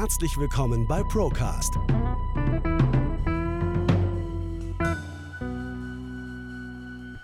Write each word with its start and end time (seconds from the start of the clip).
Herzlich 0.00 0.38
willkommen 0.38 0.88
bei 0.88 1.02
Procast. 1.02 1.74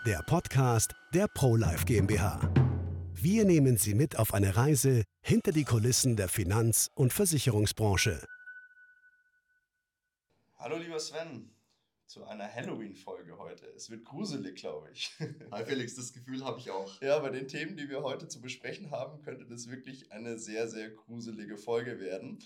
Der 0.04 0.22
Podcast 0.26 0.94
der 1.14 1.26
ProLife 1.26 1.86
GmbH. 1.86 2.38
Wir 3.14 3.46
nehmen 3.46 3.78
Sie 3.78 3.94
mit 3.94 4.18
auf 4.18 4.34
eine 4.34 4.58
Reise 4.58 5.04
hinter 5.22 5.52
die 5.52 5.64
Kulissen 5.64 6.16
der 6.16 6.28
Finanz- 6.28 6.90
und 6.94 7.14
Versicherungsbranche. 7.14 8.22
Hallo 10.58 10.76
lieber 10.76 11.00
Sven, 11.00 11.55
zu 12.06 12.24
einer 12.24 12.52
Halloween-Folge 12.52 13.36
heute. 13.38 13.66
Es 13.74 13.90
wird 13.90 14.04
gruselig, 14.04 14.56
glaube 14.56 14.90
ich. 14.92 15.10
Hi 15.50 15.64
Felix, 15.64 15.96
das 15.96 16.12
Gefühl 16.12 16.44
habe 16.44 16.58
ich 16.60 16.70
auch. 16.70 17.00
Ja, 17.02 17.18
bei 17.18 17.30
den 17.30 17.48
Themen, 17.48 17.76
die 17.76 17.88
wir 17.88 18.02
heute 18.02 18.28
zu 18.28 18.40
besprechen 18.40 18.90
haben, 18.92 19.22
könnte 19.22 19.44
das 19.44 19.68
wirklich 19.68 20.12
eine 20.12 20.38
sehr, 20.38 20.68
sehr 20.68 20.90
gruselige 20.90 21.56
Folge 21.56 21.98
werden. 21.98 22.38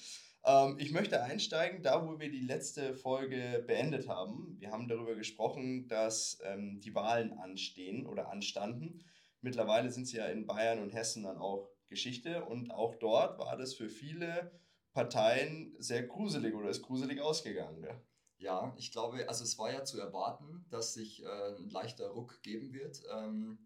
Ähm, 0.45 0.77
ich 0.79 0.93
möchte 0.93 1.23
einsteigen, 1.23 1.83
da 1.83 2.07
wo 2.07 2.18
wir 2.18 2.31
die 2.31 2.41
letzte 2.41 2.95
Folge 2.95 3.63
beendet 3.67 4.09
haben. 4.09 4.57
Wir 4.59 4.71
haben 4.71 4.89
darüber 4.89 5.15
gesprochen, 5.15 5.89
dass 5.89 6.39
ähm, 6.45 6.81
die 6.81 6.95
Wahlen 6.95 7.35
anstehen 7.35 8.07
oder 8.07 8.31
anstanden. 8.31 9.04
Mittlerweile 9.43 9.90
sind 9.90 10.07
sie 10.07 10.17
ja 10.17 10.27
in 10.27 10.46
Bayern 10.46 10.81
und 10.81 10.95
Hessen 10.95 11.25
dann 11.25 11.37
auch 11.37 11.71
Geschichte 11.89 12.45
und 12.45 12.71
auch 12.71 12.95
dort 12.95 13.39
war 13.39 13.57
das 13.59 13.75
für 13.75 13.90
viele 13.90 14.53
Parteien 14.93 15.75
sehr 15.79 16.04
gruselig 16.04 16.54
oder 16.54 16.71
ist 16.71 16.82
gruselig 16.82 17.21
ausgegangen. 17.21 17.82
Ja? 17.85 18.01
Ja, 18.40 18.75
ich 18.79 18.90
glaube, 18.90 19.29
also 19.29 19.44
es 19.44 19.58
war 19.58 19.71
ja 19.71 19.85
zu 19.85 20.00
erwarten, 20.00 20.64
dass 20.71 20.94
sich 20.94 21.22
äh, 21.22 21.57
ein 21.58 21.68
leichter 21.68 22.08
Ruck 22.08 22.43
geben 22.43 22.72
wird. 22.72 23.03
Ähm, 23.14 23.58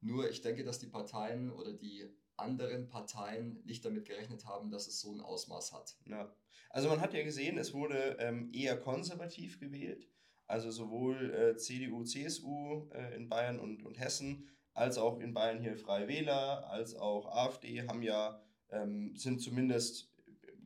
nur 0.00 0.28
ich 0.30 0.40
denke, 0.40 0.64
dass 0.64 0.78
die 0.78 0.86
Parteien 0.86 1.50
oder 1.52 1.74
die 1.74 2.08
anderen 2.38 2.88
Parteien 2.88 3.62
nicht 3.64 3.84
damit 3.84 4.06
gerechnet 4.06 4.46
haben, 4.46 4.70
dass 4.70 4.88
es 4.88 5.00
so 5.00 5.12
ein 5.12 5.20
Ausmaß 5.20 5.74
hat. 5.74 5.96
Ja, 6.06 6.34
also 6.70 6.88
man 6.88 7.02
hat 7.02 7.12
ja 7.12 7.22
gesehen, 7.22 7.58
es 7.58 7.74
wurde 7.74 8.16
ähm, 8.20 8.50
eher 8.54 8.80
konservativ 8.80 9.60
gewählt. 9.60 10.08
Also 10.46 10.70
sowohl 10.70 11.34
äh, 11.34 11.56
CDU, 11.56 12.02
CSU 12.02 12.88
äh, 12.90 13.14
in 13.14 13.28
Bayern 13.28 13.60
und, 13.60 13.84
und 13.84 14.00
Hessen, 14.00 14.48
als 14.72 14.96
auch 14.96 15.20
in 15.20 15.34
Bayern 15.34 15.60
hier 15.60 15.76
Freie 15.76 16.08
Wähler, 16.08 16.70
als 16.70 16.94
auch 16.94 17.26
AfD 17.26 17.86
haben 17.86 18.02
ja, 18.02 18.42
ähm, 18.70 19.14
sind 19.14 19.42
zumindest 19.42 20.10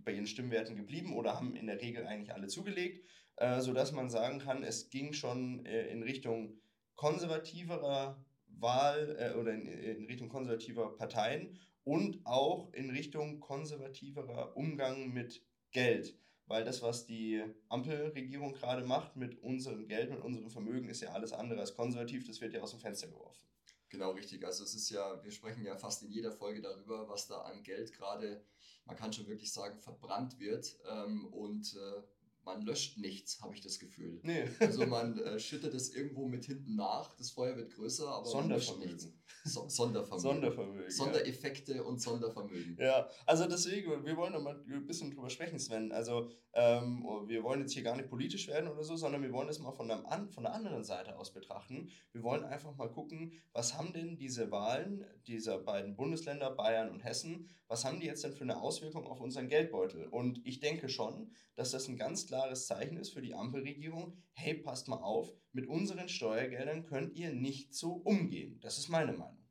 bei 0.04 0.12
ihren 0.12 0.28
Stimmwerten 0.28 0.76
geblieben 0.76 1.16
oder 1.16 1.34
haben 1.34 1.56
in 1.56 1.66
der 1.66 1.80
Regel 1.80 2.06
eigentlich 2.06 2.32
alle 2.32 2.46
zugelegt 2.46 3.04
äh, 3.36 3.60
sodass 3.60 3.92
man 3.92 4.10
sagen 4.10 4.38
kann, 4.38 4.62
es 4.62 4.90
ging 4.90 5.12
schon 5.12 5.64
äh, 5.66 5.88
in 5.88 6.02
Richtung 6.02 6.58
konservativerer 6.94 8.24
Wahl 8.48 9.16
äh, 9.18 9.38
oder 9.38 9.52
in, 9.52 9.66
in, 9.66 10.06
Richtung 10.06 10.28
konservativer 10.28 10.96
Parteien 10.96 11.58
und 11.84 12.24
auch 12.24 12.72
in 12.72 12.90
Richtung 12.90 13.40
konservativerer 13.40 14.56
Umgang 14.56 15.12
mit 15.12 15.42
Geld. 15.70 16.18
Weil 16.46 16.64
das, 16.64 16.80
was 16.80 17.06
die 17.06 17.42
Ampelregierung 17.68 18.52
gerade 18.52 18.84
macht 18.84 19.16
mit 19.16 19.42
unserem 19.42 19.88
Geld, 19.88 20.10
mit 20.10 20.20
unserem 20.20 20.48
Vermögen, 20.48 20.88
ist 20.88 21.00
ja 21.00 21.10
alles 21.10 21.32
andere 21.32 21.60
als 21.60 21.74
konservativ. 21.74 22.24
Das 22.24 22.40
wird 22.40 22.54
ja 22.54 22.60
aus 22.60 22.70
dem 22.70 22.80
Fenster 22.80 23.08
geworfen. 23.08 23.46
Genau, 23.88 24.12
richtig. 24.12 24.44
Also 24.44 24.64
es 24.64 24.74
ist 24.74 24.90
ja, 24.90 25.22
wir 25.22 25.30
sprechen 25.32 25.64
ja 25.64 25.76
fast 25.76 26.02
in 26.02 26.10
jeder 26.10 26.32
Folge 26.32 26.60
darüber, 26.60 27.08
was 27.08 27.26
da 27.26 27.42
an 27.42 27.62
Geld 27.62 27.92
gerade, 27.92 28.44
man 28.84 28.96
kann 28.96 29.12
schon 29.12 29.26
wirklich 29.26 29.52
sagen, 29.52 29.78
verbrannt 29.80 30.38
wird. 30.38 30.78
Ähm, 30.88 31.26
und 31.26 31.74
äh, 31.74 32.02
man 32.46 32.62
löscht 32.62 32.96
nichts, 32.96 33.42
habe 33.42 33.54
ich 33.54 33.60
das 33.60 33.78
Gefühl. 33.78 34.20
Nee. 34.22 34.44
also 34.60 34.86
man 34.86 35.18
äh, 35.18 35.38
schüttet 35.38 35.74
es 35.74 35.94
irgendwo 35.94 36.26
mit 36.28 36.44
hinten 36.46 36.76
nach, 36.76 37.14
das 37.16 37.32
Feuer 37.32 37.56
wird 37.56 37.74
größer, 37.74 38.08
aber 38.08 38.24
Sondervermögen. 38.24 39.12
So, 39.44 39.68
Sondervermögen. 39.68 40.20
Sondervermögen. 40.20 40.90
Sondereffekte 40.90 41.74
ja. 41.74 41.82
und 41.82 42.00
Sondervermögen. 42.00 42.76
Ja, 42.80 43.08
also 43.26 43.46
deswegen, 43.46 44.04
wir 44.04 44.16
wollen 44.16 44.32
noch 44.32 44.42
mal 44.42 44.60
ein 44.68 44.86
bisschen 44.86 45.12
drüber 45.12 45.30
sprechen, 45.30 45.58
Sven. 45.58 45.92
Also 45.92 46.30
ähm, 46.52 47.04
wir 47.26 47.42
wollen 47.42 47.60
jetzt 47.60 47.72
hier 47.72 47.82
gar 47.82 47.96
nicht 47.96 48.08
politisch 48.08 48.48
werden 48.48 48.68
oder 48.68 48.82
so, 48.82 48.96
sondern 48.96 49.22
wir 49.22 49.32
wollen 49.32 49.48
es 49.48 49.58
mal 49.58 49.72
von, 49.72 49.90
einem, 49.90 50.30
von 50.30 50.42
der 50.42 50.52
anderen 50.52 50.84
Seite 50.84 51.16
aus 51.16 51.32
betrachten. 51.32 51.90
Wir 52.12 52.22
wollen 52.22 52.44
einfach 52.44 52.74
mal 52.76 52.88
gucken, 52.88 53.32
was 53.52 53.76
haben 53.76 53.92
denn 53.92 54.16
diese 54.16 54.50
Wahlen 54.50 55.04
dieser 55.26 55.58
beiden 55.58 55.96
Bundesländer, 55.96 56.50
Bayern 56.50 56.90
und 56.90 57.04
Hessen, 57.04 57.48
was 57.68 57.84
haben 57.84 58.00
die 58.00 58.06
jetzt 58.06 58.24
denn 58.24 58.32
für 58.32 58.44
eine 58.44 58.60
Auswirkung 58.60 59.06
auf 59.06 59.20
unseren 59.20 59.48
Geldbeutel? 59.48 60.06
Und 60.06 60.40
ich 60.46 60.60
denke 60.60 60.88
schon, 60.88 61.32
dass 61.56 61.72
das 61.72 61.88
ein 61.88 61.96
ganz 61.96 62.26
klares 62.26 62.35
Zeichen 62.66 62.96
ist 62.96 63.10
für 63.10 63.22
die 63.22 63.34
Ampelregierung, 63.34 64.22
hey, 64.32 64.54
passt 64.54 64.88
mal 64.88 64.96
auf, 64.96 65.32
mit 65.52 65.66
unseren 65.66 66.08
Steuergeldern 66.08 66.84
könnt 66.84 67.14
ihr 67.14 67.32
nicht 67.32 67.74
so 67.74 67.92
umgehen. 67.92 68.60
Das 68.60 68.78
ist 68.78 68.88
meine 68.88 69.12
Meinung. 69.12 69.44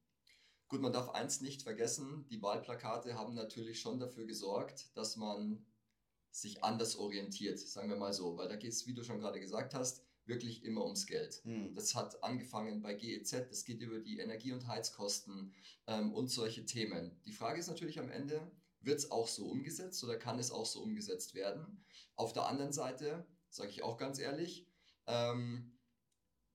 Gut, 0.68 0.81
man 0.81 0.94
darf 0.94 1.09
eins 1.09 1.41
nicht 1.41 1.62
vergessen, 1.62 2.25
die 2.29 2.41
Wahlplakate 2.41 3.16
haben 3.16 3.35
natürlich 3.35 3.79
schon 3.79 4.00
dafür 4.00 4.25
gesorgt, 4.25 4.95
dass 4.95 5.16
man 5.16 5.66
sich 6.31 6.63
anders 6.63 6.97
orientiert, 6.97 7.59
sagen 7.59 7.90
wir 7.90 7.95
mal 7.95 8.13
so, 8.13 8.38
weil 8.38 8.50
da 8.50 8.56
geht 8.56 8.74
es, 8.74 8.85
wie 8.88 8.94
du 8.94 9.03
schon 9.03 9.19
gerade 9.19 9.40
gesagt 9.40 9.74
hast, 9.74 10.03
wirklich 10.25 10.63
immer 10.63 10.84
ums 10.84 11.06
Geld. 11.06 11.41
Hm. 11.44 11.74
Das 11.75 11.95
hat 11.95 12.24
angefangen 12.24 12.81
bei 12.81 12.94
GEZ, 12.94 13.47
das 13.50 13.63
geht 13.63 13.81
über 13.81 14.00
die 14.00 14.19
Energie- 14.19 14.51
und 14.51 14.68
Heizkosten 14.68 15.53
ähm, 15.88 16.13
und 16.13 16.29
solche 16.29 16.66
Themen. 16.66 17.22
Die 17.25 17.31
Frage 17.31 17.59
ist 17.59 17.68
natürlich 17.68 18.00
am 18.00 18.09
Ende, 18.09 18.51
wird 18.85 19.00
es 19.00 19.12
auch 19.12 19.28
so 19.28 19.47
umgesetzt 19.47 20.03
oder 20.03 20.18
kann 20.18 20.40
es 20.40 20.51
auch 20.51 20.66
so 20.66 20.81
umgesetzt 20.81 21.34
werden? 21.34 21.84
Auf 22.16 22.34
der 22.34 22.46
anderen 22.46 22.72
Seite, 22.72 23.25
sage 23.50 23.69
ich 23.69 23.84
auch 23.84 23.97
ganz 23.97 24.19
ehrlich, 24.19 24.68
ähm, 25.07 25.78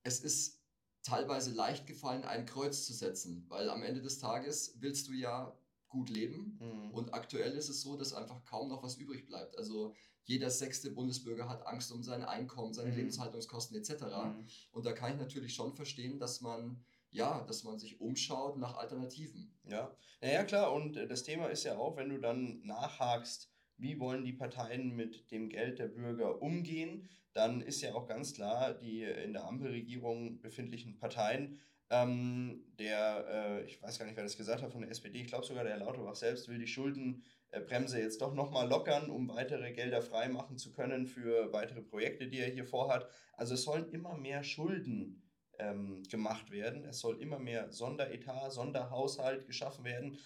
es 0.02 0.20
ist 0.20 0.60
teilweise 1.02 1.52
leicht 1.52 1.86
gefallen, 1.86 2.24
ein 2.24 2.46
Kreuz 2.46 2.86
zu 2.86 2.92
setzen, 2.92 3.44
weil 3.48 3.68
am 3.68 3.82
Ende 3.82 4.02
des 4.02 4.18
Tages 4.18 4.74
willst 4.80 5.08
du 5.08 5.12
ja 5.12 5.56
gut 5.88 6.08
leben 6.08 6.58
mhm. 6.60 6.90
und 6.92 7.14
aktuell 7.14 7.52
ist 7.52 7.68
es 7.68 7.82
so, 7.82 7.96
dass 7.96 8.12
einfach 8.12 8.44
kaum 8.44 8.68
noch 8.68 8.82
was 8.82 8.96
übrig 8.96 9.26
bleibt. 9.26 9.58
Also 9.58 9.94
jeder 10.24 10.50
sechste 10.50 10.90
Bundesbürger 10.90 11.48
hat 11.48 11.66
Angst 11.66 11.90
um 11.90 12.04
sein 12.04 12.22
Einkommen, 12.22 12.72
seine 12.72 12.90
mhm. 12.90 12.96
Lebenshaltungskosten 12.96 13.76
etc. 13.76 14.02
Mhm. 14.02 14.46
Und 14.70 14.86
da 14.86 14.92
kann 14.92 15.12
ich 15.12 15.18
natürlich 15.18 15.54
schon 15.54 15.74
verstehen, 15.74 16.18
dass 16.20 16.40
man 16.40 16.84
ja, 17.10 17.44
dass 17.46 17.64
man 17.64 17.78
sich 17.78 18.00
umschaut 18.00 18.58
nach 18.58 18.76
Alternativen. 18.76 19.52
Ja, 19.64 19.94
naja, 20.20 20.44
klar. 20.44 20.72
Und 20.72 20.96
äh, 20.96 21.06
das 21.06 21.22
Thema 21.22 21.46
ist 21.48 21.64
ja 21.64 21.76
auch, 21.76 21.96
wenn 21.96 22.08
du 22.08 22.18
dann 22.18 22.60
nachhakst, 22.62 23.50
wie 23.76 23.98
wollen 23.98 24.24
die 24.24 24.32
Parteien 24.32 24.94
mit 24.94 25.30
dem 25.30 25.48
Geld 25.48 25.78
der 25.78 25.88
Bürger 25.88 26.42
umgehen, 26.42 27.08
dann 27.32 27.62
ist 27.62 27.80
ja 27.80 27.94
auch 27.94 28.06
ganz 28.06 28.34
klar, 28.34 28.74
die 28.74 29.02
in 29.02 29.32
der 29.32 29.44
Ampelregierung 29.44 30.40
befindlichen 30.40 30.98
Parteien, 30.98 31.60
ähm, 31.88 32.64
der, 32.78 33.26
äh, 33.28 33.64
ich 33.64 33.82
weiß 33.82 33.98
gar 33.98 34.06
nicht, 34.06 34.16
wer 34.16 34.22
das 34.22 34.36
gesagt 34.36 34.62
hat 34.62 34.72
von 34.72 34.82
der 34.82 34.90
SPD, 34.90 35.20
ich 35.20 35.28
glaube 35.28 35.44
sogar 35.44 35.64
der 35.64 35.72
Herr 35.72 35.80
Lauterbach 35.80 36.14
selbst 36.14 36.48
will 36.48 36.58
die 36.58 36.68
Schuldenbremse 36.68 38.00
jetzt 38.00 38.20
doch 38.20 38.32
nochmal 38.32 38.68
lockern, 38.68 39.10
um 39.10 39.28
weitere 39.28 39.72
Gelder 39.72 40.00
freimachen 40.00 40.56
zu 40.56 40.72
können 40.72 41.06
für 41.06 41.52
weitere 41.52 41.82
Projekte, 41.82 42.28
die 42.28 42.38
er 42.38 42.50
hier 42.50 42.64
vorhat. 42.64 43.08
Also 43.32 43.54
es 43.54 43.64
sollen 43.64 43.90
immer 43.90 44.16
mehr 44.16 44.44
Schulden 44.44 45.22
ähm, 45.60 46.02
gemacht 46.08 46.50
werden. 46.50 46.84
Es 46.84 47.00
soll 47.00 47.20
immer 47.20 47.38
mehr 47.38 47.70
Sonderetat, 47.70 48.52
Sonderhaushalt 48.52 49.46
geschaffen 49.46 49.84
werden. 49.84 50.18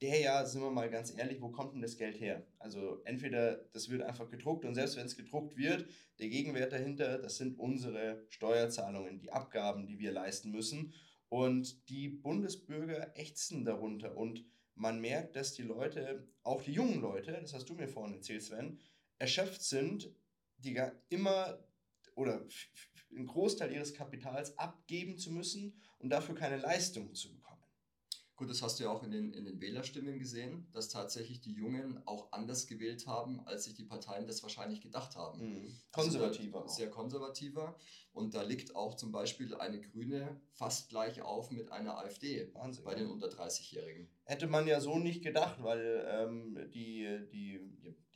Der 0.00 0.20
ja, 0.20 0.44
sind 0.44 0.62
wir 0.62 0.70
mal 0.70 0.90
ganz 0.90 1.16
ehrlich, 1.16 1.40
wo 1.40 1.50
kommt 1.50 1.74
denn 1.74 1.82
das 1.82 1.96
Geld 1.96 2.18
her? 2.20 2.44
Also 2.58 3.00
entweder 3.04 3.56
das 3.72 3.88
wird 3.88 4.02
einfach 4.02 4.28
gedruckt 4.28 4.64
und 4.64 4.74
selbst 4.74 4.96
wenn 4.96 5.06
es 5.06 5.16
gedruckt 5.16 5.56
wird, 5.56 5.86
der 6.18 6.28
Gegenwert 6.28 6.72
dahinter, 6.72 7.18
das 7.18 7.36
sind 7.36 7.58
unsere 7.58 8.26
Steuerzahlungen, 8.28 9.20
die 9.20 9.32
Abgaben, 9.32 9.86
die 9.86 10.00
wir 10.00 10.10
leisten 10.10 10.50
müssen. 10.50 10.92
Und 11.28 11.88
die 11.88 12.08
Bundesbürger 12.08 13.16
ächzen 13.16 13.64
darunter 13.64 14.16
und 14.16 14.44
man 14.74 15.00
merkt, 15.00 15.36
dass 15.36 15.54
die 15.54 15.62
Leute, 15.62 16.28
auch 16.42 16.62
die 16.62 16.72
jungen 16.72 17.00
Leute, 17.00 17.32
das 17.40 17.54
hast 17.54 17.68
du 17.68 17.74
mir 17.74 17.88
vorhin 17.88 18.16
erzählt, 18.16 18.42
Sven, 18.42 18.80
erschöpft 19.18 19.62
sind, 19.62 20.10
die 20.58 20.78
immer 21.08 21.58
oder 22.14 22.44
einen 23.14 23.26
Großteil 23.26 23.72
ihres 23.72 23.94
Kapitals 23.94 24.58
abgeben 24.58 25.18
zu 25.18 25.30
müssen 25.30 25.80
und 25.98 26.10
dafür 26.10 26.34
keine 26.34 26.56
Leistung 26.56 27.14
zu 27.14 27.32
bekommen. 27.32 27.52
Gut, 28.42 28.50
das 28.50 28.60
hast 28.60 28.80
du 28.80 28.84
ja 28.84 28.90
auch 28.90 29.04
in 29.04 29.12
den, 29.12 29.32
in 29.34 29.44
den 29.44 29.60
Wählerstimmen 29.60 30.18
gesehen, 30.18 30.66
dass 30.72 30.88
tatsächlich 30.88 31.40
die 31.42 31.52
Jungen 31.52 32.02
auch 32.06 32.32
anders 32.32 32.66
gewählt 32.66 33.06
haben, 33.06 33.46
als 33.46 33.64
sich 33.64 33.74
die 33.74 33.84
Parteien 33.84 34.26
das 34.26 34.42
wahrscheinlich 34.42 34.80
gedacht 34.80 35.14
haben. 35.14 35.40
Mhm. 35.40 35.78
Konservativer. 35.92 36.62
Also 36.62 36.74
sehr 36.74 36.90
konservativer. 36.90 37.76
Und 38.12 38.34
da 38.34 38.42
liegt 38.42 38.74
auch 38.74 38.96
zum 38.96 39.12
Beispiel 39.12 39.54
eine 39.54 39.80
Grüne 39.80 40.40
fast 40.50 40.88
gleich 40.88 41.22
auf 41.22 41.52
mit 41.52 41.70
einer 41.70 41.98
AfD 41.98 42.52
Wahnsinn, 42.54 42.82
bei 42.82 42.96
den 42.96 43.06
unter 43.06 43.28
30-Jährigen. 43.28 44.08
Hätte 44.24 44.48
man 44.48 44.66
ja 44.66 44.80
so 44.80 44.98
nicht 44.98 45.22
gedacht, 45.22 45.62
weil 45.62 46.04
ähm, 46.08 46.68
die, 46.74 47.06
die, 47.32 47.60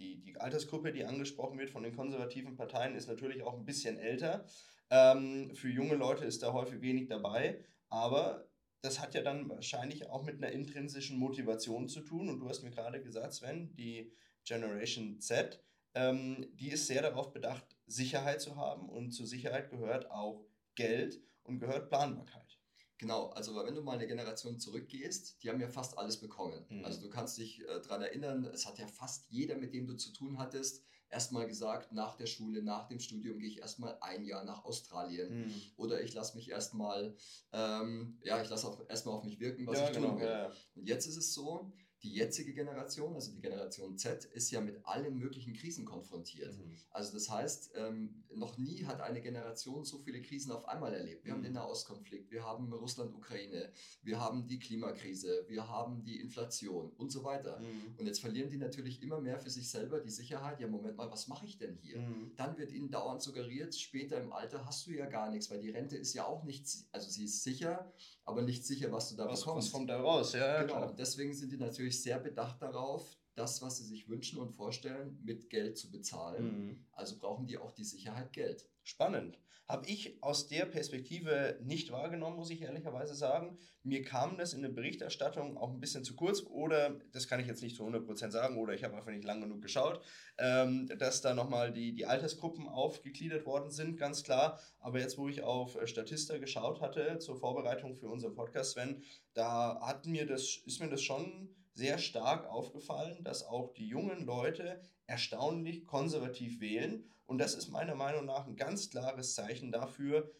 die, 0.01 0.23
die 0.23 0.37
Altersgruppe, 0.39 0.93
die 0.93 1.05
angesprochen 1.05 1.57
wird 1.57 1.71
von 1.71 1.85
den 1.85 1.95
konservativen 1.95 2.57
Parteien, 2.57 2.97
ist 2.97 3.07
natürlich 3.07 3.45
auch 3.45 3.55
ein 3.55 3.65
bisschen 3.65 3.97
älter. 3.97 4.45
Ähm, 4.91 5.55
für 5.55 5.69
junge 5.69 5.95
Leute 5.95 6.25
ist 6.25 6.43
da 6.43 6.53
häufig 6.53 6.81
wenig 6.81 7.09
dabei. 7.09 7.65
Aber 7.89 8.49
das 8.83 9.01
hat 9.01 9.15
ja 9.15 9.23
dann 9.23 9.49
wahrscheinlich 9.49 10.09
auch 10.09 10.23
mit 10.23 10.37
einer 10.37 10.53
intrinsischen 10.53 11.19
Motivation 11.19 11.89
zu 11.89 12.01
tun. 12.01 12.29
Und 12.29 12.41
du 12.41 12.49
hast 12.49 12.63
mir 12.63 12.71
gerade 12.71 13.03
gesagt, 13.03 13.35
Sven, 13.35 13.75
die 13.75 14.13
Generation 14.45 15.21
Z, 15.21 15.61
ähm, 15.95 16.47
die 16.55 16.71
ist 16.71 16.87
sehr 16.87 17.03
darauf 17.03 17.33
bedacht, 17.33 17.65
Sicherheit 17.87 18.41
zu 18.41 18.57
haben. 18.57 18.89
Und 18.89 19.13
zur 19.13 19.27
Sicherheit 19.27 19.71
gehört 19.71 20.11
auch 20.11 20.45
Geld 20.75 21.21
und 21.43 21.59
gehört 21.59 21.89
Planbarkeit. 21.89 22.59
Genau, 22.99 23.29
also 23.31 23.55
wenn 23.57 23.75
du 23.75 23.83
mal 23.83 23.99
eine 23.99 24.07
Generation 24.07 24.59
zurückgehst, 24.59 25.43
die 25.43 25.51
haben 25.51 25.61
ja 25.61 25.69
fast 25.69 25.99
alles 25.99 26.19
bekommen. 26.19 26.65
Mhm. 26.71 26.85
Also 26.85 27.01
du 27.03 27.11
kannst 27.11 27.37
dich 27.37 27.61
äh, 27.61 27.81
daran 27.83 28.03
erinnern, 28.03 28.45
es 28.47 28.67
hat 28.67 28.79
ja 28.79 28.87
fast 28.87 29.29
jeder, 29.29 29.57
mit 29.57 29.75
dem 29.75 29.87
du 29.87 29.95
zu 29.97 30.13
tun 30.13 30.39
hattest, 30.39 30.83
erstmal 31.11 31.47
gesagt, 31.47 31.93
nach 31.93 32.17
der 32.17 32.27
Schule, 32.27 32.63
nach 32.63 32.89
dem 32.89 33.01
Studium 33.01 33.39
gehe 33.39 33.49
ich 33.49 33.59
erstmal 33.59 33.97
ein 34.01 34.25
Jahr 34.25 34.45
nach 34.45 34.65
Australien. 34.65 35.47
Mhm. 35.47 35.63
Oder 35.77 36.03
ich 36.03 36.15
lasse 36.15 36.37
mich 36.37 36.51
erstmal, 36.51 37.17
ähm, 37.53 38.19
ja, 38.23 38.43
ich 38.43 38.49
lasse 38.49 38.85
erstmal 38.89 39.15
auf 39.15 39.25
mich 39.25 39.41
wirken, 39.41 39.67
was 39.67 39.79
ja, 39.79 39.85
ich 39.87 39.93
tun 39.93 40.03
genau, 40.03 40.19
will. 40.19 40.27
Ja, 40.27 40.49
ja. 40.49 40.53
Und 40.75 40.89
jetzt 40.89 41.07
ist 41.07 41.17
es 41.17 41.33
so, 41.33 41.73
die 42.03 42.13
jetzige 42.13 42.53
Generation, 42.53 43.15
also 43.15 43.33
die 43.33 43.41
Generation 43.41 43.97
Z, 43.97 44.25
ist 44.27 44.51
ja 44.51 44.61
mit 44.61 44.85
allen 44.85 45.19
möglichen 45.19 45.55
Krisen 45.55 45.85
konfrontiert. 45.85 46.57
Mhm. 46.57 46.77
Also 46.91 47.13
das 47.13 47.31
heißt, 47.31 47.73
ähm, 47.77 48.23
noch 48.35 48.59
nie 48.59 48.85
hat 48.85 49.01
eine 49.01 49.21
Generation 49.21 49.85
so 49.85 49.99
viele 49.99 50.21
Krisen 50.21 50.53
auf 50.53 50.69
einmal 50.69 50.93
erlebt. 50.93 51.25
Wir 51.25 51.33
mhm. 51.33 51.37
haben 51.37 51.43
den 51.45 51.53
Nahostkonflikt, 51.55 52.31
wir 52.31 52.45
haben 52.45 52.73
Russland-Ukraine, 52.73 53.73
wir 54.03 54.21
haben 54.21 54.47
die 54.47 54.59
Klimakrise, 54.59 55.45
wir 55.49 55.69
haben 55.69 56.05
die 56.05 56.21
Inflation 56.21 56.91
und 56.93 57.11
so 57.11 57.25
weiter. 57.25 57.59
Mhm. 57.61 57.97
Und 57.99 58.07
jetzt 58.07 58.21
verlieren 58.21 58.51
die 58.51 58.59
natürlich 58.59 59.03
immer 59.03 59.21
mehr 59.21 59.39
für 59.39 59.51
sich 59.51 59.69
selber 59.69 60.01
die 60.01 60.11
Sicherheit, 60.11 60.61
ja 60.61 60.69
Moment 60.69 60.97
mal, 60.97 61.11
was 61.11 61.29
mache 61.29 61.47
ich 61.47 61.59
denn 61.59 61.77
hier? 61.77 61.99
Mhm. 61.99 62.33
Dann 62.37 62.59
wird 62.59 62.73
ihnen 62.73 62.91
dauernd 62.91 63.23
suggeriert, 63.23 63.75
später 63.75 64.21
im 64.21 64.33
Alter 64.33 64.67
hast 64.67 64.87
du 64.87 64.91
ja 64.91 65.07
gar 65.07 65.31
nichts, 65.31 65.51
weil 65.51 65.61
die 65.61 65.71
Rente 65.71 65.97
ist 65.97 66.13
ja 66.15 66.27
auch 66.27 66.45
nicht, 66.45 66.67
also 66.93 67.09
sie 67.09 67.25
ist 67.25 67.43
sicher, 67.43 67.93
aber 68.25 68.43
nicht 68.43 68.67
sicher, 68.67 68.91
was 68.93 69.09
du 69.09 69.17
da 69.17 69.27
was, 69.29 69.41
bekommst. 69.41 69.69
Was 69.69 69.73
kommt 69.73 69.89
da 69.89 70.01
raus? 70.01 70.33
Ja, 70.33 70.63
genau. 70.63 70.79
Klar. 70.79 70.95
Deswegen 70.97 71.33
sind 71.33 71.53
die 71.53 71.57
natürlich 71.57 71.96
sehr 72.03 72.19
bedacht 72.19 72.63
darauf, 72.63 73.17
das, 73.37 73.61
was 73.63 73.77
sie 73.77 73.85
sich 73.85 74.09
wünschen 74.09 74.39
und 74.39 74.53
vorstellen, 74.53 75.21
mit 75.23 75.51
Geld 75.51 75.77
zu 75.77 75.91
bezahlen. 75.91 76.45
Mhm. 76.45 76.85
Also 76.93 77.19
brauchen 77.19 77.47
die 77.47 77.59
auch 77.59 77.73
die 77.73 77.85
Sicherheit 77.85 78.33
Geld. 78.33 78.67
Spannend. 78.83 79.39
Habe 79.69 79.89
ich 79.89 80.23
aus 80.23 80.47
der 80.47 80.65
Perspektive 80.65 81.59
nicht 81.61 81.91
wahrgenommen, 81.91 82.37
muss 82.37 82.51
ich 82.51 82.63
ehrlicherweise 82.63 83.17
sagen. 83.17 83.59
Mir 83.83 84.03
kam 84.03 84.39
das 84.39 84.53
in 84.53 84.63
der 84.63 84.69
Berichterstattung 84.69 85.57
auch 85.57 85.73
ein 85.73 85.81
bisschen 85.81 86.05
zu 86.05 86.15
kurz 86.15 86.41
oder, 86.43 87.01
das 87.11 87.27
kann 87.27 87.41
ich 87.41 87.49
jetzt 87.49 87.63
nicht 87.63 87.75
zu 87.75 87.85
100% 87.85 88.31
sagen, 88.31 88.59
oder 88.59 88.75
ich 88.75 88.85
habe 88.85 88.97
einfach 88.97 89.11
nicht 89.11 89.25
lang 89.25 89.41
genug 89.41 89.63
geschaut, 89.63 90.01
ähm, 90.39 90.87
dass 90.99 91.21
da 91.21 91.35
nochmal 91.35 91.73
die, 91.73 91.93
die 91.93 92.07
Altersgruppen 92.07 92.69
aufgegliedert 92.69 93.45
worden 93.45 93.73
sind, 93.73 93.97
ganz 93.97 94.23
klar. 94.23 94.61
Aber 94.79 95.01
jetzt, 95.01 95.19
wo 95.19 95.29
ich 95.29 95.43
auf 95.43 95.77
Statista 95.85 96.39
geschaut 96.39 96.81
hatte 96.81 97.19
zur 97.19 97.37
Vorbereitung 97.37 97.97
für 97.97 98.09
unseren 98.09 98.37
Podcast, 98.37 98.73
Sven, 98.73 99.03
da 99.35 99.81
hat 99.81 100.07
mir 100.07 100.27
das, 100.27 100.63
ist 100.65 100.81
mir 100.81 100.89
das 100.89 101.03
schon 101.03 101.49
sehr 101.77 101.99
stark 101.99 102.47
aufgefallen, 102.47 103.23
dass 103.23 103.45
auch 103.45 103.75
die 103.75 103.87
jungen 103.87 104.25
Leute 104.25 104.81
erstaunlich 105.07 105.85
konservativ 105.85 106.61
wählen. 106.61 107.05
Und 107.27 107.39
das 107.39 107.55
ist 107.55 107.69
meiner 107.69 107.95
Meinung 107.95 108.25
nach 108.25 108.47
ein 108.47 108.57
ganz 108.57 108.89
klares 108.91 109.35
Zeichen 109.35 109.73
dafür, 109.73 110.33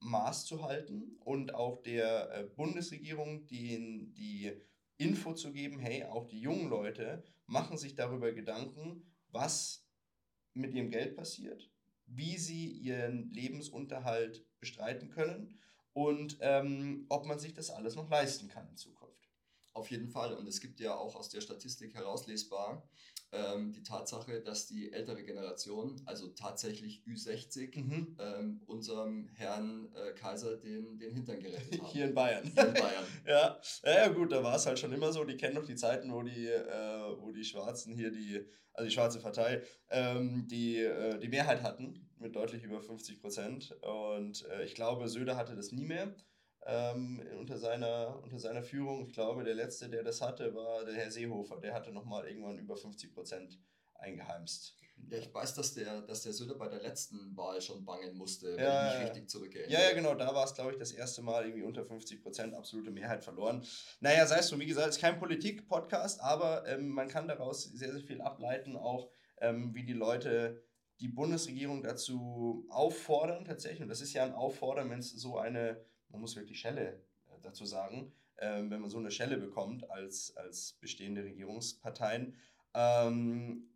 Maß 0.00 0.44
zu 0.44 0.62
halten 0.64 1.16
und 1.20 1.54
auch 1.54 1.82
der 1.82 2.30
äh, 2.32 2.44
Bundesregierung 2.44 3.46
die, 3.46 4.12
die 4.12 4.52
Info 4.98 5.32
zu 5.32 5.52
geben, 5.52 5.78
hey, 5.78 6.04
auch 6.04 6.26
die 6.26 6.40
jungen 6.40 6.68
Leute 6.68 7.22
machen 7.46 7.78
sich 7.78 7.94
darüber 7.94 8.32
Gedanken, 8.32 9.06
was 9.28 9.86
mit 10.54 10.74
ihrem 10.74 10.90
Geld 10.90 11.16
passiert, 11.16 11.70
wie 12.06 12.36
sie 12.36 12.68
ihren 12.68 13.30
Lebensunterhalt 13.30 14.44
bestreiten 14.58 15.08
können 15.08 15.58
und 15.92 16.36
ähm, 16.40 17.06
ob 17.08 17.24
man 17.26 17.38
sich 17.38 17.54
das 17.54 17.70
alles 17.70 17.94
noch 17.94 18.10
leisten 18.10 18.48
kann 18.48 18.68
in 18.68 18.76
Zukunft. 18.76 19.01
Auf 19.74 19.90
jeden 19.90 20.08
Fall. 20.08 20.34
Und 20.34 20.46
es 20.46 20.60
gibt 20.60 20.80
ja 20.80 20.94
auch 20.94 21.14
aus 21.14 21.28
der 21.30 21.40
Statistik 21.40 21.94
herauslesbar 21.94 22.82
ähm, 23.32 23.72
die 23.72 23.82
Tatsache, 23.82 24.40
dass 24.40 24.66
die 24.66 24.92
ältere 24.92 25.22
Generation, 25.24 26.00
also 26.04 26.28
tatsächlich 26.28 27.02
Ü60, 27.06 27.78
mhm. 27.78 28.16
ähm, 28.18 28.60
unserem 28.66 29.28
Herrn 29.34 29.90
äh, 29.94 30.12
Kaiser 30.12 30.58
den, 30.58 30.98
den 30.98 31.14
Hintern 31.14 31.40
gerettet 31.40 31.72
haben. 31.82 31.90
Hier 31.90 32.04
in 32.04 32.14
Bayern. 32.14 32.44
Hier 32.44 32.68
in 32.68 32.74
Bayern. 32.74 33.04
ja. 33.26 33.60
ja, 33.84 34.08
gut, 34.08 34.32
da 34.32 34.44
war 34.44 34.56
es 34.56 34.66
halt 34.66 34.78
schon 34.78 34.92
immer 34.92 35.12
so. 35.12 35.24
Die 35.24 35.36
kennen 35.36 35.54
noch 35.54 35.64
die 35.64 35.76
Zeiten, 35.76 36.12
wo 36.12 36.22
die, 36.22 36.46
äh, 36.46 37.16
wo 37.18 37.32
die 37.32 37.44
Schwarzen 37.44 37.94
hier, 37.94 38.10
die, 38.10 38.44
also 38.74 38.86
die 38.86 38.94
schwarze 38.94 39.18
Partei, 39.20 39.62
ähm, 39.88 40.46
die, 40.48 40.80
äh, 40.80 41.18
die 41.18 41.28
Mehrheit 41.28 41.62
hatten 41.62 42.10
mit 42.18 42.36
deutlich 42.36 42.62
über 42.62 42.82
50 42.82 43.20
Prozent. 43.20 43.74
Und 43.80 44.44
äh, 44.50 44.64
ich 44.64 44.74
glaube, 44.74 45.08
Söder 45.08 45.36
hatte 45.36 45.56
das 45.56 45.72
nie 45.72 45.86
mehr 45.86 46.14
ähm, 46.66 47.22
unter, 47.38 47.58
seiner, 47.58 48.20
unter 48.22 48.38
seiner 48.38 48.62
Führung. 48.62 49.06
Ich 49.06 49.12
glaube, 49.12 49.44
der 49.44 49.54
letzte, 49.54 49.88
der 49.88 50.02
das 50.02 50.20
hatte, 50.20 50.54
war 50.54 50.84
der 50.84 50.94
Herr 50.94 51.10
Seehofer. 51.10 51.60
Der 51.60 51.74
hatte 51.74 51.92
nochmal 51.92 52.26
irgendwann 52.28 52.58
über 52.58 52.76
50 52.76 53.12
Prozent 53.12 53.58
eingeheimst. 53.94 54.76
Ja, 55.08 55.18
ich 55.18 55.32
weiß, 55.34 55.54
dass 55.54 55.74
der, 55.74 56.02
dass 56.02 56.22
der 56.22 56.32
Söder 56.32 56.54
bei 56.54 56.68
der 56.68 56.80
letzten 56.80 57.36
Wahl 57.36 57.60
schon 57.60 57.84
bangen 57.84 58.16
musste, 58.16 58.56
wenn 58.56 58.64
ja, 58.64 58.92
ich 58.92 58.98
mich 58.98 59.08
richtig 59.08 59.30
zurückerinnere. 59.30 59.72
Ja, 59.72 59.88
ja, 59.88 59.94
genau, 59.94 60.14
da 60.14 60.34
war 60.34 60.44
es, 60.44 60.54
glaube 60.54 60.72
ich, 60.72 60.78
das 60.78 60.92
erste 60.92 61.22
Mal 61.22 61.44
irgendwie 61.44 61.64
unter 61.64 61.84
50 61.84 62.22
Prozent 62.22 62.54
absolute 62.54 62.90
Mehrheit 62.90 63.24
verloren. 63.24 63.64
Naja, 64.00 64.26
sei 64.26 64.38
es 64.38 64.48
so, 64.48 64.58
wie 64.60 64.66
gesagt, 64.66 64.88
es 64.88 64.96
ist 64.96 65.00
kein 65.00 65.18
Politik-Podcast, 65.18 66.20
aber 66.20 66.66
ähm, 66.68 66.88
man 66.88 67.08
kann 67.08 67.26
daraus 67.26 67.64
sehr, 67.64 67.92
sehr 67.92 68.02
viel 68.02 68.20
ableiten, 68.20 68.76
auch 68.76 69.10
ähm, 69.40 69.74
wie 69.74 69.84
die 69.84 69.92
Leute 69.92 70.62
die 71.00 71.08
Bundesregierung 71.08 71.82
dazu 71.82 72.64
auffordern, 72.70 73.44
tatsächlich. 73.44 73.82
Und 73.82 73.88
das 73.88 74.00
ist 74.00 74.12
ja 74.12 74.24
ein 74.24 74.34
Auffordern, 74.34 74.88
wenn 74.88 75.00
es 75.00 75.10
so 75.10 75.36
eine 75.36 75.84
man 76.12 76.20
muss 76.20 76.36
wirklich 76.36 76.60
Schelle 76.60 77.02
äh, 77.28 77.40
dazu 77.42 77.64
sagen, 77.64 78.12
ähm, 78.38 78.70
wenn 78.70 78.80
man 78.80 78.90
so 78.90 78.98
eine 78.98 79.10
Schelle 79.10 79.38
bekommt 79.38 79.90
als, 79.90 80.36
als 80.36 80.74
bestehende 80.80 81.24
Regierungsparteien. 81.24 82.34
Ähm, 82.74 83.68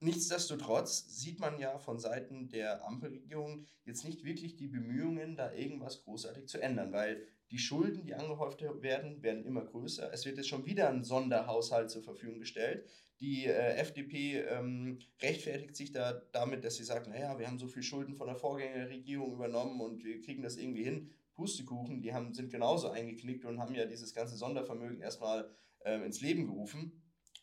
nichtsdestotrotz 0.00 1.06
sieht 1.08 1.40
man 1.40 1.58
ja 1.58 1.78
von 1.78 1.98
Seiten 1.98 2.48
der 2.48 2.84
Ampelregierung 2.84 3.66
jetzt 3.84 4.04
nicht 4.04 4.24
wirklich 4.24 4.56
die 4.56 4.68
Bemühungen, 4.68 5.36
da 5.36 5.52
irgendwas 5.52 6.02
großartig 6.02 6.46
zu 6.46 6.60
ändern, 6.60 6.92
weil 6.92 7.26
die 7.50 7.58
Schulden, 7.58 8.04
die 8.04 8.14
angehäuft 8.14 8.62
werden, 8.82 9.22
werden 9.22 9.44
immer 9.44 9.64
größer. 9.64 10.12
Es 10.12 10.24
wird 10.24 10.36
jetzt 10.36 10.48
schon 10.48 10.66
wieder 10.66 10.88
ein 10.88 11.04
Sonderhaushalt 11.04 11.90
zur 11.90 12.02
Verfügung 12.02 12.40
gestellt. 12.40 12.84
Die 13.20 13.46
äh, 13.46 13.76
FDP 13.76 14.40
ähm, 14.40 14.98
rechtfertigt 15.22 15.74
sich 15.76 15.92
da 15.92 16.12
damit, 16.32 16.64
dass 16.64 16.76
sie 16.76 16.84
sagt, 16.84 17.08
naja, 17.08 17.38
wir 17.38 17.46
haben 17.46 17.58
so 17.58 17.68
viel 17.68 17.82
Schulden 17.82 18.14
von 18.14 18.26
der 18.26 18.36
Vorgängerregierung 18.36 19.32
übernommen 19.32 19.80
und 19.80 20.04
wir 20.04 20.20
kriegen 20.20 20.42
das 20.42 20.56
irgendwie 20.56 20.84
hin. 20.84 21.10
Pustekuchen, 21.36 22.02
die 22.02 22.12
haben, 22.12 22.34
sind 22.34 22.50
genauso 22.50 22.88
eingeknickt 22.88 23.44
und 23.44 23.60
haben 23.60 23.74
ja 23.74 23.84
dieses 23.84 24.14
ganze 24.14 24.36
Sondervermögen 24.36 25.00
erstmal 25.00 25.54
äh, 25.84 26.04
ins 26.04 26.20
Leben 26.20 26.46
gerufen. 26.46 27.02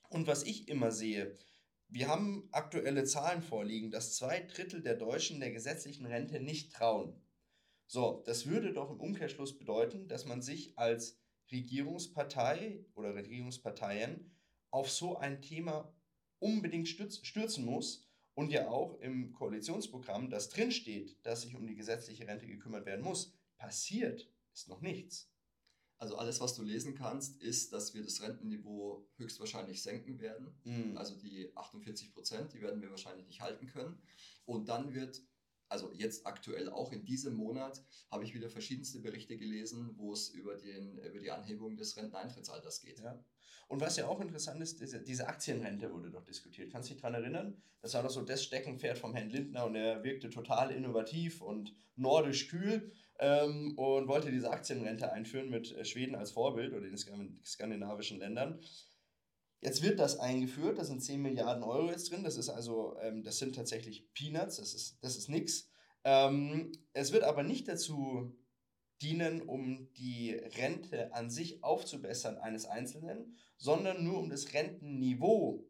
Und 0.09 0.27
was 0.27 0.43
ich 0.43 0.67
immer 0.67 0.91
sehe, 0.91 1.35
wir 1.87 2.07
haben 2.07 2.49
aktuelle 2.51 3.03
Zahlen 3.05 3.43
vorliegen, 3.43 3.91
dass 3.91 4.15
zwei 4.15 4.41
Drittel 4.41 4.81
der 4.81 4.95
Deutschen 4.95 5.39
der 5.39 5.51
gesetzlichen 5.51 6.07
Rente 6.07 6.39
nicht 6.39 6.73
trauen. 6.73 7.21
So, 7.85 8.23
das 8.25 8.47
würde 8.47 8.73
doch 8.73 8.89
im 8.89 8.99
Umkehrschluss 8.99 9.57
bedeuten, 9.57 10.07
dass 10.07 10.25
man 10.25 10.41
sich 10.41 10.77
als 10.77 11.19
Regierungspartei 11.51 12.83
oder 12.95 13.13
Regierungsparteien 13.13 14.35
auf 14.71 14.89
so 14.89 15.17
ein 15.17 15.41
Thema 15.41 15.93
unbedingt 16.39 16.87
stürzen 16.87 17.65
muss 17.65 18.07
und 18.33 18.51
ja 18.51 18.67
auch 18.69 18.99
im 18.99 19.31
Koalitionsprogramm, 19.33 20.31
das 20.31 20.49
drinsteht, 20.49 21.23
dass 21.23 21.43
sich 21.43 21.55
um 21.55 21.67
die 21.67 21.75
gesetzliche 21.75 22.27
Rente 22.27 22.47
gekümmert 22.47 22.87
werden 22.87 23.03
muss, 23.03 23.37
passiert 23.63 24.29
ist 24.53 24.67
noch 24.67 24.81
nichts. 24.81 25.29
Also 25.97 26.17
alles, 26.17 26.41
was 26.41 26.53
du 26.53 26.63
lesen 26.63 26.95
kannst, 26.95 27.41
ist, 27.41 27.71
dass 27.71 27.93
wir 27.93 28.03
das 28.03 28.21
Rentenniveau 28.21 29.07
höchstwahrscheinlich 29.15 29.81
senken 29.81 30.19
werden. 30.19 30.53
Mhm. 30.65 30.97
Also 30.97 31.15
die 31.15 31.55
48 31.55 32.13
Prozent, 32.13 32.51
die 32.51 32.61
werden 32.61 32.81
wir 32.81 32.89
wahrscheinlich 32.89 33.25
nicht 33.25 33.39
halten 33.39 33.67
können. 33.67 34.01
Und 34.45 34.67
dann 34.67 34.93
wird, 34.93 35.21
also 35.69 35.93
jetzt 35.93 36.27
aktuell 36.27 36.69
auch 36.69 36.91
in 36.91 37.05
diesem 37.05 37.35
Monat, 37.35 37.81
habe 38.11 38.25
ich 38.25 38.33
wieder 38.33 38.49
verschiedenste 38.49 38.99
Berichte 38.99 39.37
gelesen, 39.37 39.93
wo 39.95 40.11
es 40.11 40.27
über, 40.27 40.55
den, 40.55 40.97
über 40.97 41.19
die 41.19 41.31
Anhebung 41.31 41.77
des 41.77 41.95
Renteneintrittsalters 41.95 42.81
geht. 42.81 42.99
Ja. 42.99 43.23
Und 43.69 43.79
was 43.79 43.95
ja 43.95 44.07
auch 44.07 44.19
interessant 44.19 44.61
ist, 44.61 44.81
diese, 45.07 45.27
Aktienrente 45.27 45.91
wurde 45.91 46.11
doch 46.11 46.23
diskutiert. 46.25 46.71
Kannst 46.71 46.89
du 46.89 46.93
dich 46.93 47.01
daran 47.01 47.21
erinnern? 47.21 47.61
Das 47.81 47.93
war 47.93 48.03
doch 48.03 48.09
so 48.09 48.21
das 48.21 48.43
Steckenpferd 48.43 48.97
vom 48.97 49.15
Herrn 49.15 49.29
Lindner 49.29 49.65
und 49.65 49.75
er 49.75 50.03
wirkte 50.03 50.29
total 50.29 50.71
innovativ 50.71 51.41
und 51.41 51.73
nordisch 51.95 52.49
kühl 52.49 52.91
ähm, 53.19 53.77
und 53.77 54.07
wollte 54.07 54.31
diese 54.31 54.51
Aktienrente 54.51 55.11
einführen 55.11 55.49
mit 55.49 55.71
äh, 55.71 55.85
Schweden 55.85 56.15
als 56.15 56.31
Vorbild 56.31 56.73
oder 56.73 56.87
den 56.87 56.97
skandinavischen 57.43 58.19
Ländern. 58.19 58.59
Jetzt 59.61 59.81
wird 59.81 59.99
das 59.99 60.19
eingeführt, 60.19 60.77
da 60.77 60.83
sind 60.83 61.01
10 61.01 61.21
Milliarden 61.21 61.63
Euro 61.63 61.89
jetzt 61.89 62.11
drin, 62.11 62.23
das 62.23 62.37
ist 62.37 62.49
also, 62.49 62.97
ähm, 63.01 63.23
das 63.23 63.37
sind 63.37 63.55
tatsächlich 63.55 64.11
Peanuts, 64.13 64.57
das 64.57 64.73
ist, 64.73 64.97
das 65.01 65.15
ist 65.15 65.29
nichts. 65.29 65.69
Ähm, 66.03 66.73
es 66.91 67.13
wird 67.13 67.23
aber 67.23 67.43
nicht 67.43 67.67
dazu 67.69 68.35
dienen, 69.01 69.41
um 69.41 69.91
die 69.93 70.31
Rente 70.31 71.13
an 71.13 71.29
sich 71.29 71.63
aufzubessern 71.63 72.37
eines 72.37 72.65
Einzelnen, 72.65 73.37
sondern 73.57 74.03
nur 74.03 74.19
um 74.19 74.29
das 74.29 74.53
Rentenniveau 74.53 75.65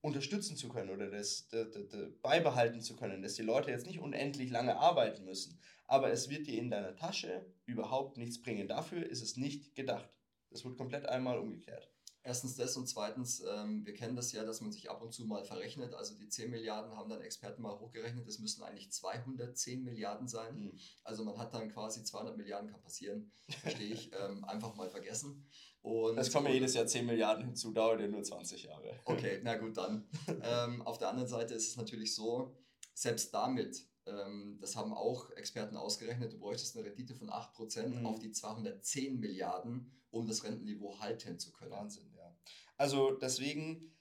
unterstützen 0.00 0.56
zu 0.56 0.68
können 0.68 0.90
oder 0.90 1.10
das, 1.10 1.48
das, 1.48 1.70
das, 1.70 1.88
das, 1.88 2.12
beibehalten 2.22 2.80
zu 2.80 2.96
können, 2.96 3.22
dass 3.22 3.34
die 3.34 3.42
Leute 3.42 3.70
jetzt 3.70 3.86
nicht 3.86 4.00
unendlich 4.00 4.50
lange 4.50 4.76
arbeiten 4.76 5.24
müssen. 5.24 5.60
Aber 5.86 6.10
es 6.10 6.28
wird 6.28 6.46
dir 6.46 6.58
in 6.58 6.70
deiner 6.70 6.96
Tasche 6.96 7.46
überhaupt 7.64 8.16
nichts 8.16 8.40
bringen. 8.40 8.68
Dafür 8.68 9.04
ist 9.06 9.22
es 9.22 9.36
nicht 9.36 9.74
gedacht. 9.74 10.08
Das 10.50 10.64
wird 10.64 10.76
komplett 10.76 11.06
einmal 11.06 11.38
umgekehrt. 11.38 11.90
Erstens 12.26 12.56
das 12.56 12.76
und 12.76 12.88
zweitens, 12.88 13.40
ähm, 13.48 13.86
wir 13.86 13.94
kennen 13.94 14.16
das 14.16 14.32
ja, 14.32 14.44
dass 14.44 14.60
man 14.60 14.72
sich 14.72 14.90
ab 14.90 15.00
und 15.00 15.12
zu 15.12 15.26
mal 15.26 15.44
verrechnet. 15.44 15.94
Also 15.94 16.16
die 16.16 16.28
10 16.28 16.50
Milliarden 16.50 16.96
haben 16.96 17.08
dann 17.08 17.20
Experten 17.20 17.62
mal 17.62 17.78
hochgerechnet, 17.78 18.26
es 18.26 18.40
müssen 18.40 18.64
eigentlich 18.64 18.90
210 18.90 19.84
Milliarden 19.84 20.26
sein. 20.26 20.58
Mhm. 20.58 20.78
Also 21.04 21.22
man 21.22 21.38
hat 21.38 21.54
dann 21.54 21.70
quasi 21.70 22.02
200 22.02 22.36
Milliarden 22.36 22.68
kann 22.68 22.82
passieren, 22.82 23.30
verstehe 23.60 23.92
ich, 23.92 24.10
ähm, 24.12 24.44
einfach 24.44 24.74
mal 24.74 24.90
vergessen. 24.90 25.46
Und 25.82 26.18
es 26.18 26.32
kommen 26.32 26.48
ja 26.48 26.54
jedes 26.54 26.74
Jahr 26.74 26.88
10 26.88 27.06
Milliarden 27.06 27.44
hinzu, 27.44 27.70
dauert 27.70 28.00
ja 28.00 28.08
nur 28.08 28.24
20 28.24 28.64
Jahre. 28.64 28.98
Okay, 29.04 29.40
na 29.44 29.56
gut, 29.56 29.76
dann. 29.76 30.08
ähm, 30.42 30.82
auf 30.82 30.98
der 30.98 31.10
anderen 31.10 31.28
Seite 31.28 31.54
ist 31.54 31.68
es 31.68 31.76
natürlich 31.76 32.12
so, 32.12 32.56
selbst 32.92 33.32
damit 33.34 33.86
das 34.60 34.76
haben 34.76 34.92
auch 34.92 35.30
Experten 35.32 35.76
ausgerechnet, 35.76 36.32
du 36.32 36.38
bräuchtest 36.38 36.76
eine 36.76 36.86
Rendite 36.86 37.14
von 37.14 37.28
8% 37.28 37.86
mhm. 37.88 38.06
auf 38.06 38.18
die 38.20 38.30
210 38.30 39.18
Milliarden, 39.18 39.90
um 40.10 40.26
das 40.26 40.44
Rentenniveau 40.44 41.00
halten 41.00 41.38
zu 41.38 41.52
können. 41.52 41.72
Wahnsinn, 41.72 42.12
ja. 42.16 42.34
Also 42.76 43.12
deswegen, 43.12 43.96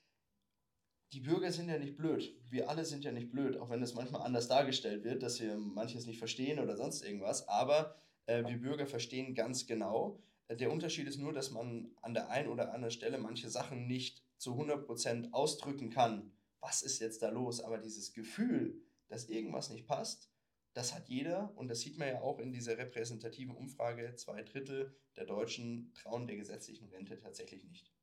die 1.12 1.22
Bürger 1.22 1.52
sind 1.52 1.70
ja 1.70 1.80
nicht 1.80 1.98
blöd. 1.98 2.38
Wir 2.50 2.70
alle 2.70 2.86
sind 2.86 3.04
ja 3.04 3.12
nicht 3.12 3.32
blöd, 3.32 3.58
auch 3.58 3.70
wenn 3.70 3.82
es 3.82 3.96
manchmal 3.96 4.22
anders 4.22 4.48
dargestellt 4.48 5.04
wird, 5.04 5.24
dass 5.24 5.40
wir 5.40 5.58
manches 5.58 6.06
nicht 6.06 6.20
verstehen 6.20 6.60
oder 6.60 6.78
sonst 6.78 7.04
irgendwas. 7.04 7.48
Aber 7.48 7.96
äh, 8.28 8.44
wir 8.46 8.60
Bürger 8.60 8.86
verstehen 8.86 9.34
ganz 9.34 9.66
genau. 9.66 10.22
Der 10.50 10.72
Unterschied 10.72 11.08
ist 11.08 11.18
nur, 11.18 11.34
dass 11.34 11.50
man 11.50 11.90
an 12.02 12.14
der 12.14 12.30
einen 12.30 12.50
oder 12.50 12.74
anderen 12.74 12.92
Stelle 12.92 13.18
manche 13.18 13.50
Sachen 13.50 13.88
nicht 13.88 14.24
zu 14.38 14.52
100% 14.52 15.32
ausdrücken 15.32 15.90
kann. 15.90 16.32
Was 16.60 16.84
ist 16.84 17.00
jetzt 17.00 17.24
da 17.24 17.30
los? 17.30 17.62
Aber 17.62 17.80
dieses 17.80 18.14
Gefühl, 18.14 18.82
dass 19.08 19.30
irgendwas 19.30 19.70
nicht 19.70 19.88
passt, 19.88 20.30
das 20.76 20.94
hat 20.94 21.08
jeder 21.08 21.54
und 21.56 21.70
das 21.70 21.80
sieht 21.80 21.98
man 21.98 22.10
ja 22.10 22.22
auch 22.22 22.38
in 22.40 22.52
dieser 22.52 22.78
repräsentativen 22.78 23.56
Umfrage. 23.56 24.14
Zwei 24.16 24.44
Drittel 24.44 24.94
der 25.16 25.26
Deutschen 25.26 25.94
trauen 25.94 26.28
der 26.28 26.36
gesetzlichen 26.36 26.90
Rente 26.90 27.18
tatsächlich 27.18 27.64
nicht. 27.64 27.94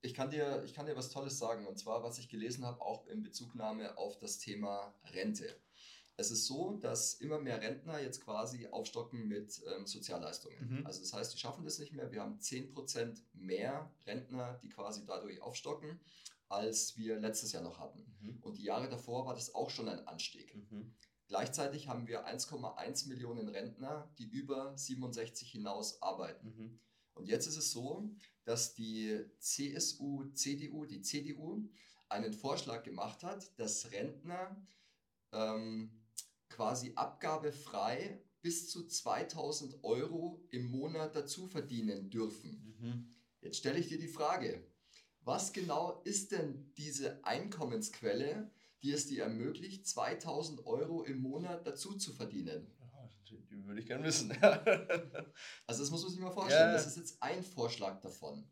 Ich 0.00 0.14
kann, 0.14 0.30
dir, 0.30 0.62
ich 0.64 0.74
kann 0.74 0.86
dir 0.86 0.96
was 0.96 1.10
Tolles 1.10 1.38
sagen 1.38 1.66
und 1.66 1.78
zwar, 1.78 2.02
was 2.02 2.18
ich 2.18 2.28
gelesen 2.28 2.64
habe, 2.64 2.80
auch 2.80 3.06
in 3.06 3.22
Bezugnahme 3.22 3.96
auf 3.98 4.18
das 4.18 4.38
Thema 4.38 4.94
Rente. 5.12 5.60
Es 6.16 6.30
ist 6.30 6.46
so, 6.46 6.72
dass 6.76 7.14
immer 7.14 7.38
mehr 7.38 7.60
Rentner 7.60 8.00
jetzt 8.00 8.22
quasi 8.24 8.66
aufstocken 8.68 9.26
mit 9.26 9.60
ähm, 9.74 9.86
Sozialleistungen. 9.86 10.78
Mhm. 10.78 10.86
Also 10.86 11.00
das 11.00 11.12
heißt, 11.12 11.34
die 11.34 11.38
schaffen 11.38 11.64
das 11.64 11.78
nicht 11.78 11.92
mehr. 11.92 12.12
Wir 12.12 12.22
haben 12.22 12.38
10% 12.38 13.20
mehr 13.32 13.90
Rentner, 14.06 14.58
die 14.62 14.68
quasi 14.68 15.04
dadurch 15.04 15.42
aufstocken 15.42 16.00
als 16.54 16.96
wir 16.96 17.18
letztes 17.18 17.52
Jahr 17.52 17.62
noch 17.62 17.78
hatten. 17.78 18.16
Mhm. 18.20 18.38
Und 18.42 18.58
die 18.58 18.64
Jahre 18.64 18.88
davor 18.88 19.26
war 19.26 19.34
das 19.34 19.54
auch 19.54 19.70
schon 19.70 19.88
ein 19.88 20.06
Anstieg. 20.06 20.54
Mhm. 20.54 20.94
Gleichzeitig 21.26 21.88
haben 21.88 22.06
wir 22.06 22.26
1,1 22.26 23.08
Millionen 23.08 23.48
Rentner, 23.48 24.12
die 24.18 24.26
über 24.26 24.76
67 24.76 25.50
hinaus 25.50 26.00
arbeiten. 26.00 26.46
Mhm. 26.48 26.80
Und 27.14 27.28
jetzt 27.28 27.46
ist 27.46 27.56
es 27.56 27.72
so, 27.72 28.08
dass 28.44 28.74
die 28.74 29.20
CSU, 29.38 30.24
CDU, 30.32 30.84
die 30.84 31.00
CDU 31.00 31.68
einen 32.08 32.32
Vorschlag 32.32 32.82
gemacht 32.82 33.22
hat, 33.22 33.58
dass 33.58 33.90
Rentner 33.90 34.64
ähm, 35.32 35.90
quasi 36.48 36.92
abgabefrei 36.94 38.22
bis 38.42 38.68
zu 38.68 38.86
2000 38.86 39.82
Euro 39.82 40.46
im 40.50 40.66
Monat 40.66 41.16
dazu 41.16 41.46
verdienen 41.46 42.10
dürfen. 42.10 42.76
Mhm. 42.78 43.08
Jetzt 43.40 43.56
stelle 43.56 43.78
ich 43.78 43.88
dir 43.88 43.98
die 43.98 44.08
Frage, 44.08 44.62
was 45.24 45.52
genau 45.52 46.02
ist 46.04 46.32
denn 46.32 46.72
diese 46.76 47.24
Einkommensquelle, 47.24 48.50
die 48.82 48.92
es 48.92 49.06
dir 49.06 49.24
ermöglicht, 49.24 49.86
2000 49.86 50.66
Euro 50.66 51.02
im 51.02 51.20
Monat 51.20 51.66
dazu 51.66 51.96
zu 51.96 52.12
verdienen? 52.12 52.70
die 53.54 53.66
würde 53.66 53.80
ich 53.80 53.86
gerne 53.86 54.04
wissen. 54.04 54.30
also 55.66 55.82
das 55.82 55.90
muss 55.90 56.02
man 56.02 56.10
sich 56.10 56.20
mal 56.20 56.30
vorstellen. 56.30 56.68
Ja. 56.68 56.72
Das 56.72 56.86
ist 56.86 56.96
jetzt 56.96 57.22
ein 57.22 57.42
Vorschlag 57.42 58.00
davon. 58.00 58.46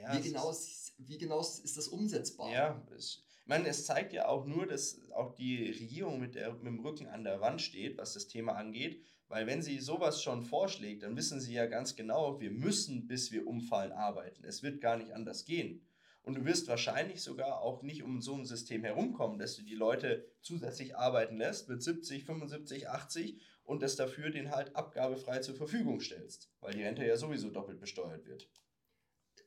Ja, 0.00 0.16
wie, 0.16 0.22
genau 0.22 0.50
ist, 0.50 0.94
wie 0.98 1.18
genau 1.18 1.40
ist 1.40 1.76
das 1.76 1.88
umsetzbar? 1.88 2.50
Ja, 2.50 2.82
ich 2.96 3.22
meine, 3.46 3.68
es 3.68 3.84
zeigt 3.84 4.12
ja 4.12 4.26
auch 4.26 4.46
nur, 4.46 4.66
dass 4.66 4.98
auch 5.12 5.34
die 5.34 5.70
Regierung 5.70 6.18
mit, 6.18 6.34
der, 6.34 6.54
mit 6.54 6.66
dem 6.66 6.80
Rücken 6.80 7.06
an 7.06 7.24
der 7.24 7.40
Wand 7.40 7.60
steht, 7.60 7.98
was 7.98 8.14
das 8.14 8.26
Thema 8.26 8.54
angeht. 8.54 9.04
Weil 9.32 9.46
wenn 9.46 9.62
sie 9.62 9.78
sowas 9.78 10.22
schon 10.22 10.42
vorschlägt, 10.42 11.04
dann 11.04 11.16
wissen 11.16 11.40
sie 11.40 11.54
ja 11.54 11.64
ganz 11.64 11.96
genau, 11.96 12.38
wir 12.38 12.50
müssen, 12.50 13.06
bis 13.06 13.32
wir 13.32 13.46
umfallen, 13.46 13.90
arbeiten. 13.90 14.44
Es 14.44 14.62
wird 14.62 14.82
gar 14.82 14.98
nicht 14.98 15.14
anders 15.14 15.46
gehen. 15.46 15.86
Und 16.22 16.34
du 16.34 16.44
wirst 16.44 16.68
wahrscheinlich 16.68 17.22
sogar 17.22 17.62
auch 17.62 17.82
nicht 17.82 18.02
um 18.02 18.20
so 18.20 18.34
ein 18.34 18.44
System 18.44 18.84
herumkommen, 18.84 19.38
dass 19.38 19.56
du 19.56 19.62
die 19.62 19.74
Leute 19.74 20.26
zusätzlich 20.42 20.96
arbeiten 20.98 21.38
lässt 21.38 21.70
mit 21.70 21.82
70, 21.82 22.26
75, 22.26 22.90
80 22.90 23.40
und 23.64 23.82
das 23.82 23.96
dafür 23.96 24.28
den 24.28 24.50
halt 24.50 24.76
abgabefrei 24.76 25.38
zur 25.38 25.54
Verfügung 25.54 26.00
stellst, 26.00 26.50
weil 26.60 26.74
die 26.74 26.82
Rente 26.82 27.06
ja 27.06 27.16
sowieso 27.16 27.48
doppelt 27.48 27.80
besteuert 27.80 28.26
wird. 28.26 28.50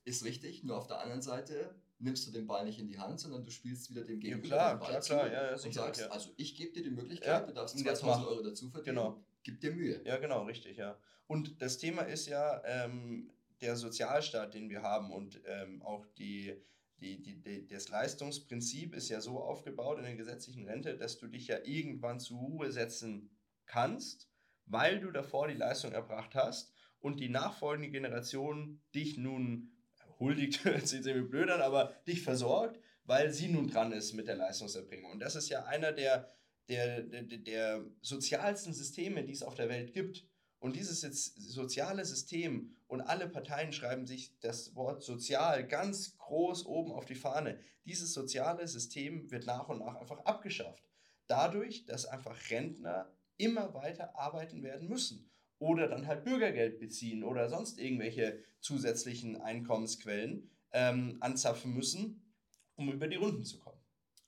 Ist 0.03 0.25
richtig, 0.25 0.63
nur 0.63 0.79
auf 0.79 0.87
der 0.87 0.99
anderen 0.99 1.21
Seite 1.21 1.75
nimmst 1.99 2.25
du 2.25 2.31
den 2.31 2.47
Ball 2.47 2.65
nicht 2.65 2.79
in 2.79 2.87
die 2.87 2.97
Hand, 2.97 3.19
sondern 3.19 3.45
du 3.45 3.51
spielst 3.51 3.91
wieder 3.91 4.03
dem 4.03 4.19
Gegenüber 4.19 4.47
ja, 4.47 4.55
klar, 4.55 4.73
den 4.73 4.79
Ball 4.79 4.89
klar, 4.89 5.01
zu 5.01 5.13
klar, 5.13 5.31
ja, 5.31 5.51
ja, 5.51 5.63
und 5.63 5.73
sagst, 5.75 6.01
ja. 6.01 6.07
also 6.07 6.31
ich 6.37 6.55
gebe 6.55 6.73
dir 6.73 6.81
die 6.81 6.89
Möglichkeit, 6.89 7.47
du 7.47 7.53
darfst 7.53 7.77
2000 7.77 8.25
Euro 8.25 8.41
dazu 8.41 8.71
verdienen. 8.71 8.95
Genau 8.95 9.23
Gib 9.45 9.61
dir 9.61 9.71
Mühe. 9.71 10.01
Ja, 10.05 10.17
genau, 10.17 10.43
richtig, 10.45 10.77
ja. 10.77 10.97
Und 11.27 11.61
das 11.61 11.77
Thema 11.77 12.01
ist 12.01 12.25
ja 12.25 12.63
ähm, 12.65 13.31
der 13.61 13.75
Sozialstaat, 13.75 14.55
den 14.55 14.69
wir 14.71 14.81
haben 14.81 15.11
und 15.11 15.39
ähm, 15.45 15.83
auch 15.83 16.07
die, 16.17 16.59
die, 16.97 17.21
die, 17.21 17.41
die, 17.43 17.67
das 17.67 17.89
Leistungsprinzip 17.89 18.95
ist 18.95 19.09
ja 19.09 19.21
so 19.21 19.39
aufgebaut 19.39 19.99
in 19.99 20.05
der 20.05 20.15
gesetzlichen 20.15 20.65
Rente, 20.65 20.97
dass 20.97 21.19
du 21.19 21.27
dich 21.27 21.45
ja 21.45 21.59
irgendwann 21.63 22.19
zur 22.19 22.39
Ruhe 22.39 22.71
setzen 22.71 23.37
kannst, 23.67 24.31
weil 24.65 24.99
du 24.99 25.11
davor 25.11 25.47
die 25.47 25.53
Leistung 25.53 25.91
erbracht 25.91 26.33
hast 26.33 26.73
und 26.99 27.19
die 27.19 27.29
nachfolgende 27.29 27.91
Generation 27.91 28.81
dich 28.95 29.15
nun 29.15 29.71
huldigt, 30.17 30.61
sieht 30.87 31.03
sich 31.03 31.29
blöd 31.29 31.51
an, 31.51 31.61
aber 31.61 31.93
dich 32.07 32.23
versorgt, 32.23 32.79
weil 33.03 33.31
sie 33.31 33.49
nun 33.49 33.67
dran 33.67 33.91
ist 33.91 34.13
mit 34.13 34.27
der 34.27 34.37
Leistungserbringung. 34.37 35.11
Und 35.11 35.19
das 35.19 35.35
ist 35.35 35.49
ja 35.49 35.65
einer 35.65 35.91
der 35.91 36.31
der, 36.69 37.01
der, 37.01 37.23
der 37.23 37.85
sozialsten 38.01 38.73
Systeme, 38.73 39.23
die 39.23 39.33
es 39.33 39.43
auf 39.43 39.55
der 39.55 39.69
Welt 39.69 39.93
gibt. 39.93 40.25
Und 40.59 40.75
dieses 40.75 41.01
jetzt 41.01 41.39
soziale 41.41 42.05
System 42.05 42.75
und 42.87 43.01
alle 43.01 43.27
Parteien 43.29 43.71
schreiben 43.71 44.05
sich 44.05 44.39
das 44.39 44.75
Wort 44.75 45.03
sozial 45.03 45.67
ganz 45.67 46.17
groß 46.17 46.65
oben 46.65 46.91
auf 46.91 47.05
die 47.05 47.15
Fahne. 47.15 47.59
Dieses 47.85 48.13
soziale 48.13 48.67
System 48.67 49.29
wird 49.29 49.45
nach 49.45 49.69
und 49.69 49.79
nach 49.79 49.95
einfach 49.95 50.19
abgeschafft. 50.25 50.83
Dadurch, 51.27 51.85
dass 51.85 52.05
einfach 52.05 52.49
Rentner 52.49 53.11
immer 53.37 53.73
weiter 53.73 54.17
arbeiten 54.17 54.63
werden 54.63 54.87
müssen 54.87 55.29
oder 55.59 55.87
dann 55.87 56.07
halt 56.07 56.23
Bürgergeld 56.23 56.79
beziehen 56.79 57.23
oder 57.23 57.49
sonst 57.49 57.79
irgendwelche 57.79 58.43
zusätzlichen 58.59 59.41
Einkommensquellen 59.41 60.49
ähm, 60.71 61.17
anzapfen 61.19 61.73
müssen, 61.73 62.33
um 62.75 62.91
über 62.91 63.07
die 63.07 63.15
Runden 63.15 63.43
zu 63.43 63.59
kommen. 63.59 63.79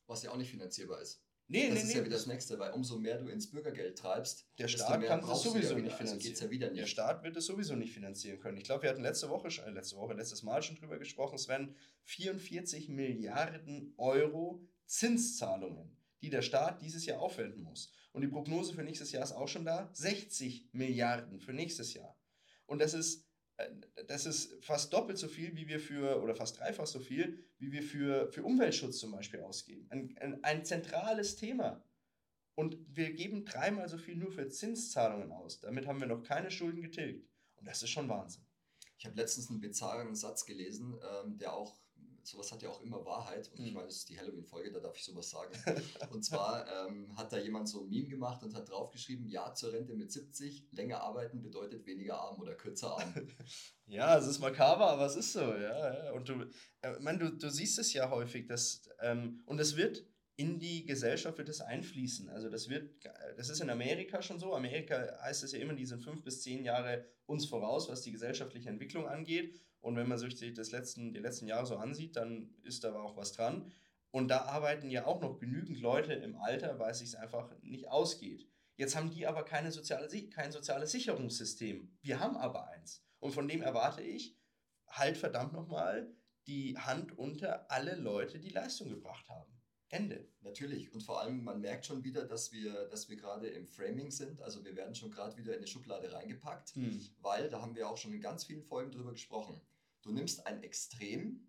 Was 0.08 0.24
ja 0.24 0.32
auch 0.32 0.38
nicht 0.38 0.52
finanzierbar 0.52 1.02
ist. 1.02 1.22
Nee, 1.50 1.70
das 1.70 1.76
nee, 1.76 1.82
ist 1.82 1.88
nee. 1.88 1.94
ja 1.96 2.06
wieder 2.06 2.16
das 2.18 2.28
Nächste, 2.28 2.60
weil 2.60 2.72
umso 2.74 2.98
mehr 2.98 3.18
du 3.18 3.30
ins 3.30 3.50
Bürgergeld 3.50 3.98
treibst, 3.98 4.50
der 4.58 4.68
Staat 4.68 5.02
kann 5.06 5.22
das 5.22 5.44
sowieso 5.44 5.76
nicht 5.76 5.96
finanzieren. 5.96 6.18
Also 6.18 6.28
geht's 6.28 6.40
ja 6.42 6.50
wieder 6.50 6.70
nicht. 6.70 6.82
Der 6.82 6.88
Staat 6.88 7.24
wird 7.24 7.38
es 7.38 7.46
sowieso 7.46 7.76
nicht 7.76 7.94
finanzieren 7.94 8.40
können. 8.40 8.58
Ich 8.58 8.66
glaube, 8.66 8.84
wir 8.84 8.90
hatten 8.90 9.02
letzte 9.02 9.30
Woche, 9.30 9.48
äh, 9.66 9.70
letzte 9.70 9.96
Woche, 9.96 10.14
letztes 10.14 10.44
Mal 10.44 10.62
schon 10.62 10.76
drüber 10.76 10.98
gesprochen, 10.98 11.38
Sven, 11.38 11.74
44 12.04 12.90
Milliarden 12.90 13.94
Euro 13.98 14.62
Zinszahlungen, 14.86 15.96
die 16.22 16.30
der 16.30 16.42
Staat 16.42 16.82
dieses 16.82 17.06
Jahr 17.06 17.22
aufwenden 17.22 17.64
muss. 17.64 17.94
Und 18.12 18.24
die 18.24 18.28
Prognose 18.28 18.74
für 18.74 18.84
nächstes 18.84 19.12
Jahr 19.12 19.24
ist 19.24 19.32
auch 19.32 19.48
schon 19.48 19.64
da, 19.64 19.90
60 19.94 20.70
Milliarden 20.74 21.40
für 21.40 21.54
nächstes 21.54 21.94
Jahr. 21.94 22.18
Und 22.66 22.80
das 22.80 22.94
ist 22.94 23.27
das 24.08 24.26
ist 24.26 24.64
fast 24.64 24.94
doppelt 24.94 25.18
so 25.18 25.28
viel, 25.28 25.56
wie 25.56 25.68
wir 25.68 25.80
für, 25.80 26.22
oder 26.22 26.36
fast 26.36 26.60
dreifach 26.60 26.86
so 26.86 27.00
viel, 27.00 27.44
wie 27.58 27.72
wir 27.72 27.82
für, 27.82 28.32
für 28.32 28.44
Umweltschutz 28.44 29.00
zum 29.00 29.12
Beispiel 29.12 29.42
ausgeben. 29.42 29.88
Ein, 29.90 30.16
ein, 30.20 30.44
ein 30.44 30.66
zentrales 30.66 31.36
Thema. 31.36 31.84
Und 32.56 32.78
wir 32.88 33.14
geben 33.14 33.46
dreimal 33.46 33.88
so 33.88 33.98
viel 33.98 34.16
nur 34.16 34.32
für 34.32 34.48
Zinszahlungen 34.50 35.32
aus. 35.32 35.60
Damit 35.60 35.88
haben 35.88 36.00
wir 36.00 36.08
noch 36.08 36.24
keine 36.24 36.52
Schulden 36.52 36.82
getilgt. 36.82 37.28
Und 37.56 37.68
das 37.68 37.82
ist 37.84 37.90
schon 37.90 38.10
Wahnsinn. 38.10 38.46
Ich 38.98 39.06
habe 39.06 39.16
letztens 39.16 39.50
einen 39.50 39.62
bizarren 39.62 40.16
Satz 40.16 40.46
gelesen, 40.46 41.00
ähm, 41.24 41.38
der 41.38 41.54
auch 41.54 41.80
sowas 42.28 42.52
hat 42.52 42.62
ja 42.62 42.70
auch 42.70 42.82
immer 42.82 43.04
Wahrheit. 43.06 43.50
Und 43.52 43.60
mhm. 43.60 43.66
ich 43.66 43.74
meine, 43.74 43.88
das 43.88 43.98
ist 43.98 44.10
die 44.10 44.20
Halloween-Folge, 44.20 44.72
da 44.72 44.80
darf 44.80 44.98
ich 44.98 45.04
sowas 45.04 45.30
sagen. 45.30 45.52
und 46.12 46.24
zwar 46.24 46.66
ähm, 46.68 47.16
hat 47.16 47.32
da 47.32 47.38
jemand 47.38 47.70
so 47.70 47.82
ein 47.82 47.90
Meme 47.90 48.10
gemacht 48.10 48.44
und 48.44 48.54
hat 48.54 48.70
draufgeschrieben, 48.70 49.28
ja 49.28 49.54
zur 49.54 49.74
Rente 49.74 49.96
mit 49.96 50.12
70, 50.12 50.68
länger 50.72 51.02
arbeiten 51.02 51.42
bedeutet 51.42 51.86
weniger 51.86 52.20
arm 52.20 52.40
oder 52.40 52.56
kürzer 52.56 52.98
arm. 52.98 53.14
ja, 53.86 54.18
es 54.18 54.28
ist 54.28 54.40
makaber, 54.40 54.88
aber 54.92 55.06
es 55.06 55.16
ist 55.16 55.34
so, 55.34 55.42
ja. 55.42 56.06
ja. 56.06 56.12
Und 56.12 56.28
du, 56.28 56.46
äh, 56.82 57.00
man, 57.00 57.18
du, 57.18 57.32
du 57.32 57.50
siehst 57.50 57.80
es 57.80 57.94
ja 57.94 58.10
häufig, 58.10 58.48
dass, 58.48 58.90
ähm, 59.02 59.42
und 59.46 59.60
es 59.60 59.78
wird 59.78 60.06
in 60.38 60.60
die 60.60 60.86
Gesellschaft 60.86 61.40
wird 61.40 61.50
es 61.50 61.62
einfließen. 61.62 62.30
Also 62.30 62.50
das 62.50 62.70
wird, 62.70 63.04
das 63.38 63.50
ist 63.50 63.60
in 63.60 63.72
Amerika 63.72 64.22
schon 64.22 64.38
so. 64.38 64.54
Amerika 64.54 65.18
heißt 65.24 65.44
es 65.44 65.52
ja 65.52 65.60
immer, 65.60 65.74
die 65.74 65.88
sind 65.88 66.04
fünf 66.04 66.24
bis 66.24 66.44
zehn 66.44 66.64
Jahre 66.64 67.06
uns 67.26 67.48
voraus, 67.48 67.90
was 67.90 68.04
die 68.04 68.12
gesellschaftliche 68.12 68.70
Entwicklung 68.70 69.08
angeht. 69.08 69.60
Und 69.82 69.96
wenn 69.96 70.08
man 70.08 70.18
sich 70.18 70.54
das 70.54 70.72
letzten, 70.72 71.14
die 71.14 71.20
letzten 71.20 71.48
Jahre 71.48 71.66
so 71.66 71.78
ansieht, 71.78 72.16
dann 72.16 72.54
ist 72.64 72.84
da 72.84 72.94
auch 72.96 73.16
was 73.16 73.34
dran. 73.34 73.72
Und 74.12 74.30
da 74.30 74.44
arbeiten 74.44 74.90
ja 74.90 75.06
auch 75.06 75.22
noch 75.22 75.38
genügend 75.38 75.80
Leute 75.80 76.14
im 76.14 76.36
Alter, 76.38 76.80
weil 76.80 76.92
es 76.92 77.00
sich 77.00 77.18
einfach 77.18 77.52
nicht 77.62 77.90
ausgeht. 77.90 78.48
Jetzt 78.76 78.96
haben 78.96 79.10
die 79.10 79.28
aber 79.28 79.44
keine 79.44 79.72
soziale, 79.72 80.08
kein 80.30 80.52
soziales 80.52 80.92
Sicherungssystem. 80.92 81.98
Wir 82.02 82.20
haben 82.20 82.38
aber 82.38 82.68
eins. 82.70 83.04
Und 83.20 83.32
von 83.32 83.48
dem 83.48 83.62
erwarte 83.62 84.02
ich, 84.02 84.38
halt 84.88 85.18
verdammt 85.18 85.54
nochmal 85.54 86.14
die 86.48 86.78
Hand 86.78 87.18
unter 87.18 87.70
alle 87.72 87.96
Leute, 87.96 88.40
die 88.40 88.50
Leistung 88.50 88.90
gebracht 88.90 89.28
haben. 89.30 89.57
Ende. 89.90 90.28
Natürlich. 90.42 90.94
Und 90.94 91.02
vor 91.02 91.22
allem, 91.22 91.44
man 91.44 91.62
merkt 91.62 91.86
schon 91.86 92.04
wieder, 92.04 92.26
dass 92.26 92.52
wir, 92.52 92.88
dass 92.90 93.10
wir 93.10 93.16
gerade 93.16 93.48
im 93.48 93.68
Framing 93.68 94.12
sind. 94.12 94.42
Also 94.42 94.66
wir 94.66 94.76
werden 94.76 94.96
schon 94.96 95.12
gerade 95.12 95.38
wieder 95.38 95.54
in 95.54 95.60
eine 95.60 95.68
Schublade 95.68 96.12
reingepackt, 96.12 96.76
hm. 96.76 97.08
weil 97.22 97.50
da 97.50 97.62
haben 97.62 97.76
wir 97.76 97.88
auch 97.88 97.98
schon 97.98 98.14
in 98.14 98.22
ganz 98.22 98.44
vielen 98.46 98.64
Folgen 98.64 98.92
drüber 98.92 99.12
gesprochen. 99.12 99.62
Du 100.02 100.12
nimmst 100.12 100.46
ein 100.46 100.64
Extrem 100.64 101.48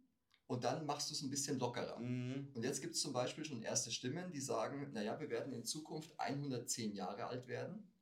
und 0.49 0.64
dann 0.64 0.87
machst 0.87 1.11
du 1.11 1.14
es 1.14 1.23
ein 1.23 1.30
bisschen 1.30 1.59
lockerer. 1.59 1.99
Mhm. 1.99 2.49
Und 2.54 2.64
jetzt 2.64 2.80
gibt 2.80 2.95
es 2.95 3.02
zum 3.02 3.12
Beispiel 3.12 3.45
schon 3.45 3.62
erste 3.62 3.90
Stimmen, 3.92 4.33
die 4.33 4.40
sagen, 4.40 4.92
naja, 4.92 5.21
wir 5.21 5.28
werden 5.28 5.52
in 5.52 5.64
Zukunft 5.64 6.18
110 6.18 6.95
Jahre 6.95 7.26
alt 7.26 7.49
werden. 7.49 7.92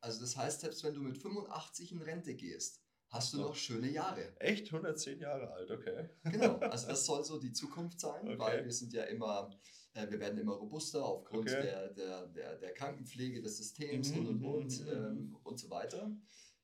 Also 0.00 0.20
das 0.20 0.36
heißt, 0.36 0.62
selbst 0.62 0.82
wenn 0.84 0.94
du 0.94 1.02
mit 1.02 1.18
85 1.18 1.92
in 1.92 2.02
Rente 2.02 2.34
gehst, 2.34 2.82
hast 3.12 3.34
du 3.34 3.38
noch 3.38 3.54
schöne 3.54 3.90
Jahre. 3.90 4.32
Echt? 4.40 4.72
110 4.72 5.20
Jahre 5.20 5.52
alt, 5.52 5.70
okay. 5.70 6.08
Genau, 6.24 6.56
also 6.60 6.88
das 6.88 7.04
soll 7.04 7.24
so 7.24 7.38
die 7.38 7.52
Zukunft 7.52 8.00
sein, 8.00 8.26
okay. 8.26 8.38
weil 8.38 8.64
wir 8.64 8.72
sind 8.72 8.92
ja 8.92 9.04
immer, 9.04 9.50
äh, 9.92 10.10
wir 10.10 10.18
werden 10.18 10.38
immer 10.38 10.54
robuster 10.54 11.04
aufgrund 11.04 11.50
okay. 11.50 11.62
der, 11.62 11.88
der, 11.90 12.26
der, 12.28 12.56
der, 12.56 12.72
Krankenpflege 12.72 13.42
des 13.42 13.58
Systems 13.58 14.10
mhm, 14.10 14.18
und 14.18 14.26
und 14.26 14.44
und 14.44 14.80
mhm, 14.80 14.86
mhm. 14.86 14.92
ähm, 14.92 15.36
und 15.42 15.60
so 15.60 15.70
weiter. 15.70 16.10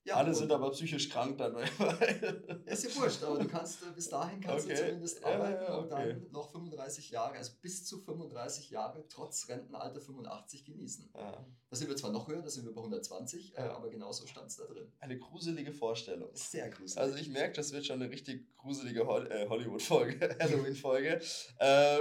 Ja, 0.08 0.16
Alle 0.16 0.34
sind 0.34 0.50
aber 0.50 0.70
psychisch 0.70 1.10
krank 1.10 1.36
dann. 1.36 1.54
ist 2.64 2.84
ja 2.84 2.96
wurscht, 2.96 3.22
aber 3.22 3.40
du 3.40 3.46
kannst 3.46 3.82
äh, 3.82 3.90
bis 3.94 4.08
dahin 4.08 4.40
kannst 4.40 4.64
okay. 4.64 4.74
du 4.74 4.80
zumindest 4.86 5.22
arbeiten 5.22 5.62
ja, 5.62 5.68
ja, 5.68 5.76
und 5.76 5.92
dann 5.92 6.26
noch 6.30 6.50
35 6.50 7.10
Jahre, 7.10 7.36
also 7.36 7.52
bis 7.60 7.84
zu 7.84 7.98
35 7.98 8.70
Jahre 8.70 9.06
trotz 9.10 9.46
Rentenalter 9.50 10.00
85 10.00 10.64
genießen. 10.64 11.10
Ja. 11.14 11.46
Da 11.68 11.76
sind 11.76 11.90
wir 11.90 11.96
zwar 11.96 12.10
noch 12.10 12.26
höher, 12.26 12.40
da 12.40 12.48
sind 12.48 12.64
wir 12.64 12.72
bei 12.72 12.80
120, 12.80 13.58
äh, 13.58 13.60
aber 13.60 13.90
genauso 13.90 14.26
stand 14.26 14.48
es 14.48 14.56
da 14.56 14.64
drin. 14.64 14.90
Eine 15.00 15.18
gruselige 15.18 15.74
Vorstellung. 15.74 16.30
Sehr 16.32 16.70
gruselig. 16.70 16.98
Also 16.98 17.18
ich 17.18 17.28
merke, 17.28 17.56
das 17.56 17.72
wird 17.72 17.84
schon 17.84 18.00
eine 18.00 18.10
richtig 18.10 18.56
gruselige 18.56 19.00
äh, 19.00 19.46
Hollywood-Folge, 19.46 20.36
Halloween-Folge. 20.40 21.20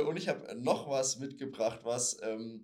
und 0.07 0.15
ich 0.15 0.29
habe 0.29 0.55
noch 0.55 0.89
was 0.89 1.19
mitgebracht, 1.19 1.81
was 1.83 2.21
ähm, 2.23 2.63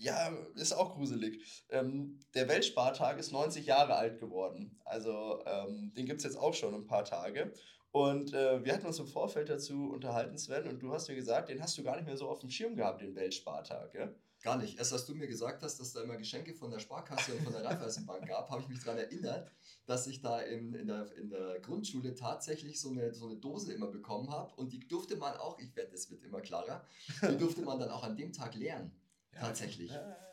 ja, 0.00 0.32
ist 0.54 0.72
auch 0.72 0.94
gruselig. 0.94 1.44
Ähm, 1.68 2.18
der 2.34 2.48
Weltspartag 2.48 3.18
ist 3.18 3.32
90 3.32 3.66
Jahre 3.66 3.96
alt 3.96 4.18
geworden. 4.18 4.80
Also 4.84 5.42
ähm, 5.44 5.92
den 5.94 6.06
gibt 6.06 6.18
es 6.18 6.24
jetzt 6.24 6.36
auch 6.36 6.54
schon 6.54 6.74
ein 6.74 6.86
paar 6.86 7.04
Tage. 7.04 7.52
Und 7.92 8.32
äh, 8.32 8.64
wir 8.64 8.72
hatten 8.72 8.86
uns 8.86 8.98
im 8.98 9.06
Vorfeld 9.06 9.50
dazu 9.50 9.90
unterhalten, 9.90 10.38
Sven, 10.38 10.68
und 10.68 10.80
du 10.80 10.92
hast 10.92 11.08
mir 11.08 11.16
gesagt, 11.16 11.50
den 11.50 11.60
hast 11.60 11.76
du 11.76 11.82
gar 11.82 11.96
nicht 11.96 12.06
mehr 12.06 12.16
so 12.16 12.28
auf 12.28 12.38
dem 12.38 12.48
Schirm 12.48 12.76
gehabt, 12.76 13.02
den 13.02 13.14
Weltspartag, 13.14 13.94
ja? 13.94 14.10
Gar 14.42 14.56
nicht. 14.56 14.78
Erst 14.78 14.94
als 14.94 15.04
du 15.04 15.14
mir 15.14 15.26
gesagt 15.26 15.62
hast, 15.62 15.78
dass 15.80 15.92
da 15.92 16.02
immer 16.02 16.16
Geschenke 16.16 16.54
von 16.54 16.70
der 16.70 16.78
Sparkasse 16.78 17.34
und 17.34 17.42
von 17.42 17.52
der 17.52 17.62
Raiffeisenbank 17.62 18.26
gab, 18.26 18.48
habe 18.48 18.62
ich 18.62 18.68
mich 18.68 18.82
daran 18.82 18.96
erinnert, 18.96 19.50
dass 19.84 20.06
ich 20.06 20.22
da 20.22 20.40
in, 20.40 20.72
in, 20.72 20.86
der, 20.86 21.12
in 21.16 21.28
der 21.28 21.60
Grundschule 21.60 22.14
tatsächlich 22.14 22.80
so 22.80 22.88
eine, 22.88 23.12
so 23.12 23.26
eine 23.26 23.36
Dose 23.36 23.74
immer 23.74 23.88
bekommen 23.88 24.30
habe. 24.30 24.54
Und 24.54 24.72
die 24.72 24.80
durfte 24.80 25.16
man 25.16 25.36
auch, 25.36 25.58
ich 25.58 25.76
wette, 25.76 25.94
es 25.94 26.10
wird 26.10 26.22
immer 26.22 26.40
klarer, 26.40 26.86
die 27.28 27.36
durfte 27.36 27.60
man 27.60 27.78
dann 27.78 27.90
auch 27.90 28.02
an 28.02 28.16
dem 28.16 28.32
Tag 28.32 28.54
leeren. 28.54 28.92
Ja, 29.34 29.40
Tatsächlich. 29.40 29.92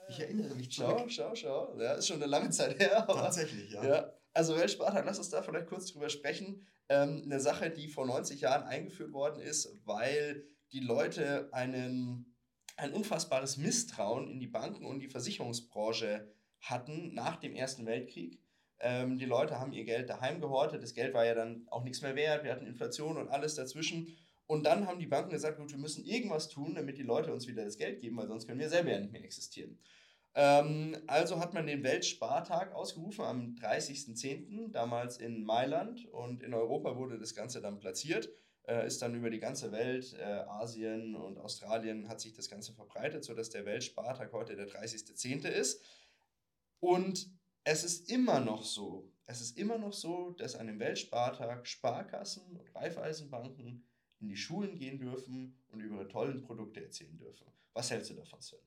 ich 0.09 0.19
erinnere 0.19 0.55
mich 0.55 0.71
zurück. 0.71 1.09
Schau, 1.09 1.35
schau, 1.35 1.35
schau. 1.35 1.79
Ja, 1.79 1.93
ist 1.93 2.07
schon 2.07 2.17
eine 2.17 2.25
lange 2.25 2.49
Zeit 2.49 2.79
her. 2.79 3.05
Tatsächlich, 3.07 3.71
ja. 3.71 3.83
ja. 3.83 4.13
Also 4.33 4.55
Weltspartag, 4.55 5.05
lass 5.05 5.17
uns 5.17 5.29
da 5.29 5.41
vielleicht 5.41 5.67
kurz 5.67 5.87
drüber 5.87 6.09
sprechen. 6.09 6.67
Ähm, 6.89 7.23
eine 7.25 7.39
Sache, 7.39 7.69
die 7.69 7.87
vor 7.87 8.05
90 8.05 8.41
Jahren 8.41 8.63
eingeführt 8.63 9.11
worden 9.11 9.41
ist, 9.41 9.69
weil 9.85 10.45
die 10.71 10.79
Leute 10.79 11.49
einen, 11.51 12.35
ein 12.75 12.93
unfassbares 12.93 13.57
Misstrauen 13.57 14.29
in 14.29 14.39
die 14.39 14.47
Banken 14.47 14.85
und 14.85 14.99
die 14.99 15.09
Versicherungsbranche 15.09 16.31
hatten 16.61 17.13
nach 17.13 17.37
dem 17.37 17.55
Ersten 17.55 17.85
Weltkrieg. 17.85 18.39
Ähm, 18.79 19.17
die 19.17 19.25
Leute 19.25 19.59
haben 19.59 19.73
ihr 19.73 19.85
Geld 19.85 20.09
daheim 20.09 20.39
gehortet. 20.39 20.83
Das 20.83 20.93
Geld 20.93 21.13
war 21.13 21.25
ja 21.25 21.33
dann 21.33 21.65
auch 21.69 21.83
nichts 21.83 22.01
mehr 22.01 22.15
wert. 22.15 22.43
Wir 22.43 22.51
hatten 22.51 22.67
Inflation 22.67 23.17
und 23.17 23.29
alles 23.29 23.55
dazwischen. 23.55 24.15
Und 24.47 24.65
dann 24.65 24.87
haben 24.87 24.99
die 24.99 25.07
Banken 25.07 25.29
gesagt, 25.29 25.57
gut, 25.57 25.71
wir 25.71 25.77
müssen 25.77 26.05
irgendwas 26.05 26.47
tun, 26.47 26.73
damit 26.73 26.97
die 26.97 27.03
Leute 27.03 27.33
uns 27.33 27.47
wieder 27.47 27.65
das 27.65 27.77
Geld 27.77 27.99
geben, 27.99 28.17
weil 28.17 28.27
sonst 28.27 28.47
können 28.47 28.59
wir 28.59 28.69
selber 28.69 28.91
ja 28.91 28.99
nicht 28.99 29.11
mehr 29.11 29.23
existieren. 29.23 29.77
Ähm, 30.35 30.95
also 31.07 31.39
hat 31.39 31.53
man 31.53 31.67
den 31.67 31.83
Weltspartag 31.83 32.73
ausgerufen 32.73 33.25
am 33.25 33.55
30.10., 33.55 34.71
damals 34.71 35.17
in 35.17 35.43
Mailand. 35.43 36.05
Und 36.05 36.43
in 36.43 36.53
Europa 36.53 36.95
wurde 36.95 37.19
das 37.19 37.35
Ganze 37.35 37.61
dann 37.61 37.79
platziert. 37.79 38.29
Äh, 38.67 38.85
ist 38.85 39.01
dann 39.01 39.15
über 39.15 39.29
die 39.29 39.39
ganze 39.39 39.71
Welt, 39.71 40.13
äh, 40.19 40.23
Asien 40.23 41.15
und 41.15 41.37
Australien 41.37 42.07
hat 42.09 42.21
sich 42.21 42.33
das 42.33 42.49
Ganze 42.49 42.73
verbreitet, 42.73 43.23
sodass 43.23 43.49
der 43.49 43.65
Weltspartag 43.65 44.31
heute 44.33 44.55
der 44.55 44.67
30.10. 44.67 45.47
ist. 45.47 45.81
Und 46.79 47.29
es 47.63 47.83
ist 47.83 48.09
immer 48.09 48.39
noch 48.39 48.63
so, 48.63 49.11
es 49.25 49.41
ist 49.41 49.57
immer 49.57 49.77
noch 49.77 49.93
so, 49.93 50.31
dass 50.31 50.55
an 50.55 50.67
dem 50.67 50.79
Weltspartag 50.79 51.67
Sparkassen 51.67 52.57
und 52.57 52.75
Raiffeisenbanken 52.75 53.85
in 54.19 54.27
die 54.27 54.37
Schulen 54.37 54.77
gehen 54.77 54.99
dürfen 54.99 55.57
und 55.69 55.79
über 55.79 55.97
ihre 55.97 56.07
tollen 56.07 56.41
Produkte 56.41 56.83
erzählen 56.83 57.17
dürfen. 57.17 57.45
Was 57.73 57.91
hältst 57.91 58.09
du 58.09 58.15
davon, 58.15 58.41
Sven? 58.41 58.59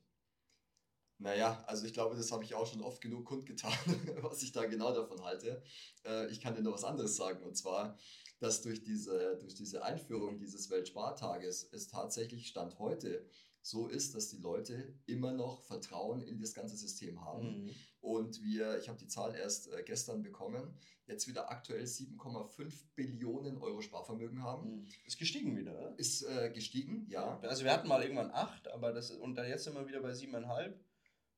Naja, 1.19 1.63
also 1.67 1.85
ich 1.85 1.93
glaube, 1.93 2.17
das 2.17 2.33
habe 2.33 2.45
ich 2.45 2.55
auch 2.55 2.67
schon 2.67 2.81
oft 2.81 3.03
genug 3.03 3.27
kundgetan, 3.27 3.73
was 4.23 4.43
ich 4.43 4.53
da 4.53 4.65
genau 4.65 4.95
davon 4.95 5.23
halte. 5.23 5.63
Äh, 6.05 6.31
ich 6.31 6.41
kann 6.41 6.55
dir 6.55 6.63
noch 6.63 6.73
was 6.73 6.85
anderes 6.85 7.17
sagen, 7.17 7.43
und 7.45 7.57
zwar, 7.57 7.99
dass 8.39 8.63
durch 8.63 8.83
diese, 8.83 9.37
durch 9.39 9.55
diese 9.55 9.85
Einführung 9.85 10.39
dieses 10.39 10.71
Weltspartages 10.71 11.69
es 11.73 11.89
tatsächlich 11.89 12.49
Stand 12.49 12.79
heute 12.79 13.29
so 13.62 13.88
ist, 13.88 14.14
dass 14.14 14.29
die 14.29 14.38
Leute 14.38 14.94
immer 15.07 15.33
noch 15.33 15.62
Vertrauen 15.62 16.23
in 16.23 16.40
das 16.40 16.55
ganze 16.55 16.77
System 16.77 17.25
haben. 17.25 17.64
Mhm. 17.64 17.70
Und 18.01 18.42
wir, 18.42 18.79
ich 18.79 18.88
habe 18.88 18.99
die 18.99 19.09
Zahl 19.09 19.35
erst 19.35 19.70
äh, 19.73 19.83
gestern 19.83 20.23
bekommen, 20.23 20.75
jetzt 21.07 21.29
wieder 21.29 21.51
aktuell 21.51 21.85
7,5 21.85 22.73
Billionen 22.94 23.59
Euro 23.59 23.83
Sparvermögen 23.83 24.42
haben. 24.42 24.81
Mhm. 24.81 24.88
Ist 25.05 25.18
gestiegen 25.18 25.57
wieder, 25.57 25.79
oder? 25.79 25.99
Ist 25.99 26.23
äh, 26.23 26.51
gestiegen, 26.51 27.07
ja. 27.11 27.38
Also 27.40 27.64
wir 27.64 27.73
hatten 27.73 27.88
mal 27.88 28.03
irgendwann 28.03 28.31
8, 28.31 28.68
aber 28.68 28.92
das 28.92 29.11
und 29.11 29.35
dann 29.35 29.49
jetzt 29.49 29.64
sind 29.64 29.75
wir 29.75 29.87
wieder 29.87 30.01
bei 30.01 30.12
7,5. 30.12 30.73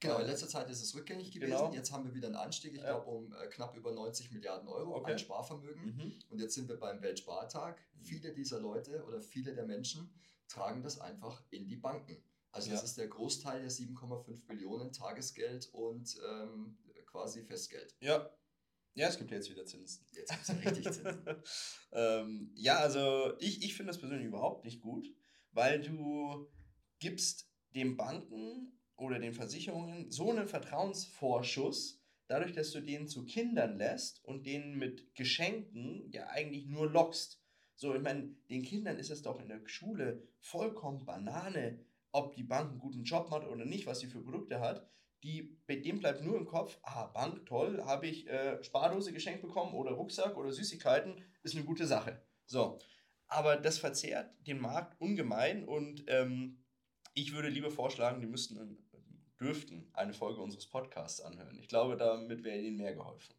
Genau, 0.03 0.19
in 0.19 0.27
letzter 0.27 0.49
Zeit 0.49 0.69
ist 0.69 0.83
es 0.83 0.95
rückgängig 0.97 1.31
gewesen. 1.31 1.51
Genau. 1.51 1.73
Jetzt 1.73 1.93
haben 1.93 2.05
wir 2.05 2.13
wieder 2.13 2.27
einen 2.27 2.37
Anstieg, 2.37 2.75
ich 2.75 2.81
ja. 2.81 2.91
glaube, 2.91 3.09
um 3.09 3.33
äh, 3.33 3.47
knapp 3.49 3.77
über 3.77 3.93
90 3.93 4.33
Milliarden 4.33 4.69
Euro 4.69 4.97
okay. 4.97 5.13
an 5.13 5.19
Sparvermögen. 5.19 5.85
Mhm. 5.85 6.15
Und 6.29 6.41
jetzt 6.41 6.55
sind 6.55 6.69
wir 6.69 6.77
beim 6.77 7.01
Weltspartag. 7.03 7.81
Mhm. 7.95 8.05
Viele 8.05 8.33
dieser 8.33 8.61
Leute 8.61 9.05
oder 9.05 9.21
viele 9.21 9.55
der 9.55 9.65
Menschen 9.65 10.13
tragen 10.49 10.83
das 10.83 11.01
einfach 11.01 11.43
in 11.51 11.69
die 11.69 11.77
Banken. 11.77 12.23
Also 12.51 12.69
ja. 12.69 12.75
das 12.75 12.85
ist 12.85 12.99
der 12.99 13.09
Großteil 13.09 13.63
der 13.63 13.71
7,5 13.71 14.47
Billionen 14.47 14.93
Tagesgeld 14.93 15.71
und 15.73 16.17
ähm, 16.29 16.79
quasi 17.07 17.43
Festgeld. 17.45 17.95
Ja. 18.01 18.31
Ja, 18.95 19.09
es 19.09 19.17
gibt 19.17 19.31
jetzt 19.31 19.51
wieder 19.51 19.65
Zinsen. 19.65 20.05
Jetzt 20.13 20.31
gibt 20.31 20.43
es 20.43 20.67
richtig 20.67 20.93
Zinsen. 20.93 21.43
ähm, 21.93 22.51
ja, 22.55 22.77
also 22.77 23.33
ich, 23.39 23.63
ich 23.65 23.75
finde 23.75 23.91
das 23.91 23.99
persönlich 23.99 24.27
überhaupt 24.27 24.67
nicht 24.67 24.83
gut, 24.83 25.09
weil 25.53 25.81
du 25.81 26.47
gibst 26.99 27.51
den 27.75 27.97
Banken 27.97 28.79
oder 28.97 29.19
den 29.19 29.33
Versicherungen 29.33 30.11
so 30.11 30.31
einen 30.31 30.47
Vertrauensvorschuss, 30.47 32.03
dadurch, 32.29 32.53
dass 32.53 32.71
du 32.71 32.81
denen 32.81 33.09
zu 33.09 33.25
Kindern 33.25 33.77
lässt 33.77 34.25
und 34.25 34.47
denen 34.47 34.79
mit 34.79 35.15
Geschenken 35.15 36.11
ja 36.11 36.29
eigentlich 36.29 36.67
nur 36.67 36.91
lockst. 36.91 37.42
So, 37.75 37.95
ich 37.95 38.03
meine, 38.03 38.35
den 38.51 38.63
Kindern 38.63 38.99
ist 38.99 39.11
es 39.11 39.23
doch 39.23 39.41
in 39.41 39.49
der 39.49 39.61
Schule 39.67 40.23
vollkommen 40.41 41.05
Banane, 41.05 41.85
ob 42.13 42.35
die 42.35 42.45
Bank 42.45 42.71
einen 42.71 42.79
guten 42.79 43.05
Job 43.05 43.31
macht 43.31 43.47
oder 43.47 43.65
nicht, 43.65 43.87
was 43.87 44.01
sie 44.01 44.07
für 44.07 44.21
Produkte 44.23 44.61
hat. 44.61 44.89
Die, 45.23 45.57
bei 45.67 45.77
dem 45.77 46.01
bleibt 46.01 46.23
nur 46.23 46.37
im 46.37 46.47
Kopf, 46.47 46.79
ah, 46.83 47.07
Bank, 47.07 47.47
toll, 47.47 47.83
habe 47.85 48.07
ich 48.07 48.29
äh, 48.29 48.63
Spardose 48.63 49.13
geschenkt 49.13 49.43
bekommen 49.43 49.73
oder 49.73 49.93
Rucksack 49.93 50.37
oder 50.37 50.53
Süßigkeiten, 50.53 51.25
ist 51.43 51.55
eine 51.55 51.65
gute 51.65 51.87
Sache. 51.87 52.21
So, 52.45 52.79
aber 53.29 53.57
das 53.57 53.79
verzehrt 53.79 54.31
den 54.47 54.61
Markt 54.61 55.01
ungemein 55.01 55.65
und 55.65 56.05
ähm, 56.09 56.65
ich 57.15 57.33
würde 57.33 57.49
lieber 57.49 57.71
vorschlagen, 57.71 58.21
die 58.21 58.27
müssten, 58.27 58.79
dürften 59.41 59.91
eine 59.93 60.13
Folge 60.13 60.41
unseres 60.41 60.67
Podcasts 60.67 61.21
anhören. 61.21 61.59
Ich 61.59 61.69
glaube, 61.69 61.97
damit 61.97 62.43
wäre 62.43 62.59
ihnen 62.59 62.77
mehr 62.77 62.95
geholfen. 62.95 63.35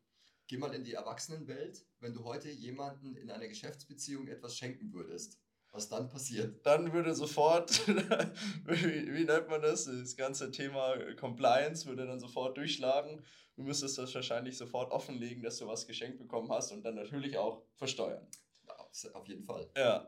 Geh 0.54 0.60
mal 0.60 0.76
in 0.76 0.84
die 0.84 0.94
Erwachsenenwelt. 0.94 1.84
Wenn 2.00 2.14
du 2.14 2.26
heute 2.26 2.48
jemanden 2.48 3.16
in 3.16 3.32
einer 3.32 3.48
Geschäftsbeziehung 3.48 4.28
etwas 4.28 4.56
schenken 4.56 4.94
würdest, 4.94 5.40
was 5.72 5.90
dann 5.90 6.10
passiert? 6.10 6.64
Dann 6.64 6.94
würde 6.94 7.16
sofort, 7.16 7.72
wie, 7.88 9.12
wie, 9.16 9.24
nennt 9.24 9.50
man 9.50 9.64
das? 9.64 9.86
Das 9.86 10.16
ganze 10.16 10.52
Thema 10.52 10.96
Compliance 11.16 11.88
würde 11.88 12.06
dann 12.06 12.20
sofort 12.20 12.56
durchschlagen. 12.56 13.26
Du 13.56 13.64
müsstest 13.64 13.98
das 13.98 14.14
wahrscheinlich 14.14 14.56
sofort 14.56 14.92
offenlegen, 14.92 15.42
dass 15.42 15.58
du 15.58 15.66
was 15.66 15.88
geschenkt 15.88 16.20
bekommen 16.20 16.52
hast 16.52 16.72
und 16.72 16.84
dann 16.86 16.94
natürlich 16.94 17.36
auch 17.36 17.64
versteuern. 17.74 18.28
Ja, 18.68 18.76
auf 19.16 19.28
jeden 19.28 19.46
Fall. 19.46 19.68
Ja. 19.76 20.08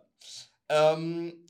Ähm, 0.69 1.43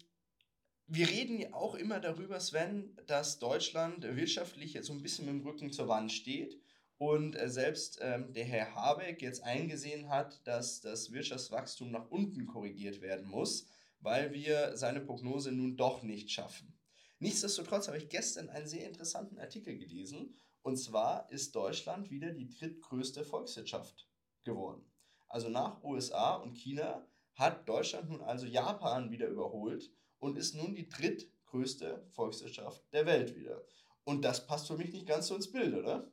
wir 0.87 1.09
reden 1.09 1.41
ja 1.41 1.53
auch 1.53 1.75
immer 1.75 1.99
darüber, 1.99 2.39
Sven, 2.39 2.97
dass 3.07 3.39
Deutschland 3.39 4.03
wirtschaftlich 4.15 4.71
jetzt 4.71 4.87
so 4.87 4.93
ein 4.93 5.01
bisschen 5.01 5.25
mit 5.25 5.33
dem 5.33 5.45
Rücken 5.45 5.73
zur 5.73 5.89
Wand 5.89 6.13
steht. 6.13 6.61
Und 6.97 7.35
äh, 7.35 7.49
selbst 7.49 7.99
ähm, 8.01 8.31
der 8.33 8.45
Herr 8.45 8.73
Habeck 8.73 9.21
jetzt 9.21 9.43
eingesehen 9.43 10.09
hat, 10.09 10.45
dass 10.47 10.81
das 10.81 11.11
Wirtschaftswachstum 11.11 11.91
nach 11.91 12.09
unten 12.09 12.45
korrigiert 12.45 13.01
werden 13.01 13.27
muss 13.27 13.67
weil 14.05 14.33
wir 14.33 14.77
seine 14.77 15.01
Prognose 15.01 15.51
nun 15.51 15.77
doch 15.77 16.03
nicht 16.03 16.29
schaffen. 16.31 16.77
Nichtsdestotrotz 17.17 17.87
habe 17.87 17.97
ich 17.97 18.07
gestern 18.07 18.49
einen 18.49 18.67
sehr 18.67 18.87
interessanten 18.87 19.39
Artikel 19.39 19.77
gelesen. 19.77 20.35
Und 20.61 20.77
zwar 20.77 21.29
ist 21.31 21.55
Deutschland 21.55 22.11
wieder 22.11 22.31
die 22.31 22.47
drittgrößte 22.47 23.23
Volkswirtschaft 23.23 24.07
geworden. 24.43 24.85
Also 25.27 25.49
nach 25.49 25.83
USA 25.83 26.35
und 26.35 26.53
China 26.55 27.07
hat 27.33 27.67
Deutschland 27.67 28.09
nun 28.09 28.21
also 28.21 28.45
Japan 28.45 29.09
wieder 29.09 29.27
überholt 29.27 29.91
und 30.19 30.37
ist 30.37 30.53
nun 30.53 30.75
die 30.75 30.87
drittgrößte 30.87 32.05
Volkswirtschaft 32.11 32.83
der 32.93 33.07
Welt 33.07 33.35
wieder. 33.35 33.63
Und 34.03 34.23
das 34.23 34.45
passt 34.45 34.67
für 34.67 34.77
mich 34.77 34.93
nicht 34.93 35.07
ganz 35.07 35.27
so 35.27 35.35
ins 35.35 35.51
Bild, 35.51 35.73
oder? 35.73 36.11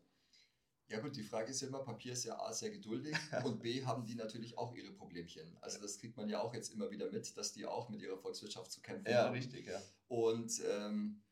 Ja 0.92 1.00
gut, 1.00 1.16
die 1.16 1.22
Frage 1.22 1.50
ist 1.50 1.60
ja 1.62 1.68
immer, 1.68 1.80
Papier 1.80 2.12
ist 2.12 2.24
ja 2.24 2.38
A 2.38 2.52
sehr 2.52 2.70
geduldig 2.70 3.16
und 3.44 3.62
B 3.62 3.84
haben 3.84 4.04
die 4.04 4.14
natürlich 4.14 4.58
auch 4.58 4.74
ihre 4.74 4.92
Problemchen. 4.92 5.56
Also 5.60 5.80
das 5.80 5.98
kriegt 5.98 6.16
man 6.16 6.28
ja 6.28 6.40
auch 6.40 6.52
jetzt 6.54 6.72
immer 6.72 6.90
wieder 6.90 7.10
mit, 7.10 7.36
dass 7.36 7.52
die 7.52 7.64
auch 7.64 7.88
mit 7.88 8.02
ihrer 8.02 8.18
Volkswirtschaft 8.18 8.70
zu 8.70 8.80
kämpfen 8.82 9.10
Ja, 9.10 9.24
haben. 9.24 9.32
richtig, 9.34 9.66
ja. 9.66 9.80
Und 10.08 10.52
ähm, 10.70 11.22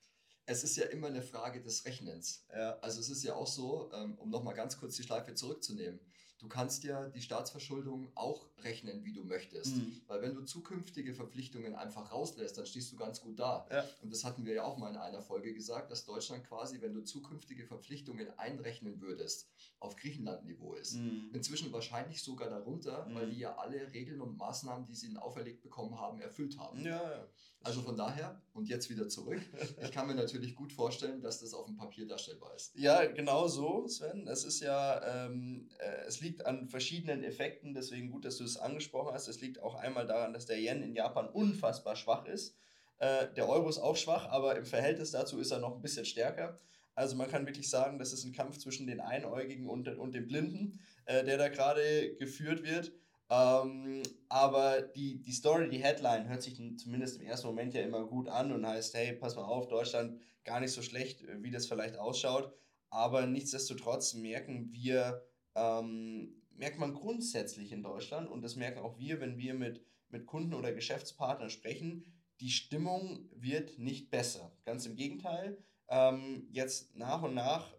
es 0.47 0.65
ist 0.65 0.77
ja 0.77 0.87
immer 0.87 1.09
eine 1.09 1.23
Frage 1.23 1.61
des 1.61 1.85
Rechnens. 1.85 2.47
Ja, 2.53 2.79
Also 2.81 3.01
es 3.01 3.11
ist 3.11 3.23
ja 3.23 3.35
auch 3.35 3.47
so, 3.47 3.91
ähm, 3.93 4.15
um 4.19 4.31
nochmal 4.31 4.55
ganz 4.55 4.79
kurz 4.79 4.97
die 4.97 5.03
Schleife 5.03 5.35
zurückzunehmen, 5.35 6.01
du 6.41 6.49
kannst 6.49 6.85
ja 6.85 7.09
die 7.09 7.21
Staatsverschuldung 7.21 8.11
auch 8.15 8.47
rechnen, 8.63 9.05
wie 9.05 9.13
du 9.13 9.25
möchtest. 9.25 9.77
Mhm. 9.77 10.01
Weil 10.07 10.23
wenn 10.23 10.35
du 10.35 10.43
zukünftige 10.43 11.15
Verpflichtungen 11.15 11.75
einfach 11.75 12.11
rauslässt, 12.13 12.57
dann 12.59 12.67
stehst 12.67 12.93
du 12.93 12.97
ganz 12.97 13.21
gut 13.21 13.39
da. 13.39 13.67
Ja. 13.71 13.85
Und 14.03 14.13
das 14.13 14.25
hatten 14.25 14.45
wir 14.45 14.55
ja 14.55 14.65
auch 14.65 14.77
mal 14.79 14.91
in 14.91 14.97
einer 14.97 15.23
Folge 15.23 15.53
gesagt, 15.55 15.91
dass 15.91 16.05
Deutschland 16.05 16.45
quasi, 16.45 16.81
wenn 16.81 16.93
du 16.95 17.03
zukünftige 17.03 17.65
Verpflichtungen 17.67 18.29
einrechnen 18.39 19.01
würdest, 19.01 19.49
auf 19.79 19.97
Griechenland-Niveau 19.97 20.75
ist. 20.75 20.95
Mhm. 20.97 21.31
Inzwischen 21.33 21.73
wahrscheinlich 21.73 22.23
sogar 22.23 22.51
darunter, 22.51 23.07
Mhm. 23.07 23.15
weil 23.15 23.31
die 23.31 23.39
ja 23.39 23.57
alle 23.57 23.93
Regeln 23.93 24.21
und 24.21 24.37
Maßnahmen, 24.37 24.87
die 24.87 24.95
sie 24.95 25.07
ihnen 25.07 25.17
auferlegt 25.19 25.63
bekommen 25.63 25.99
haben, 25.99 26.21
erfüllt 26.21 26.59
haben. 26.59 26.81
ja, 26.85 27.03
ja. 27.11 27.27
Also 27.63 27.83
von 27.83 27.97
daher, 27.97 28.41
und 28.55 28.69
jetzt 28.69 28.89
wieder 28.89 29.09
zurück, 29.09 29.41
ich 29.83 29.91
kann 29.93 30.07
mir 30.07 30.15
natürlich 30.15 30.55
gut 30.55 30.73
vorstellen, 30.73 31.21
dass 31.21 31.41
das 31.41 31.53
auf 31.53 31.67
dem 31.67 31.77
Papier 31.77 32.07
darstellbar 32.07 32.55
ist. 32.55 32.75
Ja, 32.75 33.05
genau 33.05 33.49
so, 33.49 33.87
Sven. 33.87 34.27
Es 34.29 34.45
ist 34.45 34.61
ja, 34.61 35.27
ähm, 35.27 35.69
äh, 35.79 36.07
es 36.07 36.21
liegt 36.21 36.47
an 36.47 36.69
verschiedenen 36.69 37.23
Effekten, 37.23 37.75
deswegen 37.75 38.11
gut, 38.11 38.25
dass 38.25 38.39
du 38.39 38.45
es 38.45 38.57
angesprochen 38.57 39.13
hast. 39.13 39.29
Es 39.29 39.41
liegt 39.43 39.63
auch 39.63 39.75
einmal 39.75 40.07
daran, 40.07 40.33
dass 40.33 40.47
der 40.47 40.59
Yen 40.59 40.83
in 40.83 40.95
Japan 40.95 41.29
unfassbar 41.29 41.97
schwach 41.97 42.25
ist. 42.25 42.57
Äh, 42.99 43.29
der 43.35 43.49
Euro 43.49 43.69
ist 43.69 43.79
auch 43.79 43.97
schwach, 43.97 44.27
aber 44.29 44.57
im 44.57 44.65
Verhältnis 44.65 45.11
dazu 45.11 45.39
ist 45.39 45.51
er 45.51 45.59
noch 45.59 45.75
ein 45.77 45.83
bisschen 45.83 46.07
stärker. 46.07 46.59
Also 46.95 47.17
man 47.17 47.31
kann 47.31 47.47
wirklich 47.47 47.69
sagen, 47.69 47.99
das 47.99 48.13
ist 48.13 48.25
ein 48.25 48.33
Kampf 48.33 48.59
zwischen 48.59 48.87
den 48.87 49.01
Einäugigen 49.01 49.69
und, 49.69 49.89
und 49.89 50.15
den 50.15 50.27
Blinden, 50.27 50.81
äh, 51.05 51.25
der 51.25 51.39
da 51.39 51.49
gerade 51.49 52.15
geführt 52.17 52.63
wird. 52.63 52.93
Ähm, 53.31 54.03
aber 54.29 54.83
die, 54.83 55.23
die 55.23 55.33
Story, 55.33 55.69
die 55.69 55.83
Headline 55.83 56.29
hört 56.29 56.43
sich 56.43 56.61
zumindest 56.79 57.21
im 57.21 57.27
ersten 57.27 57.47
Moment 57.47 57.75
ja 57.75 57.83
immer 57.83 58.05
gut 58.05 58.29
an 58.29 58.51
und 58.51 58.67
heißt, 58.67 58.95
hey, 58.95 59.13
pass 59.15 59.37
mal 59.37 59.45
auf, 59.45 59.69
Deutschland 59.69 60.21
gar 60.45 60.59
nicht 60.59 60.73
so 60.73 60.83
schlecht, 60.83 61.25
wie 61.43 61.51
das 61.51 61.67
vielleicht 61.67 61.97
ausschaut. 61.97 62.53
Aber 62.91 63.27
nichtsdestotrotz 63.27 64.15
merken 64.15 64.73
wir, 64.73 65.25
ähm, 65.55 66.43
merkt 66.51 66.79
man 66.81 66.93
grundsätzlich 66.93 67.71
in 67.71 67.85
Deutschland 67.85 68.29
und 68.29 68.43
das 68.43 68.57
merken 68.57 68.81
auch 68.81 68.99
wir, 68.99 69.21
wenn 69.21 69.39
wir 69.39 69.55
mit, 69.55 69.85
mit 70.09 70.27
Kunden 70.27 70.55
oder 70.55 70.73
Geschäftspartnern 70.73 71.51
sprechen, 71.51 72.05
die 72.41 72.51
Stimmung 72.51 73.29
wird 73.33 73.79
nicht 73.79 74.11
besser. 74.11 74.53
Ganz 74.65 74.87
im 74.87 74.97
Gegenteil, 74.97 75.63
ähm, 75.89 76.49
jetzt 76.51 76.97
nach 76.97 77.23
und 77.23 77.35
nach, 77.35 77.73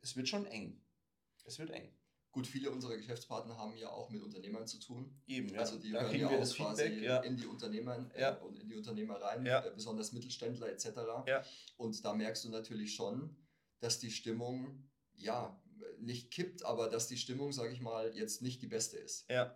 es 0.00 0.16
wird 0.16 0.28
schon 0.28 0.46
eng. 0.46 0.80
Es 1.44 1.58
wird 1.58 1.70
eng. 1.70 1.92
Gut, 2.32 2.46
viele 2.46 2.70
unserer 2.70 2.96
Geschäftspartner 2.96 3.58
haben 3.58 3.76
ja 3.76 3.88
auch 3.90 4.08
mit 4.08 4.22
Unternehmern 4.22 4.66
zu 4.66 4.78
tun. 4.80 5.14
Eben, 5.26 5.50
ja. 5.50 5.60
Also 5.60 5.78
die 5.78 5.90
da 5.92 6.00
hören 6.00 6.16
ja 6.18 6.28
auch 6.28 6.38
das 6.40 6.54
quasi 6.54 6.84
Feedback. 6.84 7.02
Ja. 7.02 7.20
in 7.20 7.36
die 7.36 7.46
Unternehmer 7.46 8.10
äh, 8.14 8.20
Ja. 8.22 8.34
und 8.38 8.58
in 8.58 8.68
die 8.70 8.74
Unternehmer 8.74 9.20
rein, 9.20 9.44
Ja. 9.44 9.64
äh, 9.64 9.70
besonders 9.74 10.12
Mittelständler 10.12 10.70
etc. 10.70 10.86
Ja. 11.26 11.44
Und 11.76 12.02
da 12.02 12.14
merkst 12.14 12.44
du 12.44 12.48
natürlich 12.48 12.94
schon, 12.94 13.36
dass 13.80 13.98
die 13.98 14.10
Stimmung 14.10 14.88
ja 15.14 15.60
nicht 15.98 16.30
kippt, 16.30 16.64
aber 16.64 16.88
dass 16.88 17.06
die 17.06 17.18
Stimmung, 17.18 17.52
sage 17.52 17.72
ich 17.74 17.80
mal, 17.80 18.16
jetzt 18.16 18.40
nicht 18.40 18.62
die 18.62 18.66
beste 18.66 18.96
ist. 18.96 19.28
Ja, 19.28 19.54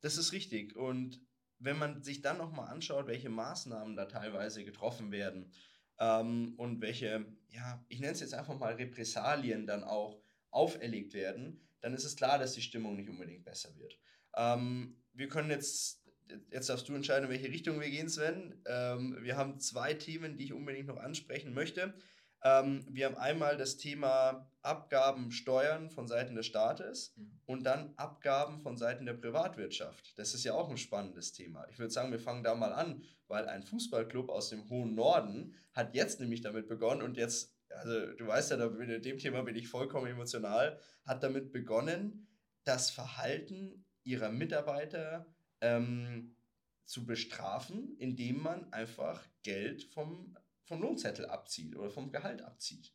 das 0.00 0.16
ist 0.16 0.32
richtig. 0.32 0.76
Und 0.76 1.20
wenn 1.58 1.78
man 1.78 2.02
sich 2.02 2.22
dann 2.22 2.38
nochmal 2.38 2.68
anschaut, 2.70 3.06
welche 3.06 3.28
Maßnahmen 3.28 3.96
da 3.96 4.06
teilweise 4.06 4.64
getroffen 4.64 5.10
werden 5.12 5.52
ähm, 5.98 6.54
und 6.56 6.80
welche, 6.80 7.26
ja, 7.50 7.84
ich 7.88 8.00
nenne 8.00 8.12
es 8.12 8.20
jetzt 8.20 8.32
einfach 8.34 8.58
mal 8.58 8.74
Repressalien 8.74 9.66
dann 9.66 9.84
auch 9.84 10.22
auferlegt 10.50 11.12
werden, 11.12 11.67
dann 11.80 11.94
ist 11.94 12.04
es 12.04 12.16
klar, 12.16 12.38
dass 12.38 12.52
die 12.52 12.62
Stimmung 12.62 12.96
nicht 12.96 13.08
unbedingt 13.08 13.44
besser 13.44 13.76
wird. 13.76 13.98
Ähm, 14.36 14.96
wir 15.12 15.28
können 15.28 15.50
jetzt, 15.50 16.02
jetzt 16.50 16.68
darfst 16.68 16.88
du 16.88 16.94
entscheiden, 16.94 17.24
in 17.24 17.30
welche 17.30 17.48
Richtung 17.52 17.80
wir 17.80 17.90
gehen, 17.90 18.08
Sven. 18.08 18.60
Ähm, 18.66 19.18
wir 19.22 19.36
haben 19.36 19.58
zwei 19.60 19.94
Themen, 19.94 20.36
die 20.36 20.44
ich 20.44 20.52
unbedingt 20.52 20.86
noch 20.88 20.98
ansprechen 20.98 21.54
möchte. 21.54 21.94
Ähm, 22.44 22.86
wir 22.90 23.06
haben 23.06 23.16
einmal 23.16 23.56
das 23.56 23.78
Thema 23.78 24.48
Abgaben, 24.62 25.32
Steuern 25.32 25.90
von 25.90 26.06
Seiten 26.06 26.36
des 26.36 26.46
Staates 26.46 27.12
Mhm. 27.16 27.40
und 27.46 27.64
dann 27.64 27.94
Abgaben 27.96 28.60
von 28.60 28.76
Seiten 28.76 29.06
der 29.06 29.14
Privatwirtschaft. 29.14 30.16
Das 30.16 30.34
ist 30.34 30.44
ja 30.44 30.52
auch 30.54 30.70
ein 30.70 30.76
spannendes 30.76 31.32
Thema. 31.32 31.66
Ich 31.70 31.78
würde 31.80 31.90
sagen, 31.92 32.12
wir 32.12 32.20
fangen 32.20 32.44
da 32.44 32.54
mal 32.54 32.72
an, 32.72 33.02
weil 33.26 33.48
ein 33.48 33.64
Fußballclub 33.64 34.28
aus 34.28 34.50
dem 34.50 34.68
hohen 34.70 34.94
Norden 34.94 35.56
hat 35.72 35.94
jetzt 35.96 36.20
nämlich 36.20 36.40
damit 36.40 36.68
begonnen 36.68 37.02
und 37.02 37.16
jetzt, 37.16 37.52
also 37.70 38.12
du 38.12 38.26
weißt 38.26 38.50
ja, 38.52 38.56
da, 38.56 38.68
mit 38.68 39.04
dem 39.04 39.18
Thema 39.18 39.42
bin 39.42 39.56
ich 39.56 39.68
vollkommen 39.68 40.06
emotional, 40.06 40.80
hat 41.04 41.22
damit 41.22 41.52
begonnen, 41.52 42.28
das 42.64 42.90
Verhalten 42.90 43.84
ihrer 44.04 44.30
Mitarbeiter 44.30 45.26
ähm, 45.60 46.36
zu 46.84 47.04
bestrafen, 47.04 47.96
indem 47.98 48.42
man 48.42 48.72
einfach 48.72 49.22
Geld 49.42 49.84
vom, 49.84 50.36
vom 50.64 50.80
Lohnzettel 50.80 51.26
abzieht 51.26 51.76
oder 51.76 51.90
vom 51.90 52.10
Gehalt 52.10 52.42
abzieht. 52.42 52.94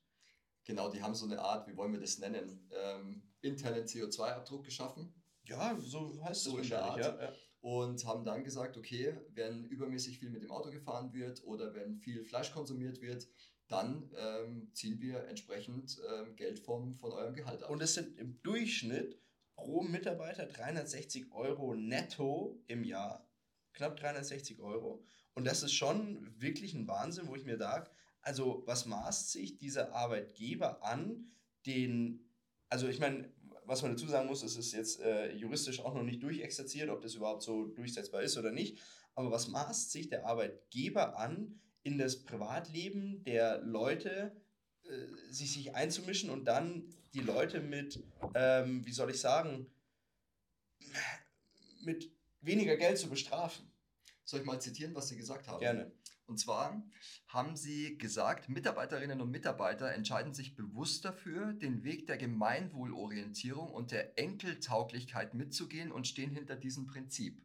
Genau, 0.65 0.89
die 0.89 1.01
haben 1.01 1.13
so 1.13 1.25
eine 1.25 1.39
Art, 1.39 1.67
wie 1.67 1.75
wollen 1.75 1.91
wir 1.93 1.99
das 1.99 2.19
nennen, 2.19 2.69
ähm, 2.71 3.23
internen 3.41 3.83
CO2-Abdruck 3.83 4.63
geschaffen. 4.63 5.13
Ja, 5.43 5.77
so 5.77 6.23
heißt 6.23 6.43
So 6.43 6.51
es 6.51 6.71
wahrscheinlich, 6.71 7.05
ja. 7.05 7.21
ja. 7.21 7.33
und 7.59 8.05
haben 8.05 8.23
dann 8.23 8.43
gesagt, 8.43 8.77
okay, 8.77 9.17
wenn 9.33 9.65
übermäßig 9.65 10.19
viel 10.19 10.29
mit 10.29 10.41
dem 10.41 10.51
Auto 10.51 10.71
gefahren 10.71 11.13
wird 11.13 11.43
oder 11.43 11.73
wenn 11.75 11.97
viel 11.97 12.23
Fleisch 12.23 12.51
konsumiert 12.51 13.01
wird, 13.01 13.27
dann 13.73 14.12
ähm, 14.17 14.69
ziehen 14.73 15.01
wir 15.01 15.25
entsprechend 15.27 15.99
ähm, 16.07 16.36
Geld 16.36 16.59
vom, 16.59 16.95
von 16.95 17.12
eurem 17.12 17.33
Gehalt 17.33 17.63
ab. 17.63 17.71
Und 17.71 17.81
es 17.81 17.95
sind 17.95 18.17
im 18.19 18.41
Durchschnitt 18.43 19.19
pro 19.55 19.81
Mitarbeiter 19.81 20.45
360 20.45 21.31
Euro 21.31 21.73
netto 21.73 22.62
im 22.67 22.83
Jahr. 22.83 23.27
Knapp 23.73 23.97
360 23.97 24.59
Euro. 24.59 25.03
Und 25.33 25.45
das 25.45 25.63
ist 25.63 25.73
schon 25.73 26.39
wirklich 26.39 26.75
ein 26.75 26.88
Wahnsinn, 26.88 27.27
wo 27.27 27.36
ich 27.36 27.45
mir 27.45 27.57
sage, 27.57 27.89
also 28.21 28.62
was 28.67 28.86
maßt 28.86 29.31
sich 29.31 29.57
dieser 29.57 29.93
Arbeitgeber 29.93 30.83
an, 30.83 31.31
den, 31.65 32.29
also 32.69 32.88
ich 32.88 32.99
meine, 32.99 33.33
was 33.65 33.81
man 33.81 33.91
dazu 33.91 34.07
sagen 34.07 34.27
muss, 34.27 34.43
es 34.43 34.55
ist 34.55 34.73
jetzt 34.73 34.99
äh, 34.99 35.31
juristisch 35.33 35.79
auch 35.79 35.95
noch 35.95 36.03
nicht 36.03 36.21
durchexerziert, 36.21 36.89
ob 36.89 37.01
das 37.01 37.15
überhaupt 37.15 37.41
so 37.41 37.65
durchsetzbar 37.65 38.21
ist 38.21 38.38
oder 38.38 38.51
nicht, 38.51 38.79
aber 39.15 39.31
was 39.31 39.47
maßt 39.47 39.91
sich 39.91 40.09
der 40.09 40.25
Arbeitgeber 40.27 41.17
an, 41.17 41.59
in 41.83 41.97
das 41.97 42.23
Privatleben 42.23 43.23
der 43.23 43.59
Leute 43.59 44.35
äh, 44.83 45.31
sich, 45.31 45.53
sich 45.53 45.75
einzumischen 45.75 46.29
und 46.29 46.45
dann 46.45 46.83
die 47.13 47.19
Leute 47.19 47.61
mit, 47.61 48.03
ähm, 48.33 48.85
wie 48.85 48.91
soll 48.91 49.11
ich 49.11 49.19
sagen, 49.19 49.67
mit 51.81 52.11
weniger 52.41 52.77
Geld 52.77 52.97
zu 52.97 53.09
bestrafen. 53.09 53.71
Soll 54.23 54.39
ich 54.39 54.45
mal 54.45 54.61
zitieren, 54.61 54.95
was 54.95 55.09
Sie 55.09 55.17
gesagt 55.17 55.47
haben? 55.47 55.59
Gerne. 55.59 55.91
Und 56.25 56.37
zwar 56.37 56.81
haben 57.27 57.55
Sie 57.57 57.97
gesagt, 57.97 58.47
Mitarbeiterinnen 58.47 59.19
und 59.19 59.29
Mitarbeiter 59.29 59.91
entscheiden 59.91 60.33
sich 60.33 60.55
bewusst 60.55 61.03
dafür, 61.03 61.53
den 61.53 61.83
Weg 61.83 62.07
der 62.07 62.17
Gemeinwohlorientierung 62.17 63.69
und 63.69 63.91
der 63.91 64.17
Enkeltauglichkeit 64.17 65.33
mitzugehen 65.33 65.91
und 65.91 66.07
stehen 66.07 66.31
hinter 66.31 66.55
diesem 66.55 66.87
Prinzip. 66.87 67.41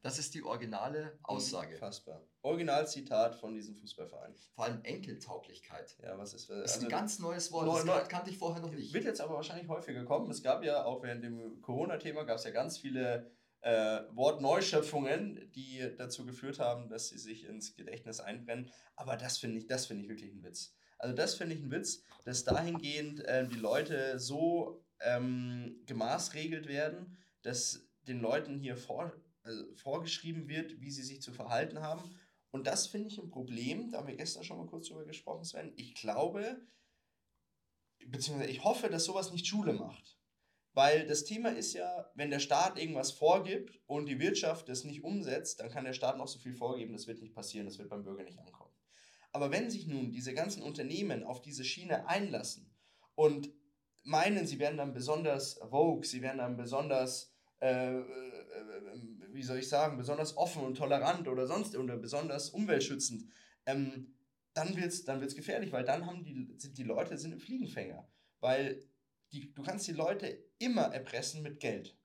Das 0.00 0.18
ist 0.18 0.32
die 0.34 0.44
originale 0.44 1.18
Aussage. 1.24 1.74
Unfassbar. 1.74 2.22
Originalzitat 2.42 3.34
von 3.34 3.52
diesem 3.54 3.74
Fußballverein. 3.74 4.34
Vor 4.54 4.64
allem 4.64 4.80
Enkeltauglichkeit. 4.84 5.96
Ja, 6.00 6.16
was 6.16 6.34
ist 6.34 6.48
Das 6.48 6.56
ist 6.64 6.74
also, 6.74 6.86
ein 6.86 6.90
ganz 6.90 7.18
neues 7.18 7.50
Wort. 7.50 7.66
Neu- 7.84 7.94
Das 7.98 8.08
kannte 8.08 8.30
ich 8.30 8.38
vorher 8.38 8.62
noch 8.62 8.70
nicht. 8.70 8.94
Wird 8.94 9.04
jetzt 9.04 9.20
aber 9.20 9.34
wahrscheinlich 9.34 9.68
häufiger 9.68 10.04
kommen. 10.04 10.30
Es 10.30 10.42
gab 10.42 10.62
ja 10.62 10.84
auch 10.84 11.02
während 11.02 11.24
dem 11.24 11.60
Corona-Thema 11.62 12.24
gab 12.24 12.36
es 12.38 12.44
ja 12.44 12.52
ganz 12.52 12.78
viele 12.78 13.30
äh, 13.60 14.02
Wortneuschöpfungen, 14.12 15.50
die 15.52 15.94
dazu 15.96 16.24
geführt 16.24 16.58
haben, 16.60 16.88
dass 16.88 17.08
sie 17.08 17.18
sich 17.18 17.44
ins 17.44 17.74
Gedächtnis 17.74 18.20
einbrennen. 18.20 18.70
Aber 18.94 19.16
das 19.16 19.38
finde 19.38 19.58
ich, 19.58 19.66
das 19.66 19.86
finde 19.86 20.04
ich 20.04 20.08
wirklich 20.08 20.32
ein 20.32 20.42
Witz. 20.44 20.74
Also 20.98 21.14
das 21.14 21.34
finde 21.34 21.54
ich 21.56 21.62
ein 21.62 21.70
Witz, 21.70 22.02
dass 22.24 22.44
dahingehend 22.44 23.24
äh, 23.24 23.46
die 23.46 23.56
Leute 23.58 24.18
so 24.18 24.84
ähm, 25.00 25.82
gemaßregelt 25.86 26.66
werden, 26.68 27.16
dass 27.42 27.84
den 28.02 28.20
Leuten 28.20 28.58
hier 28.58 28.76
vor, 28.76 29.12
also 29.48 29.64
vorgeschrieben 29.74 30.48
wird, 30.48 30.80
wie 30.80 30.90
sie 30.90 31.02
sich 31.02 31.22
zu 31.22 31.32
verhalten 31.32 31.80
haben. 31.80 32.02
Und 32.50 32.66
das 32.66 32.86
finde 32.86 33.08
ich 33.08 33.18
ein 33.18 33.30
Problem. 33.30 33.90
Da 33.90 33.98
haben 33.98 34.08
wir 34.08 34.16
gestern 34.16 34.44
schon 34.44 34.58
mal 34.58 34.66
kurz 34.66 34.88
drüber 34.88 35.04
gesprochen, 35.04 35.44
Sven. 35.44 35.72
Ich 35.76 35.94
glaube, 35.94 36.60
beziehungsweise 38.06 38.50
ich 38.50 38.64
hoffe, 38.64 38.88
dass 38.88 39.04
sowas 39.04 39.32
nicht 39.32 39.46
Schule 39.46 39.72
macht. 39.72 40.16
Weil 40.74 41.06
das 41.06 41.24
Thema 41.24 41.48
ist 41.48 41.72
ja, 41.72 42.10
wenn 42.14 42.30
der 42.30 42.38
Staat 42.38 42.78
irgendwas 42.78 43.10
vorgibt 43.10 43.80
und 43.86 44.06
die 44.06 44.20
Wirtschaft 44.20 44.68
das 44.68 44.84
nicht 44.84 45.02
umsetzt, 45.02 45.60
dann 45.60 45.70
kann 45.70 45.84
der 45.84 45.92
Staat 45.92 46.18
noch 46.18 46.28
so 46.28 46.38
viel 46.38 46.54
vorgeben, 46.54 46.92
das 46.92 47.06
wird 47.06 47.20
nicht 47.20 47.34
passieren, 47.34 47.66
das 47.66 47.78
wird 47.78 47.88
beim 47.88 48.04
Bürger 48.04 48.22
nicht 48.22 48.38
ankommen. 48.38 48.72
Aber 49.32 49.50
wenn 49.50 49.70
sich 49.70 49.86
nun 49.86 50.12
diese 50.12 50.34
ganzen 50.34 50.62
Unternehmen 50.62 51.24
auf 51.24 51.40
diese 51.42 51.64
Schiene 51.64 52.06
einlassen 52.06 52.70
und 53.14 53.50
meinen, 54.04 54.46
sie 54.46 54.58
werden 54.58 54.78
dann 54.78 54.94
besonders 54.94 55.58
vogue, 55.68 56.06
sie 56.06 56.22
werden 56.22 56.38
dann 56.38 56.56
besonders 56.56 57.34
äh, 57.60 57.98
äh, 57.98 58.04
wie 59.38 59.42
soll 59.44 59.58
ich 59.58 59.68
sagen, 59.68 59.96
besonders 59.96 60.36
offen 60.36 60.62
und 60.62 60.76
tolerant 60.76 61.28
oder 61.28 61.46
sonst 61.46 61.76
oder 61.76 61.96
besonders 61.96 62.50
umweltschützend, 62.50 63.24
ähm, 63.66 64.14
dann 64.52 64.76
wird 64.76 64.88
es 64.88 65.04
dann 65.04 65.20
wird's 65.20 65.36
gefährlich, 65.36 65.70
weil 65.70 65.84
dann 65.84 66.06
haben 66.06 66.24
die, 66.24 66.52
sind 66.58 66.76
die 66.76 66.82
Leute 66.82 67.16
sind 67.16 67.32
im 67.32 67.38
Fliegenfänger. 67.38 68.06
Weil 68.40 68.82
die, 69.32 69.54
du 69.54 69.62
kannst 69.62 69.86
die 69.86 69.92
Leute 69.92 70.44
immer 70.58 70.92
erpressen 70.92 71.42
mit 71.42 71.60
Geld, 71.60 71.96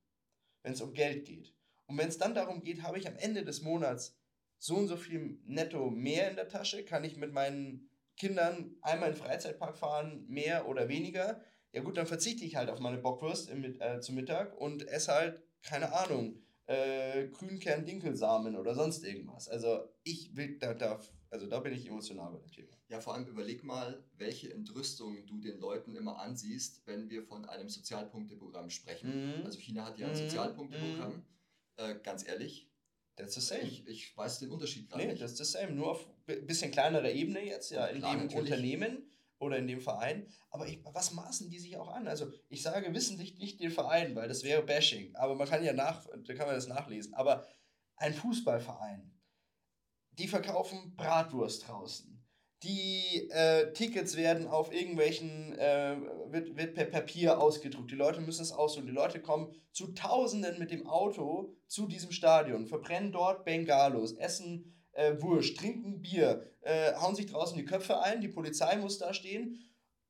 wenn 0.61 0.73
es 0.73 0.81
um 0.81 0.93
Geld 0.93 1.25
geht. 1.25 1.55
Und 1.87 1.97
wenn 1.97 2.09
es 2.09 2.19
dann 2.19 2.35
darum 2.35 2.61
geht, 2.61 2.83
habe 2.83 2.99
ich 2.99 3.07
am 3.07 3.17
Ende 3.17 3.43
des 3.43 3.63
Monats 3.63 4.15
so 4.59 4.75
und 4.75 4.87
so 4.87 4.95
viel 4.95 5.39
netto 5.45 5.89
mehr 5.89 6.29
in 6.29 6.35
der 6.35 6.47
Tasche, 6.47 6.85
kann 6.85 7.03
ich 7.03 7.17
mit 7.17 7.33
meinen 7.33 7.89
Kindern 8.15 8.75
einmal 8.81 9.09
in 9.09 9.15
den 9.15 9.23
Freizeitpark 9.23 9.75
fahren, 9.75 10.23
mehr 10.27 10.67
oder 10.67 10.87
weniger, 10.87 11.41
ja 11.71 11.81
gut, 11.81 11.97
dann 11.97 12.05
verzichte 12.05 12.45
ich 12.45 12.55
halt 12.55 12.69
auf 12.69 12.79
meine 12.79 12.99
Bockwurst 12.99 13.49
im, 13.49 13.63
äh, 13.81 13.99
zum 13.99 14.13
Mittag 14.13 14.55
und 14.55 14.87
esse 14.87 15.11
halt, 15.11 15.41
keine 15.63 15.91
Ahnung, 15.91 16.43
äh, 16.67 17.27
Grünkern-Dinkelsamen 17.27 18.55
oder 18.55 18.75
sonst 18.75 19.03
irgendwas. 19.03 19.49
Also 19.49 19.89
ich 20.03 20.35
will, 20.35 20.57
da, 20.59 20.73
da, 20.73 20.99
also 21.29 21.47
da 21.47 21.59
bin 21.59 21.73
ich 21.73 21.87
emotional 21.87 22.31
bei 22.31 22.39
dem 22.39 22.51
Thema. 22.51 22.77
Ja, 22.87 23.01
vor 23.01 23.15
allem 23.15 23.27
überleg 23.27 23.63
mal, 23.63 24.03
welche 24.17 24.53
Entrüstung 24.53 25.25
du 25.25 25.39
den 25.39 25.59
Leuten 25.59 25.95
immer 25.95 26.19
ansiehst, 26.19 26.85
wenn 26.85 27.09
wir 27.09 27.23
von 27.23 27.45
einem 27.45 27.69
Sozialpunkteprogramm 27.69 28.69
sprechen. 28.69 29.39
Mhm. 29.39 29.45
Also 29.45 29.59
China 29.59 29.85
hat 29.85 29.97
ja 29.97 30.07
ein 30.07 30.13
mhm. 30.13 30.17
Sozialpunkteprogramm. 30.17 31.13
Mhm. 31.13 31.23
Äh, 31.77 31.95
ganz 32.03 32.27
ehrlich, 32.27 32.69
That's 33.15 33.35
the 33.35 33.41
same. 33.41 33.61
Ich, 33.61 33.87
ich 33.87 34.17
weiß 34.17 34.39
den 34.39 34.49
Unterschied 34.49 34.89
gerade 34.89 35.03
nee, 35.03 35.11
nicht. 35.11 35.21
das 35.21 35.33
ist 35.33 35.37
the 35.37 35.43
same. 35.43 35.71
Nur 35.73 35.91
auf 35.91 36.07
ein 36.27 36.47
bisschen 36.47 36.71
kleinerer 36.71 37.11
Ebene 37.11 37.45
jetzt, 37.45 37.69
ja, 37.69 37.85
in 37.85 37.99
klar, 37.99 38.15
dem 38.15 38.23
natürlich. 38.23 38.51
Unternehmen 38.51 39.12
oder 39.43 39.57
in 39.57 39.67
dem 39.67 39.81
Verein. 39.81 40.27
Aber 40.49 40.67
ich, 40.67 40.79
was 40.83 41.13
maßen 41.13 41.49
die 41.49 41.59
sich 41.59 41.77
auch 41.77 41.89
an? 41.89 42.07
Also 42.07 42.31
ich 42.49 42.61
sage 42.61 42.93
wissentlich 42.93 43.37
nicht 43.37 43.59
den 43.59 43.71
Verein, 43.71 44.15
weil 44.15 44.27
das 44.27 44.43
wäre 44.43 44.63
Bashing. 44.63 45.15
Aber 45.15 45.35
man 45.35 45.47
kann 45.47 45.63
ja 45.63 45.73
nach, 45.73 46.05
da 46.25 46.33
kann 46.33 46.47
man 46.47 46.55
das 46.55 46.67
nachlesen. 46.67 47.13
Aber 47.13 47.45
ein 47.97 48.13
Fußballverein, 48.13 49.11
die 50.11 50.27
verkaufen 50.27 50.95
Bratwurst 50.95 51.67
draußen. 51.67 52.13
Die 52.63 53.29
äh, 53.31 53.73
Tickets 53.73 54.15
werden 54.15 54.47
auf 54.47 54.71
irgendwelchen, 54.71 55.53
äh, 55.59 55.97
wird, 56.29 56.55
wird 56.55 56.75
per 56.75 56.85
Papier 56.85 57.39
ausgedruckt. 57.41 57.91
Die 57.91 57.95
Leute 57.95 58.21
müssen 58.21 58.41
es 58.41 58.53
aussuchen. 58.53 58.85
Die 58.85 58.93
Leute 58.93 59.21
kommen 59.21 59.53
zu 59.73 59.87
Tausenden 59.93 60.59
mit 60.59 60.71
dem 60.71 60.87
Auto 60.87 61.57
zu 61.67 61.87
diesem 61.87 62.13
Stadion, 62.13 62.67
verbrennen 62.67 63.11
dort 63.11 63.43
Bengalos, 63.43 64.13
essen 64.13 64.73
äh, 64.93 65.21
Wurst, 65.21 65.57
trinken 65.57 66.01
Bier, 66.01 66.49
äh, 66.61 66.93
hauen 66.95 67.15
sich 67.15 67.27
draußen 67.27 67.57
die 67.57 67.65
Köpfe 67.65 68.01
ein, 68.01 68.21
die 68.21 68.27
Polizei 68.27 68.77
muss 68.77 68.97
da 68.97 69.13
stehen. 69.13 69.59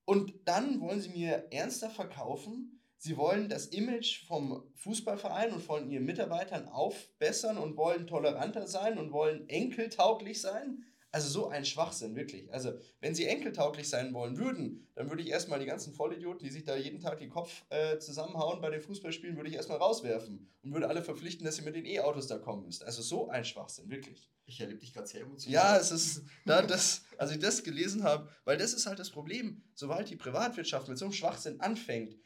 Und 0.05 0.33
dann 0.45 0.81
wollen 0.81 1.01
sie 1.01 1.09
mir 1.09 1.47
ernster 1.51 1.89
verkaufen, 1.89 2.81
sie 2.97 3.17
wollen 3.17 3.49
das 3.49 3.67
Image 3.67 4.25
vom 4.27 4.63
Fußballverein 4.75 5.53
und 5.53 5.61
von 5.61 5.89
ihren 5.89 6.05
Mitarbeitern 6.05 6.67
aufbessern 6.67 7.57
und 7.57 7.77
wollen 7.77 8.07
toleranter 8.07 8.67
sein 8.67 8.97
und 8.97 9.11
wollen 9.11 9.47
enkeltauglich 9.49 10.41
sein. 10.41 10.85
Also 11.13 11.29
so 11.29 11.49
ein 11.49 11.63
Schwachsinn, 11.63 12.15
wirklich. 12.15 12.51
Also 12.51 12.73
wenn 12.99 13.13
sie 13.13 13.27
enkeltauglich 13.27 13.87
sein 13.87 14.15
wollen 14.15 14.35
würden, 14.39 14.87
dann 14.95 15.11
würde 15.11 15.21
ich 15.21 15.29
erstmal 15.29 15.59
die 15.59 15.67
ganzen 15.67 15.93
Vollidioten, 15.93 16.43
die 16.43 16.49
sich 16.49 16.63
da 16.63 16.75
jeden 16.75 16.99
Tag 16.99 17.19
den 17.19 17.29
Kopf 17.29 17.65
äh, 17.69 17.99
zusammenhauen 17.99 18.61
bei 18.61 18.71
den 18.71 18.81
Fußballspielen, 18.81 19.35
würde 19.35 19.47
ich 19.47 19.55
erstmal 19.55 19.77
rauswerfen 19.77 20.49
und 20.63 20.73
würde 20.73 20.89
alle 20.89 21.03
verpflichten, 21.03 21.45
dass 21.45 21.57
sie 21.57 21.61
mit 21.61 21.75
den 21.75 21.85
E-Autos 21.85 22.25
da 22.25 22.39
kommen 22.39 22.65
müsst. 22.65 22.83
Also 22.83 23.03
so 23.03 23.29
ein 23.29 23.45
Schwachsinn, 23.45 23.91
wirklich. 23.91 24.27
Ich 24.45 24.59
erlebe 24.59 24.79
dich 24.79 24.91
gerade 24.91 25.05
sehr 25.05 25.21
emotional. 25.21 25.53
Ja, 25.53 25.77
es 25.77 25.91
ist, 25.91 26.23
da 26.47 26.63
das, 26.63 27.03
als 27.19 27.29
ich 27.29 27.37
das 27.37 27.63
gelesen 27.63 28.03
habe, 28.03 28.27
weil 28.43 28.57
das 28.57 28.73
ist 28.73 28.87
halt 28.87 28.97
das 28.97 29.11
Problem, 29.11 29.61
sobald 29.75 30.09
die 30.09 30.15
Privatwirtschaft 30.15 30.87
mit 30.87 30.97
so 30.97 31.05
einem 31.05 31.13
Schwachsinn 31.13 31.61
anfängt, 31.61 32.17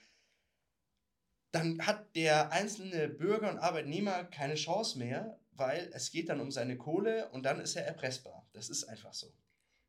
dann 1.51 1.85
hat 1.85 2.15
der 2.15 2.53
einzelne 2.53 3.09
Bürger 3.09 3.49
und 3.49 3.57
Arbeitnehmer 3.57 4.23
keine 4.23 4.55
Chance 4.55 4.97
mehr, 4.97 5.37
weil 5.57 5.89
es 5.93 6.11
geht 6.11 6.29
dann 6.29 6.39
um 6.39 6.51
seine 6.51 6.77
Kohle 6.77 7.29
und 7.31 7.43
dann 7.43 7.59
ist 7.59 7.75
er 7.75 7.85
erpressbar. 7.85 8.47
Das 8.53 8.69
ist 8.69 8.85
einfach 8.85 9.13
so. 9.13 9.33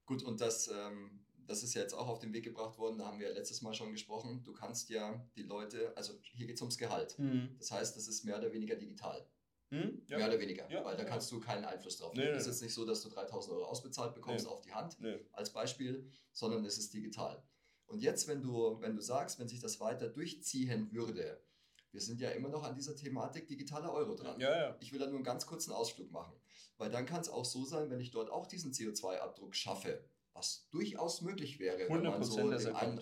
Gut, 0.07 0.23
und 0.23 0.41
das, 0.41 0.69
ähm, 0.69 1.21
das 1.47 1.63
ist 1.63 1.75
ja 1.75 1.83
jetzt 1.83 1.95
auch 1.95 2.09
auf 2.09 2.19
den 2.19 2.33
Weg 2.33 2.45
gebracht 2.45 2.79
worden, 2.79 2.99
da 2.99 3.07
haben 3.07 3.21
wir 3.21 3.31
letztes 3.33 3.63
Mal 3.63 3.75
schon 3.75 3.93
gesprochen. 3.93 4.43
Du 4.45 4.53
kannst 4.53 4.89
ja 4.91 5.23
die 5.37 5.43
Leute, 5.43 5.93
also 5.97 6.15
hier 6.23 6.47
geht 6.47 6.57
es 6.57 6.63
ums 6.63 6.79
Gehalt. 6.79 7.19
Mhm. 7.19 7.55
Das 7.59 7.71
heißt, 7.71 7.97
das 7.97 8.09
ist 8.09 8.25
mehr 8.25 8.39
oder 8.39 8.53
weniger 8.53 8.77
digital. 8.77 9.27
Mhm, 9.71 10.03
ja. 10.09 10.17
Mehr 10.17 10.29
oder 10.29 10.41
weniger, 10.41 10.71
ja, 10.71 10.83
weil 10.83 10.97
da 10.97 11.03
ja. 11.03 11.09
kannst 11.09 11.31
du 11.31 11.41
keinen 11.41 11.67
Einfluss 11.67 11.99
drauf 11.99 12.15
nehmen. 12.15 12.35
Es 12.35 12.47
ist 12.47 12.63
nicht 12.63 12.73
so, 12.73 12.87
dass 12.87 13.03
du 13.03 13.11
3000 13.11 13.55
Euro 13.55 13.67
ausbezahlt 13.67 14.15
bekommst 14.15 14.47
nee. 14.47 14.51
auf 14.51 14.63
die 14.63 14.73
Hand 14.73 14.99
nee. 14.99 15.19
als 15.33 15.53
Beispiel, 15.53 16.11
sondern 16.33 16.65
es 16.65 16.79
ist 16.79 16.95
digital. 16.95 17.43
Und 17.87 18.01
jetzt, 18.01 18.29
wenn 18.29 18.43
du, 18.43 18.81
wenn 18.81 18.95
du 18.95 19.03
sagst, 19.03 19.39
wenn 19.39 19.49
sich 19.49 19.61
das 19.61 19.79
weiter 19.81 20.09
durchziehen 20.09 20.91
würde, 20.93 21.43
wir 21.93 22.01
sind 22.01 22.21
ja 22.21 22.31
immer 22.31 22.49
noch 22.49 22.65
an 22.65 22.75
dieser 22.75 22.95
Thematik 22.95 23.47
digitaler 23.47 23.93
Euro 23.93 24.15
dran. 24.15 24.39
Ja, 24.41 24.57
ja. 24.57 24.77
Ich 24.81 24.93
will 24.93 24.99
da 24.99 25.07
nur 25.07 25.17
einen 25.17 25.25
ganz 25.25 25.47
kurzen 25.47 25.73
Ausflug 25.73 26.11
machen. 26.11 26.35
Weil 26.77 26.91
dann 26.91 27.07
kann 27.07 27.21
es 27.21 27.29
auch 27.29 27.45
so 27.45 27.65
sein, 27.65 27.91
wenn 27.91 28.01
ich 28.01 28.11
dort 28.11 28.31
auch 28.31 28.47
diesen 28.47 28.73
CO2-Abdruck 28.73 29.55
schaffe, 29.55 30.05
was 30.33 30.69
durchaus 30.71 31.23
möglich 31.23 31.59
wäre, 31.59 31.89
wenn 31.89 32.03
man 32.03 32.23
so 32.23 32.37
dem 32.37 32.77
einen, 32.77 33.01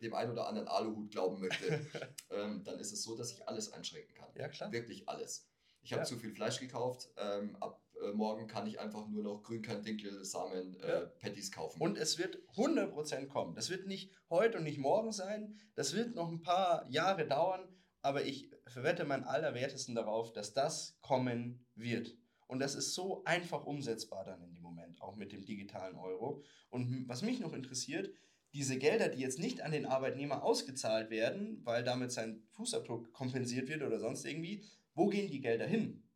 dem 0.00 0.14
einen, 0.14 0.32
oder 0.32 0.46
anderen 0.46 0.68
Aluhut 0.68 1.10
glauben 1.10 1.40
möchte, 1.40 1.66
ähm, 2.30 2.62
dann 2.64 2.78
ist 2.78 2.92
es 2.92 3.02
so, 3.02 3.16
dass 3.16 3.32
ich 3.32 3.48
alles 3.48 3.72
einschränken 3.72 4.14
kann. 4.14 4.28
Ja, 4.36 4.48
klar. 4.48 4.70
Wirklich 4.70 5.08
alles. 5.08 5.48
Ich 5.82 5.92
habe 5.92 6.02
ja. 6.02 6.06
zu 6.06 6.18
viel 6.18 6.30
Fleisch 6.30 6.60
gekauft, 6.60 7.08
ähm, 7.16 7.56
ab 7.60 7.82
äh, 8.00 8.12
morgen 8.12 8.46
kann 8.46 8.66
ich 8.66 8.78
einfach 8.78 9.08
nur 9.08 9.22
noch 9.22 9.42
Grünkern, 9.42 9.84
Samen, 10.22 10.78
äh, 10.80 10.88
ja. 10.88 11.00
Patties 11.20 11.50
kaufen. 11.50 11.80
Und 11.80 11.98
es 11.98 12.18
wird 12.18 12.38
100% 12.54 13.26
kommen. 13.26 13.54
Das 13.54 13.70
wird 13.70 13.86
nicht 13.86 14.12
heute 14.30 14.58
und 14.58 14.64
nicht 14.64 14.78
morgen 14.78 15.12
sein. 15.12 15.58
Das 15.74 15.94
wird 15.94 16.14
noch 16.14 16.28
ein 16.28 16.40
paar 16.40 16.88
Jahre 16.88 17.26
dauern 17.26 17.68
aber 18.08 18.24
ich 18.24 18.50
verwette 18.66 19.04
mein 19.04 19.24
Allerwertesten 19.24 19.94
darauf, 19.94 20.32
dass 20.32 20.54
das 20.54 20.98
kommen 21.02 21.66
wird. 21.74 22.16
Und 22.46 22.60
das 22.60 22.74
ist 22.74 22.94
so 22.94 23.22
einfach 23.24 23.66
umsetzbar 23.66 24.24
dann 24.24 24.42
in 24.42 24.54
dem 24.54 24.62
Moment, 24.62 25.02
auch 25.02 25.16
mit 25.16 25.30
dem 25.30 25.44
digitalen 25.44 25.94
Euro. 25.94 26.42
Und 26.70 27.06
was 27.06 27.20
mich 27.20 27.38
noch 27.38 27.52
interessiert, 27.52 28.10
diese 28.54 28.78
Gelder, 28.78 29.10
die 29.10 29.20
jetzt 29.20 29.38
nicht 29.38 29.60
an 29.60 29.72
den 29.72 29.84
Arbeitnehmer 29.84 30.42
ausgezahlt 30.42 31.10
werden, 31.10 31.60
weil 31.64 31.84
damit 31.84 32.10
sein 32.10 32.42
Fußabdruck 32.52 33.12
kompensiert 33.12 33.68
wird 33.68 33.82
oder 33.82 34.00
sonst 34.00 34.24
irgendwie, 34.24 34.64
wo 34.94 35.08
gehen 35.08 35.30
die 35.30 35.42
Gelder 35.42 35.66
hin? 35.66 36.08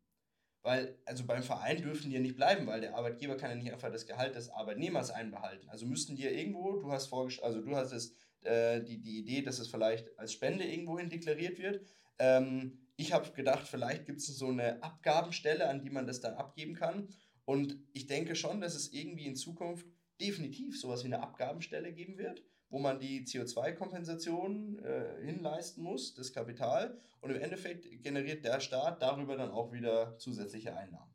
Weil, 0.63 0.97
also 1.05 1.25
beim 1.25 1.43
Verein 1.43 1.83
dürfen 1.83 2.09
die 2.09 2.15
ja 2.15 2.21
nicht 2.21 2.37
bleiben, 2.37 2.65
weil 2.65 2.81
der 2.81 2.95
Arbeitgeber 2.95 3.37
kann 3.37 3.51
ja 3.51 3.55
nicht 3.55 3.71
einfach 3.71 3.91
das 3.91 4.07
Gehalt 4.07 4.33
des 4.33 4.49
Arbeitnehmers 4.49 5.11
einbehalten. 5.11 5.69
Also 5.69 5.85
müssten 5.85 6.15
die 6.15 6.23
ja 6.23 6.31
irgendwo, 6.31 6.79
du 6.79 6.91
hast 6.91 7.05
vorgestellt, 7.05 7.45
also 7.45 7.61
du 7.61 7.75
hast 7.75 7.91
es 7.91 8.15
äh, 8.45 8.83
die, 8.83 8.99
die 8.99 9.19
Idee, 9.19 9.41
dass 9.41 9.59
es 9.59 9.67
vielleicht 9.67 10.17
als 10.17 10.33
Spende 10.33 10.65
irgendwohin 10.65 11.09
deklariert 11.09 11.59
wird. 11.59 11.81
Ähm, 12.19 12.79
ich 12.95 13.13
habe 13.13 13.31
gedacht, 13.31 13.67
vielleicht 13.67 14.05
gibt 14.05 14.19
es 14.19 14.27
so 14.27 14.49
eine 14.49 14.81
Abgabenstelle, 14.83 15.67
an 15.67 15.81
die 15.81 15.89
man 15.89 16.05
das 16.05 16.21
dann 16.21 16.35
abgeben 16.35 16.75
kann. 16.75 17.09
Und 17.45 17.77
ich 17.93 18.07
denke 18.07 18.35
schon, 18.35 18.61
dass 18.61 18.75
es 18.75 18.93
irgendwie 18.93 19.25
in 19.25 19.35
Zukunft 19.35 19.85
definitiv 20.21 20.79
sowas 20.79 21.03
wie 21.03 21.07
eine 21.07 21.21
Abgabenstelle 21.21 21.91
geben 21.91 22.17
wird, 22.17 22.43
wo 22.69 22.79
man 22.79 22.99
die 22.99 23.25
CO2-Kompensation 23.25 24.79
äh, 24.79 25.25
hinleisten 25.25 25.83
muss, 25.83 26.13
das 26.13 26.31
Kapital. 26.31 26.97
Und 27.21 27.31
im 27.31 27.41
Endeffekt 27.41 27.85
generiert 28.03 28.45
der 28.45 28.59
Staat 28.59 29.01
darüber 29.01 29.35
dann 29.35 29.51
auch 29.51 29.71
wieder 29.71 30.17
zusätzliche 30.17 30.75
Einnahmen. 30.75 31.13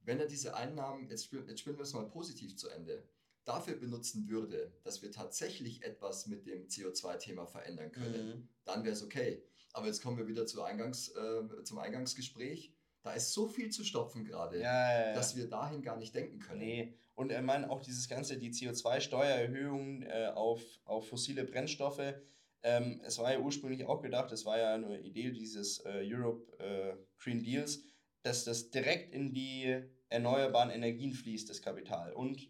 Wenn 0.00 0.20
er 0.20 0.26
diese 0.26 0.56
Einnahmen, 0.56 1.08
jetzt, 1.10 1.30
jetzt 1.32 1.60
spielen 1.60 1.76
wir 1.76 1.82
es 1.82 1.92
mal 1.92 2.08
positiv 2.08 2.56
zu 2.56 2.70
Ende, 2.70 3.06
dafür 3.48 3.76
benutzen 3.76 4.28
würde, 4.28 4.72
dass 4.84 5.02
wir 5.02 5.10
tatsächlich 5.10 5.82
etwas 5.82 6.26
mit 6.26 6.46
dem 6.46 6.66
CO2-Thema 6.66 7.46
verändern 7.46 7.90
können, 7.92 8.28
mhm. 8.28 8.48
dann 8.64 8.84
wäre 8.84 8.92
es 8.92 9.02
okay. 9.02 9.42
Aber 9.72 9.86
jetzt 9.86 10.02
kommen 10.02 10.18
wir 10.18 10.26
wieder 10.26 10.46
zu 10.46 10.62
Eingangs, 10.62 11.08
äh, 11.08 11.64
zum 11.64 11.78
Eingangsgespräch. 11.78 12.74
Da 13.02 13.12
ist 13.12 13.32
so 13.32 13.46
viel 13.46 13.70
zu 13.70 13.84
stopfen 13.84 14.24
gerade, 14.24 14.58
ja, 14.58 14.62
ja, 14.62 15.08
ja. 15.08 15.14
dass 15.14 15.36
wir 15.36 15.48
dahin 15.48 15.82
gar 15.82 15.96
nicht 15.96 16.14
denken 16.14 16.40
können. 16.40 16.60
Nee, 16.60 16.94
und 17.14 17.32
ich 17.32 17.40
meine 17.40 17.70
auch 17.70 17.80
dieses 17.80 18.08
ganze, 18.08 18.38
die 18.38 18.50
CO2-Steuererhöhung 18.50 20.02
äh, 20.02 20.30
auf, 20.34 20.62
auf 20.84 21.08
fossile 21.08 21.44
Brennstoffe. 21.44 22.14
Ähm, 22.62 23.00
es 23.04 23.18
war 23.18 23.32
ja 23.32 23.38
ursprünglich 23.38 23.86
auch 23.86 24.02
gedacht, 24.02 24.30
es 24.32 24.44
war 24.44 24.58
ja 24.58 24.74
eine 24.74 25.00
Idee 25.00 25.30
dieses 25.30 25.80
äh, 25.84 26.02
Europe 26.04 26.58
äh, 26.58 26.96
Green 27.18 27.42
Deals, 27.42 27.82
dass 28.22 28.44
das 28.44 28.70
direkt 28.70 29.14
in 29.14 29.32
die 29.32 29.82
erneuerbaren 30.08 30.70
Energien 30.70 31.12
fließt, 31.12 31.48
das 31.48 31.62
Kapital. 31.62 32.12
Und 32.12 32.48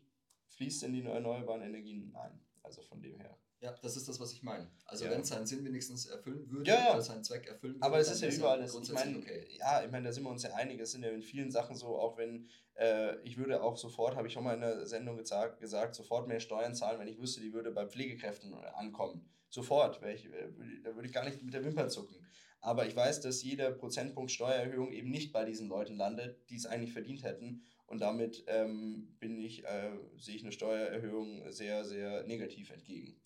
fließt 0.59 0.83
in 0.83 0.93
die 0.93 1.03
erneuerbaren 1.03 1.63
Energien 1.63 2.15
ein. 2.15 2.41
Also 2.63 2.83
von 2.83 3.01
dem 3.01 3.19
her. 3.19 3.39
Ja, 3.61 3.75
das 3.83 3.97
ist 3.97 4.09
das, 4.09 4.21
was 4.21 4.33
ich 4.33 4.43
meine. 4.43 4.71
Also 4.85 5.05
ja. 5.05 5.11
wenn 5.11 5.23
es 5.23 5.29
seinen 5.29 5.47
Sinn 5.47 5.65
wenigstens 5.65 6.07
erfüllen 6.07 6.49
würde, 6.49 6.71
ja, 6.71 6.77
ja. 6.77 6.93
oder 6.93 7.03
seinen 7.03 7.25
Zweck 7.25 7.47
erfüllen 7.47 7.75
würde. 7.75 7.87
Aber 7.87 7.99
es 7.99 8.11
ist 8.11 8.21
ja 8.21 8.29
überall. 8.29 8.61
Das, 8.61 8.75
ich 8.75 8.93
meine, 8.93 9.19
okay. 9.19 9.49
ja, 9.59 9.85
ich 9.85 9.91
meine, 9.91 10.07
da 10.07 10.13
sind 10.13 10.23
wir 10.25 10.31
uns 10.31 10.43
ja 10.45 10.55
einig. 10.55 10.79
Es 10.81 10.93
sind 10.93 11.03
ja 11.03 11.11
in 11.11 11.23
vielen 11.23 11.51
Sachen 11.51 11.75
so, 11.75 11.99
auch 11.99 12.17
wenn 12.19 12.49
äh, 12.75 13.21
ich 13.23 13.37
würde 13.37 13.63
auch 13.63 13.77
sofort, 13.77 14.15
habe 14.15 14.29
ich 14.29 14.33
schon 14.33 14.45
mal 14.45 14.55
in 14.55 14.61
der 14.61 14.87
Sendung 14.87 15.17
gesagt, 15.17 15.61
gesagt, 15.61 15.97
sofort 15.97 16.29
mehr 16.29 16.39
Steuern 16.39 16.75
zahlen, 16.75 17.01
wenn 17.01 17.09
ich 17.09 17.19
wüsste, 17.19 17.41
die 17.41 17.53
würde 17.53 17.73
bei 17.73 17.87
Pflegekräften 17.87 18.55
ankommen. 18.55 19.29
Sofort, 19.49 20.01
ich, 20.05 20.27
äh, 20.27 20.51
da 20.85 20.95
würde 20.95 21.09
ich 21.09 21.15
gar 21.15 21.25
nicht 21.25 21.43
mit 21.43 21.55
der 21.55 21.65
Wimper 21.65 21.89
zucken. 21.89 22.17
Aber 22.61 22.87
ich 22.87 22.95
weiß, 22.95 23.21
dass 23.21 23.43
jeder 23.43 23.71
Prozentpunkt 23.73 24.31
Steuererhöhung 24.31 24.93
eben 24.93 25.11
nicht 25.11 25.33
bei 25.33 25.45
diesen 25.45 25.69
Leuten 25.69 25.97
landet, 25.97 26.49
die 26.51 26.57
es 26.57 26.67
eigentlich 26.67 26.93
verdient 26.93 27.23
hätten. 27.23 27.63
Und 27.89 28.01
damit 28.01 28.45
ähm, 28.49 29.17
bin 29.19 29.41
ich, 29.41 29.65
äh, 29.65 29.91
sehe 30.19 30.37
ich 30.37 30.43
eine 30.43 30.53
Steuererhöhung 30.53 31.51
sehr, 31.51 31.85
sehr 31.87 32.23
negativ 32.25 32.71
entgegen. 32.71 33.19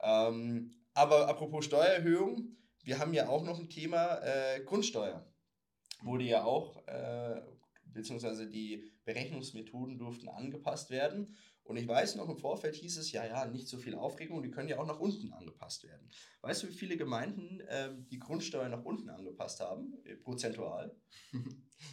Ähm, 0.00 0.70
aber 0.94 1.28
apropos 1.28 1.64
Steuererhöhung, 1.64 2.56
wir 2.84 3.00
haben 3.00 3.12
ja 3.12 3.28
auch 3.28 3.42
noch 3.42 3.58
ein 3.58 3.68
Thema 3.68 4.20
äh, 4.22 4.60
Grundsteuer. 4.64 5.26
Wurde 6.02 6.24
ja 6.24 6.44
auch, 6.44 6.86
äh, 6.86 7.42
beziehungsweise 7.86 8.48
die 8.48 8.84
Berechnungsmethoden 9.04 9.98
durften 9.98 10.28
angepasst 10.28 10.90
werden. 10.90 11.36
Und 11.64 11.78
ich 11.78 11.88
weiß 11.88 12.16
noch, 12.16 12.28
im 12.28 12.36
Vorfeld 12.36 12.76
hieß 12.76 12.98
es, 12.98 13.10
ja, 13.10 13.24
ja, 13.24 13.46
nicht 13.46 13.68
so 13.68 13.78
viel 13.78 13.94
Aufregung, 13.94 14.42
die 14.42 14.50
können 14.50 14.68
ja 14.68 14.78
auch 14.78 14.86
nach 14.86 15.00
unten 15.00 15.32
angepasst 15.32 15.84
werden. 15.84 16.10
Weißt 16.42 16.62
du, 16.62 16.68
wie 16.68 16.74
viele 16.74 16.98
Gemeinden 16.98 17.62
ähm, 17.68 18.06
die 18.10 18.18
Grundsteuer 18.18 18.68
nach 18.68 18.84
unten 18.84 19.08
angepasst 19.08 19.60
haben, 19.60 19.94
äh, 20.04 20.14
prozentual? 20.16 20.94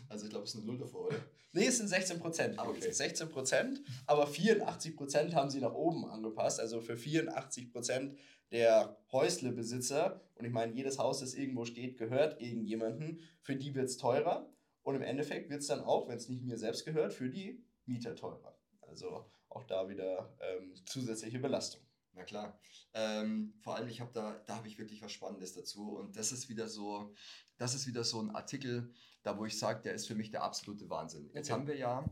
Also 0.08 0.26
ich 0.26 0.30
glaube, 0.30 0.46
es 0.46 0.52
ist 0.52 0.58
eine 0.58 0.66
Null 0.68 0.78
davor, 0.78 1.08
oder? 1.08 1.18
Nee, 1.52 1.66
es 1.66 1.78
sind 1.78 1.90
16 1.90 2.20
Prozent. 2.20 2.58
Ah, 2.58 2.68
okay. 2.68 2.92
16 2.92 3.28
Prozent, 3.28 3.82
aber 4.06 4.26
84 4.26 4.96
Prozent 4.96 5.36
haben 5.36 5.50
sie 5.50 5.60
nach 5.60 5.74
oben 5.74 6.06
angepasst. 6.06 6.62
Also 6.62 6.80
für 6.80 6.96
84 6.96 7.74
Prozent 7.74 8.18
der 8.52 8.98
Häuslebesitzer, 9.12 10.22
und 10.36 10.46
ich 10.46 10.52
meine, 10.52 10.74
jedes 10.74 10.98
Haus, 10.98 11.20
das 11.20 11.34
irgendwo 11.34 11.66
steht, 11.66 11.98
gehört 11.98 12.42
irgendjemandem, 12.42 13.20
für 13.42 13.58
die 13.58 13.76
wird 13.76 13.86
es 13.86 13.98
teurer. 13.98 14.50
Und 14.84 14.96
im 14.96 15.02
Endeffekt 15.02 15.50
wird 15.50 15.62
es 15.62 15.68
dann 15.68 15.82
auch, 15.82 16.08
wenn 16.08 16.18
es 16.18 16.30
nicht 16.30 16.44
mir 16.44 16.58
selbst 16.58 16.86
gehört, 16.86 17.12
für 17.12 17.30
die 17.30 17.62
Mieter 17.86 18.16
teurer. 18.16 18.58
Also 18.82 19.26
auch 19.52 19.64
da 19.66 19.88
wieder 19.90 20.36
ähm, 20.40 20.74
zusätzliche 20.86 21.40
Belastung. 21.40 21.82
Na 22.14 22.24
klar. 22.24 22.60
Ähm, 22.94 23.54
vor 23.62 23.76
allem, 23.76 23.88
ich 23.88 24.02
habe 24.02 24.12
da, 24.14 24.42
da 24.46 24.58
habe 24.58 24.68
ich 24.68 24.78
wirklich 24.78 25.02
was 25.02 25.12
Spannendes 25.14 25.54
dazu. 25.54 25.96
Und 25.98 26.18
das 26.18 26.32
ist 26.32 26.50
wieder 26.50 26.68
so, 26.68 27.14
das 27.58 27.74
ist 27.74 27.88
wieder 27.88 28.04
so 28.04 28.22
ein 28.22 28.32
Artikel, 28.32 28.92
da 29.24 29.38
wo 29.38 29.46
ich 29.46 29.58
sage, 29.58 29.82
der 29.82 29.94
ist 29.94 30.08
für 30.08 30.16
mich 30.16 30.30
der 30.32 30.44
absolute 30.44 30.90
Wahnsinn. 30.90 31.30
Jetzt 31.34 31.50
Okay. 31.50 31.54
haben 31.60 31.68
wir 31.68 31.78
ja, 31.78 32.04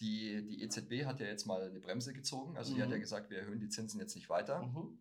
die, 0.00 0.44
die 0.46 0.62
EZB 0.62 1.04
hat 1.06 1.20
ja 1.20 1.26
jetzt 1.26 1.46
mal 1.46 1.62
eine 1.62 1.80
Bremse 1.80 2.12
gezogen. 2.12 2.56
Also 2.56 2.74
die 2.74 2.80
hat 2.82 2.88
Mhm. 2.88 2.94
ja 2.94 2.98
gesagt, 3.00 3.30
wir 3.30 3.38
erhöhen 3.38 3.60
die 3.60 3.68
Zinsen 3.68 4.00
jetzt 4.00 4.16
nicht 4.16 4.28
weiter. 4.28 4.62
Mhm. 4.62 4.98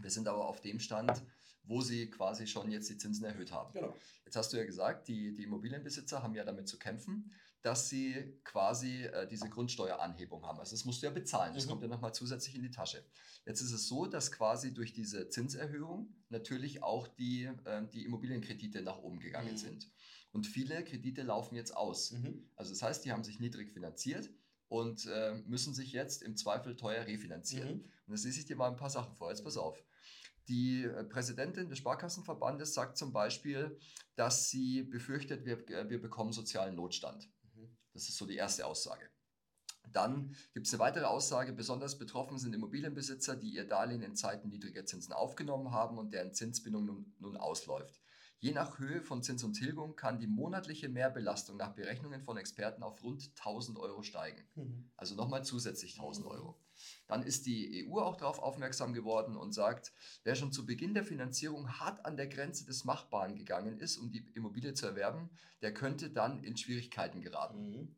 Wir 0.00 0.10
sind 0.10 0.28
aber 0.28 0.46
auf 0.46 0.60
dem 0.60 0.78
Stand, 0.78 1.22
wo 1.64 1.80
sie 1.82 2.08
quasi 2.08 2.46
schon 2.46 2.70
jetzt 2.70 2.88
die 2.88 2.96
Zinsen 2.96 3.24
erhöht 3.24 3.50
haben. 3.52 3.72
Genau. 3.72 3.94
Jetzt 4.24 4.36
hast 4.36 4.52
du 4.52 4.56
ja 4.56 4.64
gesagt, 4.64 5.08
die, 5.08 5.34
die 5.34 5.42
Immobilienbesitzer 5.42 6.22
haben 6.22 6.34
ja 6.34 6.44
damit 6.44 6.68
zu 6.68 6.78
kämpfen, 6.78 7.32
dass 7.68 7.90
sie 7.90 8.40
quasi 8.44 9.04
äh, 9.04 9.28
diese 9.28 9.50
Grundsteueranhebung 9.50 10.42
haben. 10.46 10.58
Also 10.58 10.70
das 10.70 10.86
musst 10.86 11.02
du 11.02 11.06
ja 11.06 11.12
bezahlen, 11.12 11.52
das 11.54 11.66
Mhm. 11.66 11.68
kommt 11.70 11.82
ja 11.82 11.88
nochmal 11.88 12.14
zusätzlich 12.14 12.54
in 12.54 12.62
die 12.62 12.70
Tasche. 12.70 13.04
Jetzt 13.44 13.60
ist 13.60 13.72
es 13.72 13.86
so, 13.88 14.06
dass 14.06 14.32
quasi 14.32 14.72
durch 14.72 14.94
diese 14.94 15.28
Zinserhöhung 15.28 16.08
natürlich 16.30 16.82
auch 16.82 17.06
die, 17.08 17.50
ähm, 17.66 17.90
die 17.90 18.04
Immobilienkredite 18.06 18.80
nach 18.80 18.96
oben 18.98 19.20
gegangen 19.20 19.52
Mhm. 19.52 19.58
sind. 19.58 19.90
Und 20.32 20.46
viele 20.46 20.82
Kredite 20.82 21.22
laufen 21.22 21.56
jetzt 21.56 21.76
aus. 21.76 22.12
Mhm. 22.12 22.48
Also 22.56 22.70
das 22.72 22.80
heißt, 22.80 23.04
die 23.04 23.12
haben 23.12 23.22
sich 23.22 23.38
niedrig 23.38 23.70
finanziert 23.70 24.30
und 24.68 25.04
äh, 25.04 25.34
müssen 25.46 25.74
sich 25.74 25.92
jetzt 25.92 26.22
im 26.22 26.36
Zweifel 26.38 26.74
teuer 26.74 27.04
refinanzieren. 27.06 27.68
Mhm. 27.82 27.84
Und 28.06 28.14
jetzt 28.14 28.24
lese 28.24 28.40
ich 28.40 28.46
dir 28.46 28.56
mal 28.56 28.68
ein 28.70 28.76
paar 28.76 28.88
Sachen 28.90 29.14
vor. 29.14 29.28
Jetzt 29.28 29.44
pass 29.44 29.58
auf. 29.58 29.76
Die 30.48 30.84
äh, 30.84 31.04
Präsidentin 31.04 31.68
des 31.68 31.76
Sparkassenverbandes 31.78 32.72
sagt 32.72 32.96
zum 32.96 33.12
Beispiel, 33.12 33.78
dass 34.16 34.48
sie 34.48 34.82
befürchtet, 34.82 35.44
wir, 35.44 35.58
äh, 35.68 35.90
wir 35.90 36.00
bekommen 36.00 36.32
sozialen 36.32 36.74
Notstand. 36.74 37.28
Das 37.98 38.08
ist 38.08 38.16
so 38.16 38.26
die 38.26 38.36
erste 38.36 38.64
Aussage. 38.64 39.10
Dann 39.90 40.36
gibt 40.54 40.68
es 40.68 40.72
eine 40.72 40.78
weitere 40.78 41.06
Aussage, 41.06 41.52
besonders 41.52 41.98
betroffen 41.98 42.38
sind 42.38 42.54
Immobilienbesitzer, 42.54 43.34
die 43.34 43.48
ihr 43.48 43.66
Darlehen 43.66 44.02
in 44.02 44.14
Zeiten 44.14 44.50
niedriger 44.50 44.84
Zinsen 44.84 45.12
aufgenommen 45.12 45.72
haben 45.72 45.98
und 45.98 46.12
deren 46.12 46.32
Zinsbindung 46.32 46.84
nun, 46.84 47.14
nun 47.18 47.36
ausläuft. 47.36 48.00
Je 48.38 48.52
nach 48.52 48.78
Höhe 48.78 49.02
von 49.02 49.24
Zins 49.24 49.42
und 49.42 49.54
Tilgung 49.54 49.96
kann 49.96 50.20
die 50.20 50.28
monatliche 50.28 50.88
Mehrbelastung 50.88 51.56
nach 51.56 51.74
Berechnungen 51.74 52.22
von 52.22 52.36
Experten 52.36 52.84
auf 52.84 53.02
rund 53.02 53.32
1000 53.36 53.80
Euro 53.80 54.04
steigen. 54.04 54.46
Mhm. 54.54 54.92
Also 54.96 55.16
nochmal 55.16 55.44
zusätzlich 55.44 55.98
1000 55.98 56.28
Euro. 56.28 56.56
Dann 57.08 57.22
ist 57.22 57.46
die 57.46 57.86
EU 57.88 57.98
auch 58.00 58.16
darauf 58.16 58.38
aufmerksam 58.38 58.92
geworden 58.92 59.36
und 59.36 59.52
sagt, 59.52 59.92
wer 60.24 60.34
schon 60.36 60.52
zu 60.52 60.66
Beginn 60.66 60.94
der 60.94 61.04
Finanzierung 61.04 61.80
hart 61.80 62.04
an 62.04 62.16
der 62.16 62.28
Grenze 62.28 62.64
des 62.66 62.84
Machbaren 62.84 63.34
gegangen 63.34 63.78
ist, 63.80 63.96
um 63.96 64.12
die 64.12 64.24
Immobilie 64.34 64.74
zu 64.74 64.86
erwerben, 64.86 65.30
der 65.62 65.72
könnte 65.74 66.10
dann 66.10 66.44
in 66.44 66.56
Schwierigkeiten 66.56 67.20
geraten. 67.22 67.70
Mhm. 67.70 67.96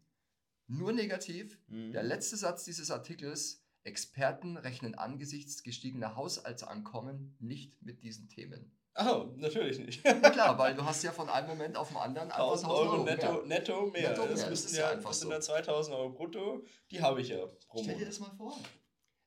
Nur 0.69 0.93
negativ, 0.93 1.59
Mhm. 1.67 1.93
der 1.93 2.05
letzte 2.05 2.37
Satz 2.37 2.65
dieses 2.65 2.91
Artikels, 2.91 3.65
Experten 3.83 4.57
rechnen 4.57 4.95
angesichts 4.95 5.63
gestiegener 5.63 6.15
Haushaltsankommen 6.15 7.35
nicht 7.41 7.81
mit 7.83 8.03
diesen 8.03 8.29
Themen. 8.29 8.77
Oh, 8.95 9.27
natürlich 9.37 9.79
nicht. 9.79 10.05
Na 10.23 10.31
klar, 10.31 10.59
weil 10.59 10.75
du 10.75 10.85
hast 10.85 11.03
ja 11.03 11.13
von 11.13 11.29
einem 11.31 11.49
Moment 11.49 11.77
auf 11.77 11.89
den 11.89 11.97
anderen 11.97 12.31
einfach 12.31 12.45
1000 12.45 12.73
Euro 12.73 13.05
netto, 13.05 13.33
mehr. 13.33 13.47
netto 13.47 13.87
mehr. 13.87 14.11
Netto 14.11 14.23
mehr, 14.23 14.31
Das, 14.33 14.41
das 14.43 14.51
müssen 14.51 14.67
ist 14.67 14.77
ja 14.77 14.91
einfach 14.91 15.11
das 15.11 15.21
sind 15.21 15.29
so. 15.29 15.35
ja 15.35 15.41
2000 15.41 15.97
Euro 15.97 16.11
brutto. 16.11 16.65
Die 16.91 17.01
habe 17.01 17.21
ich 17.23 17.29
ja 17.29 17.45
pro 17.69 17.83
Stell 17.83 17.97
dir 17.99 18.07
das 18.07 18.21
mal 18.21 18.31
vor. 18.37 18.59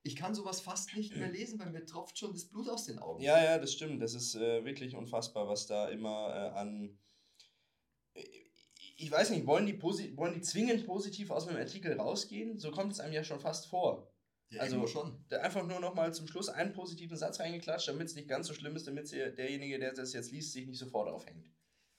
Ich 0.05 0.17
kann 0.17 0.35
sowas 0.35 0.59
fast 0.59 0.95
nicht 0.97 1.15
mehr 1.15 1.31
lesen, 1.31 1.57
weil 1.59 1.69
mir 1.71 1.85
tropft 1.85 2.17
schon 2.17 2.33
das 2.33 2.45
Blut 2.45 2.67
aus 2.67 2.85
den 2.85 2.99
Augen. 2.99 3.23
Ja, 3.23 3.41
ja, 3.41 3.57
das 3.57 3.71
stimmt. 3.71 4.01
Das 4.01 4.13
ist 4.13 4.35
äh, 4.35 4.65
wirklich 4.65 4.95
unfassbar, 4.95 5.47
was 5.47 5.65
da 5.65 5.87
immer 5.87 6.29
äh, 6.35 6.57
an. 6.59 6.99
Ich 8.97 9.09
weiß 9.09 9.29
nicht, 9.29 9.45
wollen 9.47 9.65
die, 9.65 9.73
posi 9.73 10.15
wollen 10.17 10.33
die 10.33 10.41
zwingend 10.41 10.85
positiv 10.85 11.31
aus 11.31 11.47
einem 11.47 11.57
Artikel 11.57 11.93
rausgehen? 11.99 12.59
So 12.59 12.71
kommt 12.71 12.91
es 12.91 12.99
einem 12.99 13.13
ja 13.13 13.23
schon 13.23 13.39
fast 13.39 13.67
vor. 13.67 14.13
Ja, 14.49 14.61
Also- 14.61 14.85
schon. 14.87 15.23
Einfach 15.31 15.65
nur 15.65 15.79
noch 15.79 15.95
mal 15.95 16.13
zum 16.13 16.27
Schluss 16.27 16.49
einen 16.49 16.73
positiven 16.73 17.15
Satz 17.17 17.39
reingeklatscht, 17.39 17.87
damit 17.87 18.07
es 18.07 18.15
nicht 18.15 18.27
ganz 18.27 18.47
so 18.47 18.53
schlimm 18.53 18.75
ist, 18.75 18.85
damit 18.85 19.09
derjenige, 19.11 19.79
der 19.79 19.93
das 19.93 20.13
jetzt 20.13 20.31
liest, 20.31 20.51
sich 20.51 20.67
nicht 20.67 20.79
sofort 20.79 21.09
aufhängt. 21.09 21.49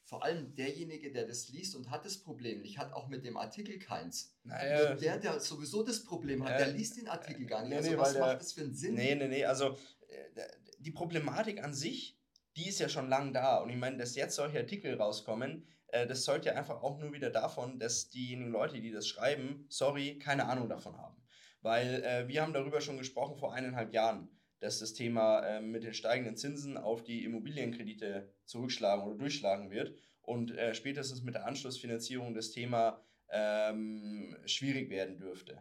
Vor 0.06 0.22
allem 0.22 0.54
derjenige, 0.54 1.10
der 1.10 1.26
das 1.26 1.48
liest 1.48 1.74
und 1.76 1.90
hat 1.90 2.04
das 2.04 2.18
Problem 2.18 2.60
nicht, 2.60 2.76
hat 2.78 2.92
auch 2.92 3.08
mit 3.08 3.24
dem 3.24 3.36
Artikel 3.38 3.78
keins. 3.78 4.34
Naja, 4.44 4.92
Und 4.92 5.00
der, 5.00 5.18
der 5.18 5.40
sowieso 5.40 5.82
das 5.82 6.04
Problem 6.04 6.44
hat, 6.44 6.50
Ja. 6.52 6.58
der 6.66 6.74
liest 6.74 6.98
den 6.98 7.08
Artikel 7.08 7.46
gar 7.46 7.62
nicht. 7.62 7.70
Nee, 7.70 7.76
also 7.76 7.90
nee, 7.90 7.96
was 7.98 8.08
weil 8.08 8.14
der- 8.14 8.26
macht 8.26 8.40
das 8.40 8.52
für 8.52 8.60
einen 8.60 8.74
Sinn? 8.74 8.94
Nee, 8.94 9.14
nee, 9.14 9.28
nee. 9.28 9.44
Also 9.46 9.78
äh, 10.08 10.42
die 10.78 10.90
Problematik 10.90 11.62
an 11.64 11.72
sich, 11.72 12.18
die 12.56 12.68
ist 12.68 12.78
ja 12.80 12.88
schon 12.90 13.08
lang 13.08 13.32
da. 13.32 13.56
Und 13.58 13.70
ich 13.70 13.76
meine, 13.76 13.96
dass 13.96 14.14
jetzt 14.14 14.36
solche 14.36 14.58
Artikel 14.58 14.94
rauskommen, 14.94 15.66
äh, 15.88 16.06
das 16.06 16.24
zeugt 16.24 16.44
ja 16.44 16.52
einfach 16.52 16.82
auch 16.82 16.98
nur 16.98 17.12
wieder 17.14 17.30
davon, 17.30 17.78
dass 17.78 18.10
diejenigen 18.10 18.50
Leute, 18.50 18.80
die 18.82 18.90
das 18.92 19.08
schreiben, 19.08 19.64
sorry, 19.70 20.18
keine 20.18 20.46
Ahnung 20.46 20.68
davon 20.68 20.98
haben. 20.98 21.16
Weil 21.62 22.04
äh, 22.04 22.28
wir 22.28 22.42
haben 22.42 22.52
darüber 22.52 22.82
schon 22.82 22.98
gesprochen 22.98 23.38
vor 23.38 23.54
eineinhalb 23.54 23.94
Jahren, 23.94 24.28
dass 24.64 24.78
das 24.78 24.94
Thema 24.94 25.40
äh, 25.40 25.60
mit 25.60 25.84
den 25.84 25.92
steigenden 25.92 26.36
Zinsen 26.36 26.78
auf 26.78 27.04
die 27.04 27.24
Immobilienkredite 27.24 28.30
zurückschlagen 28.46 29.04
oder 29.04 29.18
durchschlagen 29.18 29.70
wird. 29.70 29.94
Und 30.22 30.52
äh, 30.56 30.74
spätestens 30.74 31.22
mit 31.22 31.34
der 31.34 31.46
Anschlussfinanzierung 31.46 32.32
das 32.32 32.50
Thema 32.50 32.98
ähm, 33.28 34.34
schwierig 34.46 34.88
werden 34.88 35.18
dürfte. 35.18 35.60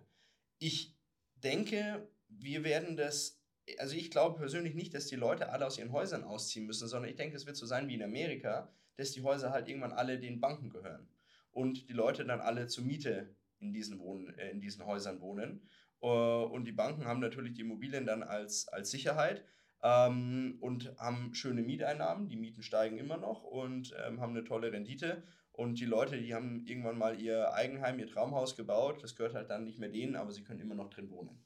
Ich 0.57 0.95
denke, 1.35 2.07
wir 2.29 2.63
werden 2.63 2.95
das, 2.95 3.41
also 3.77 3.93
ich 3.93 4.09
glaube 4.09 4.37
persönlich 4.37 4.73
nicht, 4.73 4.93
dass 4.93 5.07
die 5.07 5.17
Leute 5.17 5.49
alle 5.49 5.67
aus 5.67 5.77
ihren 5.77 5.91
Häusern 5.91 6.23
ausziehen 6.23 6.65
müssen, 6.65 6.87
sondern 6.87 7.09
ich 7.09 7.17
denke, 7.17 7.35
es 7.35 7.45
wird 7.45 7.57
so 7.57 7.65
sein 7.65 7.89
wie 7.89 7.95
in 7.95 8.03
Amerika, 8.03 8.69
dass 8.95 9.11
die 9.11 9.23
Häuser 9.23 9.51
halt 9.51 9.67
irgendwann 9.67 9.91
alle 9.91 10.17
den 10.17 10.39
Banken 10.39 10.69
gehören 10.69 11.09
und 11.51 11.89
die 11.89 11.93
Leute 11.93 12.23
dann 12.23 12.39
alle 12.39 12.67
zur 12.67 12.85
Miete 12.85 13.35
in 13.59 13.73
diesen, 13.73 13.99
Wohn 13.99 14.33
äh, 14.37 14.51
in 14.51 14.61
diesen 14.61 14.85
Häusern 14.85 15.19
wohnen. 15.19 15.67
Äh, 16.03 16.07
Und 16.07 16.65
die 16.65 16.71
Banken 16.73 17.05
haben 17.05 17.19
natürlich 17.21 17.53
die 17.53 17.61
Immobilien 17.61 18.05
dann 18.05 18.21
als, 18.23 18.67
als 18.67 18.91
Sicherheit 18.91 19.43
ähm, 19.81 20.57
und 20.61 20.93
haben 20.97 21.33
schöne 21.33 21.61
Mieteinnahmen. 21.63 22.27
Die 22.29 22.35
Mieten 22.37 22.61
steigen 22.63 22.97
immer 22.97 23.17
noch 23.17 23.43
und 23.43 23.93
ähm, 24.05 24.19
haben 24.21 24.35
eine 24.35 24.43
tolle 24.43 24.71
Rendite. 24.71 25.23
Und 25.51 25.79
die 25.79 25.85
Leute, 25.85 26.17
die 26.19 26.33
haben 26.33 26.65
irgendwann 26.65 26.97
mal 26.97 27.19
ihr 27.21 27.53
Eigenheim, 27.53 27.99
ihr 27.99 28.07
Traumhaus 28.07 28.55
gebaut. 28.55 29.03
Das 29.03 29.15
gehört 29.15 29.35
halt 29.35 29.49
dann 29.49 29.63
nicht 29.65 29.77
mehr 29.79 29.89
denen, 29.89 30.15
aber 30.15 30.31
sie 30.31 30.43
können 30.43 30.59
immer 30.59 30.75
noch 30.75 30.89
drin 30.89 31.09
wohnen. 31.11 31.43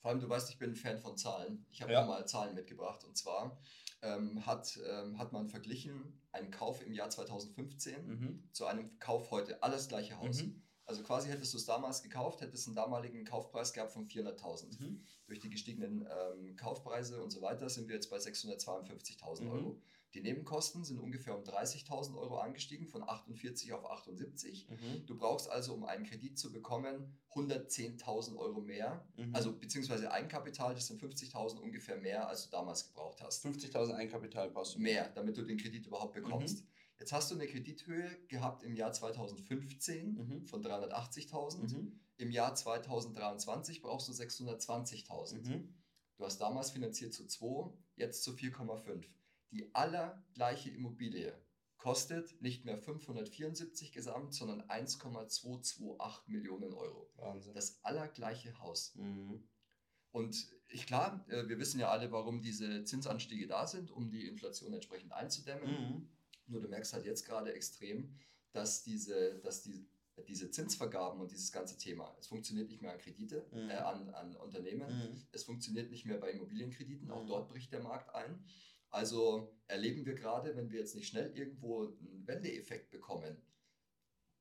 Vor 0.00 0.10
allem, 0.12 0.20
du 0.20 0.28
weißt, 0.28 0.48
ich 0.50 0.58
bin 0.58 0.70
ein 0.70 0.76
Fan 0.76 0.98
von 1.00 1.16
Zahlen. 1.16 1.66
Ich 1.70 1.82
habe 1.82 1.92
Ja. 1.92 2.02
ja. 2.02 2.06
mal 2.06 2.24
Zahlen 2.26 2.54
mitgebracht. 2.54 3.02
Und 3.04 3.16
zwar 3.16 3.60
ähm, 4.02 4.46
hat, 4.46 4.78
ähm, 4.88 5.18
hat 5.18 5.32
man 5.32 5.48
verglichen 5.48 6.22
einen 6.30 6.52
Kauf 6.52 6.86
im 6.86 6.92
Jahr 6.92 7.10
2015 7.10 8.06
Mhm. 8.06 8.48
zu 8.52 8.66
einem 8.66 8.96
Kauf 9.00 9.32
heute. 9.32 9.60
Alles 9.62 9.88
gleiche 9.88 10.16
Haus. 10.18 10.44
Mhm. 10.44 10.62
Also 10.88 11.02
quasi 11.02 11.28
hättest 11.28 11.52
du 11.52 11.58
es 11.58 11.66
damals 11.66 12.02
gekauft, 12.02 12.40
hättest 12.40 12.66
einen 12.66 12.74
damaligen 12.74 13.22
Kaufpreis 13.26 13.74
gehabt 13.74 13.92
von 13.92 14.06
400.000. 14.08 14.80
Mhm. 14.80 15.02
Durch 15.26 15.38
die 15.38 15.50
gestiegenen 15.50 16.08
ähm, 16.10 16.56
Kaufpreise 16.56 17.22
und 17.22 17.30
so 17.30 17.42
weiter 17.42 17.68
sind 17.68 17.88
wir 17.88 17.94
jetzt 17.94 18.08
bei 18.08 18.16
652.000 18.16 19.42
Mhm. 19.42 19.50
Euro. 19.50 19.82
Die 20.14 20.22
Nebenkosten 20.22 20.84
sind 20.84 20.98
ungefähr 20.98 21.36
um 21.36 21.44
30.000 21.44 22.16
Euro 22.16 22.38
angestiegen, 22.38 22.86
von 22.86 23.02
48 23.06 23.74
auf 23.74 23.84
78. 23.90 24.66
Mhm. 24.70 25.04
Du 25.04 25.18
brauchst 25.18 25.50
also, 25.50 25.74
um 25.74 25.84
einen 25.84 26.04
Kredit 26.04 26.38
zu 26.38 26.50
bekommen, 26.50 27.18
110.000 27.34 28.38
Euro 28.38 28.62
mehr. 28.62 29.06
Mhm. 29.18 29.34
Also 29.34 29.52
beziehungsweise 29.52 30.10
Eigenkapital, 30.10 30.74
das 30.74 30.86
sind 30.86 31.02
50.000 31.02 31.58
ungefähr 31.60 31.96
mehr, 31.98 32.26
als 32.26 32.44
du 32.44 32.50
damals 32.50 32.86
gebraucht 32.86 33.20
hast. 33.20 33.44
50.000 33.44 33.92
Eigenkapital 33.92 34.50
brauchst 34.50 34.74
du 34.76 34.78
Mehr, 34.78 35.10
damit 35.10 35.36
du 35.36 35.42
den 35.42 35.58
Kredit 35.58 35.86
überhaupt 35.86 36.16
Mhm. 36.16 36.22
bekommst. 36.22 36.64
Jetzt 36.98 37.12
hast 37.12 37.30
du 37.30 37.36
eine 37.36 37.46
Kredithöhe 37.46 38.10
gehabt 38.28 38.62
im 38.64 38.74
Jahr 38.74 38.92
2015 38.92 40.14
Mhm. 40.14 40.46
von 40.46 40.62
380.000. 40.62 41.72
Mhm. 41.76 42.00
Im 42.16 42.30
Jahr 42.30 42.54
2023 42.54 43.82
brauchst 43.82 44.08
du 44.08 44.12
620.000. 44.12 45.48
Mhm. 45.48 45.74
Du 46.16 46.24
hast 46.24 46.38
damals 46.40 46.72
finanziert 46.72 47.14
zu 47.14 47.26
2, 47.26 47.72
jetzt 47.94 48.24
zu 48.24 48.32
4,5. 48.32 49.04
Die 49.52 49.72
allergleiche 49.74 50.70
Immobilie 50.70 51.32
kostet 51.76 52.42
nicht 52.42 52.64
mehr 52.64 52.76
574 52.78 53.92
gesamt, 53.92 54.34
sondern 54.34 54.62
1,228 54.68 56.26
Millionen 56.26 56.72
Euro. 56.74 57.08
Wahnsinn. 57.16 57.54
Das 57.54 57.78
allergleiche 57.84 58.58
Haus. 58.58 58.94
Mhm. 58.96 59.48
Und 60.10 60.48
ich 60.68 60.86
klar, 60.86 61.24
äh, 61.28 61.48
wir 61.48 61.58
wissen 61.60 61.78
ja 61.78 61.88
alle, 61.90 62.10
warum 62.10 62.42
diese 62.42 62.82
Zinsanstiege 62.82 63.46
da 63.46 63.66
sind, 63.68 63.92
um 63.92 64.10
die 64.10 64.26
Inflation 64.26 64.72
entsprechend 64.74 65.12
einzudämmen. 65.12 66.08
Nur 66.48 66.60
du 66.60 66.68
merkst 66.68 66.92
halt 66.92 67.04
jetzt 67.04 67.24
gerade 67.24 67.52
extrem, 67.52 68.14
dass 68.52 68.82
diese, 68.82 69.38
dass 69.40 69.62
die, 69.62 69.88
diese 70.26 70.50
Zinsvergaben 70.50 71.20
und 71.20 71.30
dieses 71.30 71.52
ganze 71.52 71.76
Thema, 71.76 72.16
es 72.18 72.26
funktioniert 72.26 72.68
nicht 72.68 72.82
mehr 72.82 72.92
an 72.92 72.98
Kredite, 72.98 73.46
mhm. 73.52 73.70
äh, 73.70 73.74
an, 73.74 74.10
an 74.10 74.36
Unternehmen, 74.36 74.88
mhm. 74.88 75.22
es 75.32 75.44
funktioniert 75.44 75.90
nicht 75.90 76.06
mehr 76.06 76.18
bei 76.18 76.32
Immobilienkrediten, 76.32 77.10
auch 77.10 77.22
mhm. 77.22 77.28
dort 77.28 77.48
bricht 77.48 77.72
der 77.72 77.82
Markt 77.82 78.14
ein. 78.14 78.44
Also 78.90 79.54
erleben 79.66 80.06
wir 80.06 80.14
gerade, 80.14 80.56
wenn 80.56 80.70
wir 80.70 80.80
jetzt 80.80 80.94
nicht 80.94 81.08
schnell 81.08 81.30
irgendwo 81.36 81.84
einen 81.84 82.26
Wendeeffekt 82.26 82.90
bekommen, 82.90 83.36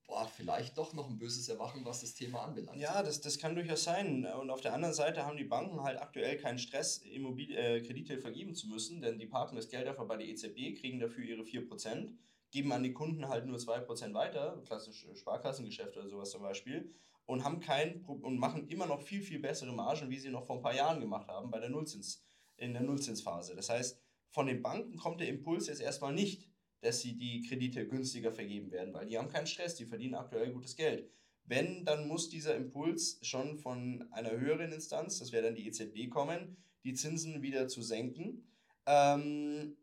boah, 0.08 0.26
vielleicht 0.26 0.78
doch 0.78 0.94
noch 0.94 1.10
ein 1.10 1.20
böses 1.20 1.50
Erwachen, 1.50 1.86
was 1.86 2.02
das 2.02 2.14
Thema 2.16 2.44
anbelangt. 2.44 2.80
Ja, 2.80 3.04
das, 3.04 3.22
das 3.22 3.38
kann 3.38 3.56
durchaus 3.56 3.84
sein. 3.84 4.26
Und 4.26 4.50
auf 4.50 4.62
der 4.62 4.74
anderen 4.74 4.94
Seite 4.94 5.26
haben 5.26 5.38
die 5.38 5.44
Banken 5.44 5.84
halt 5.84 6.02
aktuell 6.02 6.38
keinen 6.38 6.58
Stress, 6.58 7.00
Immobil 7.00 7.56
äh, 7.56 7.82
Kredite 7.82 8.18
vergeben 8.18 8.56
zu 8.56 8.68
müssen, 8.68 9.02
denn 9.02 9.20
die 9.20 9.28
parken 9.28 9.58
das 9.58 9.68
Geld 9.68 9.86
einfach 9.86 10.08
bei 10.08 10.18
der 10.18 10.28
EZB, 10.28 10.80
kriegen 10.80 11.00
dafür 11.00 11.26
ihre 11.26 11.44
4%, 11.44 12.14
geben 12.52 12.72
an 12.72 12.84
die 12.84 12.94
Kunden 12.94 13.28
halt 13.28 13.46
nur 13.46 13.58
2% 13.58 14.14
weiter, 14.14 14.62
klassische 14.66 15.14
Sparkassengeschäfte 15.16 16.00
oder 16.00 16.10
sowas 16.10 16.32
zum 16.32 16.42
Beispiel, 16.42 16.94
und 17.26 17.44
haben 17.44 17.60
kein 17.60 18.06
und 18.06 18.40
machen 18.40 18.70
immer 18.70 18.86
noch 18.86 19.02
viel, 19.02 19.22
viel 19.22 19.40
bessere 19.40 19.74
Margen, 19.74 20.10
wie 20.10 20.18
sie 20.18 20.30
noch 20.30 20.46
vor 20.46 20.56
ein 20.56 20.62
paar 20.62 20.76
Jahren 20.76 21.02
gemacht 21.02 21.28
haben 21.28 21.52
bei 21.52 21.60
der 21.60 21.70
Nullzins, 21.70 22.24
in 22.56 22.72
der 22.72 22.82
Nullzinsphase. 22.82 23.54
Das 23.54 23.70
heißt, 23.70 24.02
von 24.30 24.48
den 24.48 24.62
Banken 24.62 24.96
kommt 24.96 25.20
der 25.20 25.28
Impuls 25.28 25.68
jetzt 25.68 25.82
erstmal 25.82 26.14
nicht 26.14 26.48
dass 26.82 27.02
sie 27.02 27.18
die 27.18 27.42
Kredite 27.42 27.88
günstiger 27.88 28.32
vergeben 28.32 28.72
werden, 28.72 28.94
weil 28.94 29.08
die 29.08 29.18
haben 29.18 29.30
keinen 29.30 29.48
Stress, 29.48 29.76
die 29.76 29.86
verdienen 29.86 30.16
aktuell 30.16 30.52
gutes 30.52 30.76
Geld. 30.76 31.10
Wenn, 31.46 31.86
dann 31.86 32.08
muss 32.08 32.30
dieser 32.30 32.56
Impuls 32.56 33.20
schon 33.22 33.58
von 33.58 34.06
einer 34.12 34.32
höheren 34.32 34.72
Instanz, 34.72 35.20
das 35.20 35.32
wäre 35.32 35.46
dann 35.46 35.56
die 35.56 35.68
EZB, 35.68 36.10
kommen, 36.10 36.58
die 36.84 36.94
Zinsen 36.94 37.42
wieder 37.42 37.68
zu 37.68 37.82
senken. 37.82 38.46
Ähm, 38.86 39.78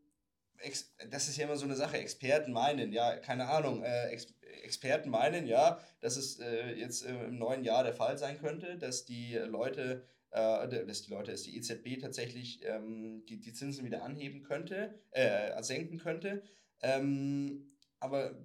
das 1.09 1.27
ist 1.27 1.37
ja 1.37 1.45
immer 1.45 1.57
so 1.57 1.65
eine 1.65 1.75
Sache, 1.75 1.97
Experten 1.97 2.53
meinen, 2.53 2.91
ja, 2.91 3.17
keine 3.17 3.47
Ahnung, 3.47 3.83
äh, 3.83 4.09
Ex 4.09 4.33
Experten 4.63 5.09
meinen, 5.09 5.45
ja, 5.45 5.79
dass 6.01 6.17
es 6.17 6.39
äh, 6.39 6.73
jetzt 6.73 7.05
äh, 7.05 7.25
im 7.25 7.37
neuen 7.37 7.63
Jahr 7.63 7.83
der 7.83 7.93
Fall 7.93 8.17
sein 8.17 8.39
könnte, 8.39 8.77
dass 8.77 9.05
die 9.05 9.35
Leute, 9.35 10.03
äh, 10.31 10.85
dass 10.87 11.03
die 11.03 11.11
Leute, 11.11 11.31
dass 11.31 11.43
die 11.43 11.55
EZB 11.57 11.99
tatsächlich 12.01 12.61
ähm, 12.63 13.23
die, 13.27 13.39
die 13.39 13.53
Zinsen 13.53 13.85
wieder 13.85 14.03
anheben 14.03 14.41
könnte, 14.41 14.97
äh, 15.11 15.61
senken 15.61 15.99
könnte. 15.99 16.41
Ähm, 16.85 17.75
aber 17.99 18.35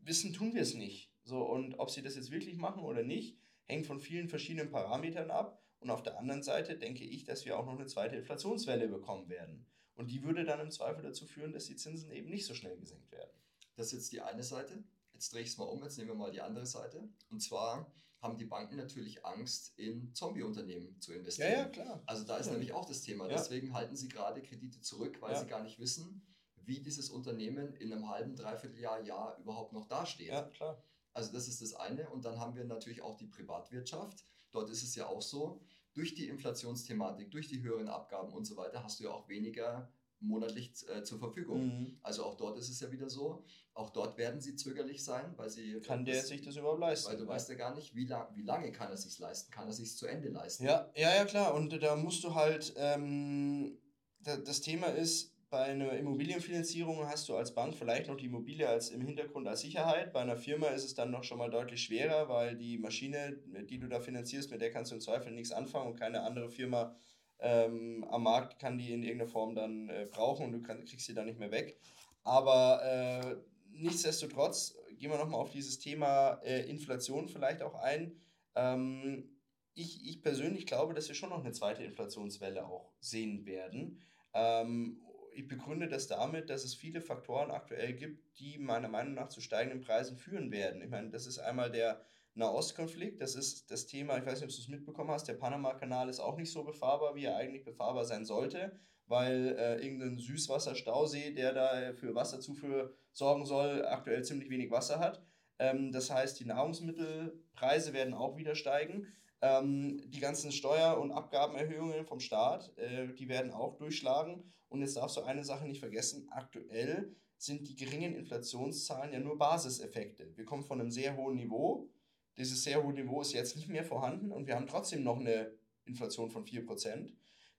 wissen 0.00 0.32
tun 0.32 0.54
wir 0.54 0.62
es 0.62 0.74
nicht. 0.74 1.12
So, 1.22 1.42
und 1.42 1.78
ob 1.78 1.90
sie 1.90 2.02
das 2.02 2.16
jetzt 2.16 2.30
wirklich 2.30 2.56
machen 2.56 2.82
oder 2.82 3.02
nicht, 3.02 3.38
hängt 3.64 3.86
von 3.86 4.00
vielen 4.00 4.28
verschiedenen 4.28 4.70
Parametern 4.70 5.30
ab. 5.30 5.62
Und 5.80 5.90
auf 5.90 6.02
der 6.02 6.18
anderen 6.18 6.42
Seite 6.42 6.78
denke 6.78 7.04
ich, 7.04 7.24
dass 7.24 7.44
wir 7.44 7.58
auch 7.58 7.66
noch 7.66 7.78
eine 7.78 7.86
zweite 7.86 8.16
Inflationswelle 8.16 8.88
bekommen 8.88 9.28
werden. 9.28 9.66
Und 9.94 10.10
die 10.10 10.22
würde 10.22 10.44
dann 10.44 10.60
im 10.60 10.70
Zweifel 10.70 11.02
dazu 11.02 11.26
führen, 11.26 11.52
dass 11.52 11.66
die 11.66 11.76
Zinsen 11.76 12.10
eben 12.10 12.30
nicht 12.30 12.46
so 12.46 12.54
schnell 12.54 12.76
gesenkt 12.78 13.12
werden. 13.12 13.30
Das 13.76 13.88
ist 13.88 13.92
jetzt 13.92 14.12
die 14.12 14.22
eine 14.22 14.42
Seite. 14.42 14.82
Jetzt 15.12 15.34
drehe 15.34 15.42
ich 15.42 15.48
es 15.48 15.58
mal 15.58 15.64
um, 15.64 15.82
jetzt 15.82 15.98
nehmen 15.98 16.10
wir 16.10 16.16
mal 16.16 16.30
die 16.30 16.40
andere 16.40 16.66
Seite. 16.66 17.06
Und 17.28 17.40
zwar 17.40 17.92
haben 18.20 18.38
die 18.38 18.46
Banken 18.46 18.76
natürlich 18.76 19.24
Angst, 19.26 19.78
in 19.78 20.14
Zombie-Unternehmen 20.14 20.98
zu 21.00 21.12
investieren. 21.12 21.52
Ja, 21.52 21.58
ja, 21.58 21.68
klar. 21.68 22.02
Also 22.06 22.24
da 22.24 22.38
ist 22.38 22.46
ja. 22.46 22.52
nämlich 22.52 22.72
auch 22.72 22.86
das 22.86 23.02
Thema. 23.02 23.28
Deswegen 23.28 23.74
halten 23.74 23.96
sie 23.96 24.08
gerade 24.08 24.42
Kredite 24.42 24.80
zurück, 24.80 25.20
weil 25.20 25.36
sie 25.36 25.46
gar 25.46 25.62
nicht 25.62 25.78
wissen, 25.78 26.26
wie 26.70 26.80
dieses 26.80 27.10
Unternehmen 27.10 27.74
in 27.74 27.92
einem 27.92 28.08
halben, 28.08 28.36
dreiviertel 28.36 28.78
Jahr, 28.78 29.02
Jahr 29.02 29.36
überhaupt 29.38 29.72
noch 29.72 29.86
dasteht. 29.86 30.28
Ja, 30.28 30.42
klar. 30.42 30.80
Also 31.12 31.32
das 31.32 31.48
ist 31.48 31.60
das 31.60 31.74
eine. 31.74 32.08
Und 32.10 32.24
dann 32.24 32.38
haben 32.38 32.54
wir 32.54 32.64
natürlich 32.64 33.02
auch 33.02 33.16
die 33.16 33.26
Privatwirtschaft. 33.26 34.24
Dort 34.52 34.70
ist 34.70 34.84
es 34.84 34.94
ja 34.94 35.06
auch 35.06 35.20
so, 35.20 35.60
durch 35.94 36.14
die 36.14 36.28
Inflationsthematik, 36.28 37.32
durch 37.32 37.48
die 37.48 37.60
höheren 37.60 37.88
Abgaben 37.88 38.32
und 38.32 38.44
so 38.44 38.56
weiter, 38.56 38.84
hast 38.84 39.00
du 39.00 39.04
ja 39.04 39.10
auch 39.10 39.28
weniger 39.28 39.92
monatlich 40.20 40.72
äh, 40.88 41.02
zur 41.02 41.18
Verfügung. 41.18 41.66
Mhm. 41.66 41.98
Also 42.02 42.24
auch 42.24 42.36
dort 42.36 42.56
ist 42.56 42.68
es 42.68 42.78
ja 42.78 42.92
wieder 42.92 43.10
so. 43.10 43.44
Auch 43.74 43.90
dort 43.90 44.16
werden 44.16 44.40
sie 44.40 44.54
zögerlich 44.54 45.02
sein, 45.02 45.32
weil 45.36 45.50
sie. 45.50 45.80
Kann 45.80 46.04
der 46.04 46.22
sich 46.22 46.42
das 46.42 46.54
überhaupt 46.54 46.78
leisten? 46.78 47.10
Weil 47.10 47.18
du 47.18 47.26
weißt 47.26 47.48
ja 47.48 47.56
gar 47.56 47.74
nicht, 47.74 47.96
wie, 47.96 48.06
lang, 48.06 48.28
wie 48.36 48.42
lange 48.42 48.70
kann 48.70 48.90
er 48.90 48.96
sich 48.96 49.18
leisten? 49.18 49.50
Kann 49.50 49.66
er 49.66 49.72
sich 49.72 49.96
zu 49.96 50.06
Ende 50.06 50.28
leisten? 50.28 50.64
Ja, 50.64 50.88
ja, 50.94 51.16
ja, 51.16 51.24
klar. 51.24 51.54
Und 51.54 51.82
da 51.82 51.96
musst 51.96 52.22
du 52.22 52.34
halt. 52.36 52.74
Ähm, 52.76 53.76
da, 54.22 54.36
das 54.36 54.60
Thema 54.60 54.88
ist, 54.88 55.34
bei 55.50 55.64
einer 55.64 55.92
Immobilienfinanzierung 55.92 57.06
hast 57.08 57.28
du 57.28 57.34
als 57.34 57.52
Bank 57.52 57.74
vielleicht 57.74 58.08
noch 58.08 58.16
die 58.16 58.26
Immobilie 58.26 58.68
als 58.68 58.90
im 58.90 59.00
Hintergrund 59.00 59.48
als 59.48 59.62
Sicherheit. 59.62 60.12
Bei 60.12 60.20
einer 60.20 60.36
Firma 60.36 60.68
ist 60.68 60.84
es 60.84 60.94
dann 60.94 61.10
noch 61.10 61.24
schon 61.24 61.38
mal 61.38 61.50
deutlich 61.50 61.82
schwerer, 61.82 62.28
weil 62.28 62.56
die 62.56 62.78
Maschine, 62.78 63.36
die 63.68 63.80
du 63.80 63.88
da 63.88 63.98
finanzierst, 63.98 64.50
mit 64.52 64.60
der 64.60 64.70
kannst 64.70 64.92
du 64.92 64.94
im 64.94 65.00
Zweifel 65.00 65.32
nichts 65.32 65.50
anfangen 65.50 65.88
und 65.88 65.98
keine 65.98 66.22
andere 66.22 66.48
Firma 66.48 66.94
ähm, 67.40 68.04
am 68.10 68.22
Markt 68.22 68.60
kann 68.60 68.78
die 68.78 68.92
in 68.92 69.02
irgendeiner 69.02 69.30
Form 69.30 69.54
dann 69.56 69.88
äh, 69.88 70.06
brauchen 70.08 70.46
und 70.46 70.52
du 70.52 70.62
kann, 70.62 70.84
kriegst 70.84 71.06
sie 71.06 71.14
dann 71.14 71.26
nicht 71.26 71.40
mehr 71.40 71.50
weg. 71.50 71.80
Aber 72.22 72.82
äh, 72.84 73.36
nichtsdestotrotz 73.72 74.76
gehen 74.98 75.10
wir 75.10 75.18
nochmal 75.18 75.40
auf 75.40 75.50
dieses 75.50 75.78
Thema 75.78 76.34
äh, 76.44 76.68
Inflation 76.70 77.28
vielleicht 77.28 77.62
auch 77.62 77.74
ein. 77.74 78.20
Ähm, 78.54 79.30
ich, 79.74 80.06
ich 80.06 80.22
persönlich 80.22 80.66
glaube, 80.66 80.94
dass 80.94 81.08
wir 81.08 81.14
schon 81.14 81.30
noch 81.30 81.40
eine 81.40 81.52
zweite 81.52 81.82
Inflationswelle 81.82 82.66
auch 82.66 82.92
sehen 83.00 83.46
werden. 83.46 84.00
Ähm, 84.34 85.00
ich 85.40 85.48
begründe 85.48 85.88
das 85.88 86.06
damit, 86.06 86.50
dass 86.50 86.64
es 86.64 86.74
viele 86.74 87.00
Faktoren 87.00 87.50
aktuell 87.50 87.94
gibt, 87.94 88.38
die 88.38 88.58
meiner 88.58 88.88
Meinung 88.88 89.14
nach 89.14 89.28
zu 89.28 89.40
steigenden 89.40 89.80
Preisen 89.80 90.16
führen 90.16 90.50
werden. 90.50 90.82
Ich 90.82 90.90
meine, 90.90 91.10
das 91.10 91.26
ist 91.26 91.38
einmal 91.38 91.70
der 91.70 92.04
Nahostkonflikt, 92.34 93.20
das 93.20 93.34
ist 93.34 93.70
das 93.70 93.86
Thema, 93.86 94.18
ich 94.18 94.26
weiß 94.26 94.40
nicht, 94.40 94.50
ob 94.50 94.54
du 94.54 94.60
es 94.60 94.68
mitbekommen 94.68 95.10
hast, 95.10 95.26
der 95.28 95.34
Panama-Kanal 95.34 96.08
ist 96.08 96.20
auch 96.20 96.36
nicht 96.36 96.52
so 96.52 96.62
befahrbar, 96.62 97.14
wie 97.14 97.24
er 97.24 97.36
eigentlich 97.36 97.64
befahrbar 97.64 98.04
sein 98.04 98.24
sollte, 98.24 98.78
weil 99.06 99.56
äh, 99.58 99.84
irgendein 99.84 100.18
Süßwasserstausee, 100.18 101.32
der 101.32 101.52
da 101.54 101.92
für 101.94 102.14
Wasserzufuhr 102.14 102.94
sorgen 103.12 103.46
soll, 103.46 103.84
aktuell 103.86 104.22
ziemlich 104.22 104.50
wenig 104.50 104.70
Wasser 104.70 105.00
hat. 105.00 105.22
Ähm, 105.58 105.90
das 105.90 106.10
heißt, 106.10 106.38
die 106.38 106.44
Nahrungsmittelpreise 106.44 107.92
werden 107.92 108.14
auch 108.14 108.36
wieder 108.36 108.54
steigen. 108.54 109.06
Ähm, 109.42 110.02
die 110.10 110.20
ganzen 110.20 110.52
Steuer- 110.52 111.00
und 111.00 111.12
Abgabenerhöhungen 111.12 112.04
vom 112.04 112.20
Staat, 112.20 112.76
äh, 112.76 113.08
die 113.14 113.28
werden 113.28 113.52
auch 113.52 113.76
durchschlagen. 113.76 114.44
Und 114.68 114.82
jetzt 114.82 114.96
darfst 114.96 115.16
du 115.16 115.22
eine 115.22 115.44
Sache 115.44 115.66
nicht 115.66 115.80
vergessen, 115.80 116.28
aktuell 116.30 117.14
sind 117.38 117.66
die 117.66 117.74
geringen 117.74 118.14
Inflationszahlen 118.14 119.12
ja 119.14 119.18
nur 119.18 119.38
Basiseffekte. 119.38 120.36
Wir 120.36 120.44
kommen 120.44 120.62
von 120.62 120.78
einem 120.78 120.90
sehr 120.90 121.16
hohen 121.16 121.36
Niveau. 121.36 121.88
Dieses 122.36 122.62
sehr 122.62 122.82
hohe 122.82 122.92
Niveau 122.92 123.22
ist 123.22 123.32
jetzt 123.32 123.56
nicht 123.56 123.68
mehr 123.68 123.84
vorhanden 123.84 124.30
und 124.30 124.46
wir 124.46 124.56
haben 124.56 124.66
trotzdem 124.66 125.02
noch 125.02 125.18
eine 125.18 125.50
Inflation 125.86 126.30
von 126.30 126.44
4%. 126.44 127.12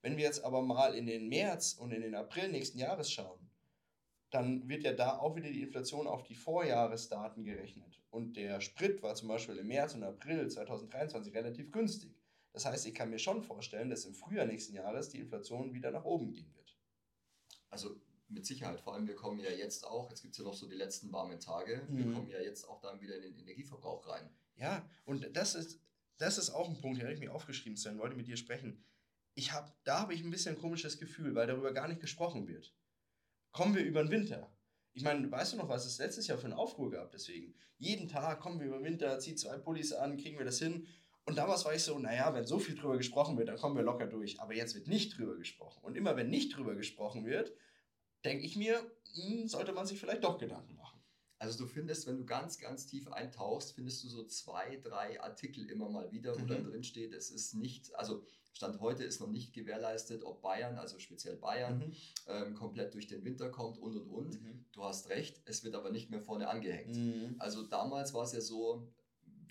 Wenn 0.03 0.17
wir 0.17 0.23
jetzt 0.23 0.43
aber 0.43 0.61
mal 0.61 0.93
in 0.95 1.07
den 1.07 1.29
März 1.29 1.73
und 1.73 1.91
in 1.91 2.01
den 2.01 2.15
April 2.15 2.49
nächsten 2.49 2.77
Jahres 2.77 3.11
schauen, 3.11 3.40
dann 4.31 4.67
wird 4.69 4.83
ja 4.83 4.93
da 4.93 5.19
auch 5.19 5.35
wieder 5.35 5.49
die 5.49 5.61
Inflation 5.61 6.07
auf 6.07 6.23
die 6.23 6.35
Vorjahresdaten 6.35 7.43
gerechnet. 7.43 8.01
Und 8.09 8.37
der 8.37 8.61
Sprit 8.61 9.03
war 9.03 9.13
zum 9.15 9.27
Beispiel 9.27 9.57
im 9.57 9.67
März 9.67 9.93
und 9.93 10.03
April 10.03 10.49
2023 10.49 11.33
relativ 11.35 11.71
günstig. 11.71 12.15
Das 12.53 12.65
heißt, 12.65 12.85
ich 12.87 12.93
kann 12.93 13.09
mir 13.09 13.19
schon 13.19 13.43
vorstellen, 13.43 13.89
dass 13.89 14.05
im 14.05 14.13
Frühjahr 14.13 14.45
nächsten 14.45 14.73
Jahres 14.73 15.09
die 15.09 15.19
Inflation 15.19 15.73
wieder 15.73 15.91
nach 15.91 16.05
oben 16.05 16.31
gehen 16.31 16.53
wird. 16.55 16.77
Also 17.69 17.95
mit 18.27 18.45
Sicherheit, 18.45 18.79
vor 18.79 18.93
allem 18.93 19.07
wir 19.07 19.15
kommen 19.15 19.39
ja 19.39 19.51
jetzt 19.51 19.85
auch, 19.85 20.09
jetzt 20.09 20.21
gibt 20.21 20.33
es 20.33 20.37
ja 20.37 20.45
noch 20.45 20.53
so 20.53 20.67
die 20.67 20.75
letzten 20.75 21.11
warmen 21.11 21.39
Tage, 21.39 21.85
mhm. 21.89 21.97
wir 21.97 22.13
kommen 22.13 22.29
ja 22.29 22.39
jetzt 22.39 22.67
auch 22.67 22.79
dann 22.79 23.01
wieder 23.01 23.15
in 23.17 23.23
den 23.23 23.37
Energieverbrauch 23.37 24.07
rein. 24.07 24.29
Ja, 24.55 24.87
und 25.05 25.35
das 25.35 25.55
ist, 25.55 25.81
das 26.17 26.37
ist 26.37 26.51
auch 26.51 26.69
ein 26.69 26.79
Punkt, 26.79 26.97
den 26.97 27.05
habe 27.05 27.13
ich 27.13 27.19
mir 27.19 27.33
aufgeschrieben, 27.33 27.77
Sven, 27.77 27.99
wollte 27.99 28.15
mit 28.15 28.27
dir 28.27 28.37
sprechen. 28.37 28.83
Ich 29.33 29.51
habe, 29.51 29.71
da 29.83 29.99
habe 30.01 30.13
ich 30.13 30.23
ein 30.23 30.31
bisschen 30.31 30.55
ein 30.55 30.61
komisches 30.61 30.97
Gefühl, 30.97 31.35
weil 31.35 31.47
darüber 31.47 31.73
gar 31.73 31.87
nicht 31.87 32.01
gesprochen 32.01 32.47
wird. 32.47 32.73
Kommen 33.51 33.75
wir 33.75 33.83
über 33.83 34.03
den 34.03 34.11
Winter. 34.11 34.51
Ich 34.93 35.03
meine, 35.03 35.29
weißt 35.29 35.53
du 35.53 35.57
noch, 35.57 35.69
was 35.69 35.85
es 35.85 35.97
letztes 35.99 36.27
Jahr 36.27 36.37
für 36.37 36.45
einen 36.45 36.53
Aufruhr 36.53 36.91
gab? 36.91 37.11
Deswegen, 37.11 37.53
jeden 37.77 38.07
Tag 38.07 38.39
kommen 38.39 38.59
wir 38.59 38.67
über 38.67 38.77
den 38.77 38.85
Winter, 38.85 39.19
zieh 39.19 39.35
zwei 39.35 39.57
Pullis 39.57 39.93
an, 39.93 40.17
kriegen 40.17 40.37
wir 40.37 40.45
das 40.45 40.59
hin. 40.59 40.87
Und 41.25 41.37
damals 41.37 41.65
war 41.65 41.73
ich 41.73 41.83
so, 41.83 41.97
naja, 41.99 42.33
wenn 42.33 42.45
so 42.45 42.59
viel 42.59 42.75
drüber 42.75 42.97
gesprochen 42.97 43.37
wird, 43.37 43.47
dann 43.47 43.57
kommen 43.57 43.75
wir 43.75 43.83
locker 43.83 44.07
durch. 44.07 44.39
Aber 44.39 44.53
jetzt 44.53 44.75
wird 44.75 44.87
nicht 44.87 45.17
drüber 45.17 45.35
gesprochen. 45.35 45.83
Und 45.83 45.95
immer 45.95 46.15
wenn 46.15 46.29
nicht 46.29 46.55
drüber 46.55 46.75
gesprochen 46.75 47.25
wird, 47.25 47.53
denke 48.25 48.45
ich 48.45 48.55
mir, 48.55 48.79
hm, 49.13 49.47
sollte 49.47 49.73
man 49.73 49.85
sich 49.85 49.99
vielleicht 49.99 50.23
doch 50.23 50.37
Gedanken 50.37 50.75
machen. 50.75 51.01
Also 51.41 51.57
du 51.57 51.67
findest, 51.67 52.05
wenn 52.05 52.17
du 52.17 52.25
ganz, 52.25 52.59
ganz 52.59 52.85
tief 52.85 53.07
eintauchst, 53.07 53.73
findest 53.73 54.03
du 54.03 54.09
so 54.09 54.25
zwei, 54.25 54.79
drei 54.83 55.19
Artikel 55.21 55.69
immer 55.69 55.89
mal 55.89 56.11
wieder, 56.11 56.35
wo 56.35 56.43
mhm. 56.43 56.47
dann 56.47 56.63
drin 56.63 56.83
steht, 56.83 57.13
es 57.13 57.31
ist 57.31 57.55
nicht, 57.55 57.95
also 57.95 58.23
Stand 58.53 58.79
heute 58.81 59.03
ist 59.03 59.19
noch 59.21 59.29
nicht 59.29 59.53
gewährleistet, 59.53 60.23
ob 60.23 60.41
Bayern, 60.41 60.77
also 60.77 60.99
speziell 60.99 61.35
Bayern, 61.35 61.79
mhm. 61.79 61.93
ähm, 62.27 62.53
komplett 62.53 62.93
durch 62.93 63.07
den 63.07 63.23
Winter 63.23 63.49
kommt 63.49 63.77
und 63.77 63.95
und 63.95 64.07
und. 64.07 64.41
Mhm. 64.41 64.65
Du 64.71 64.83
hast 64.83 65.09
recht, 65.09 65.41
es 65.45 65.63
wird 65.63 65.75
aber 65.75 65.91
nicht 65.91 66.09
mehr 66.09 66.21
vorne 66.21 66.47
angehängt. 66.47 66.95
Mhm. 66.95 67.35
Also 67.39 67.63
damals 67.63 68.13
war 68.13 68.23
es 68.23 68.33
ja 68.33 68.41
so, 68.41 68.87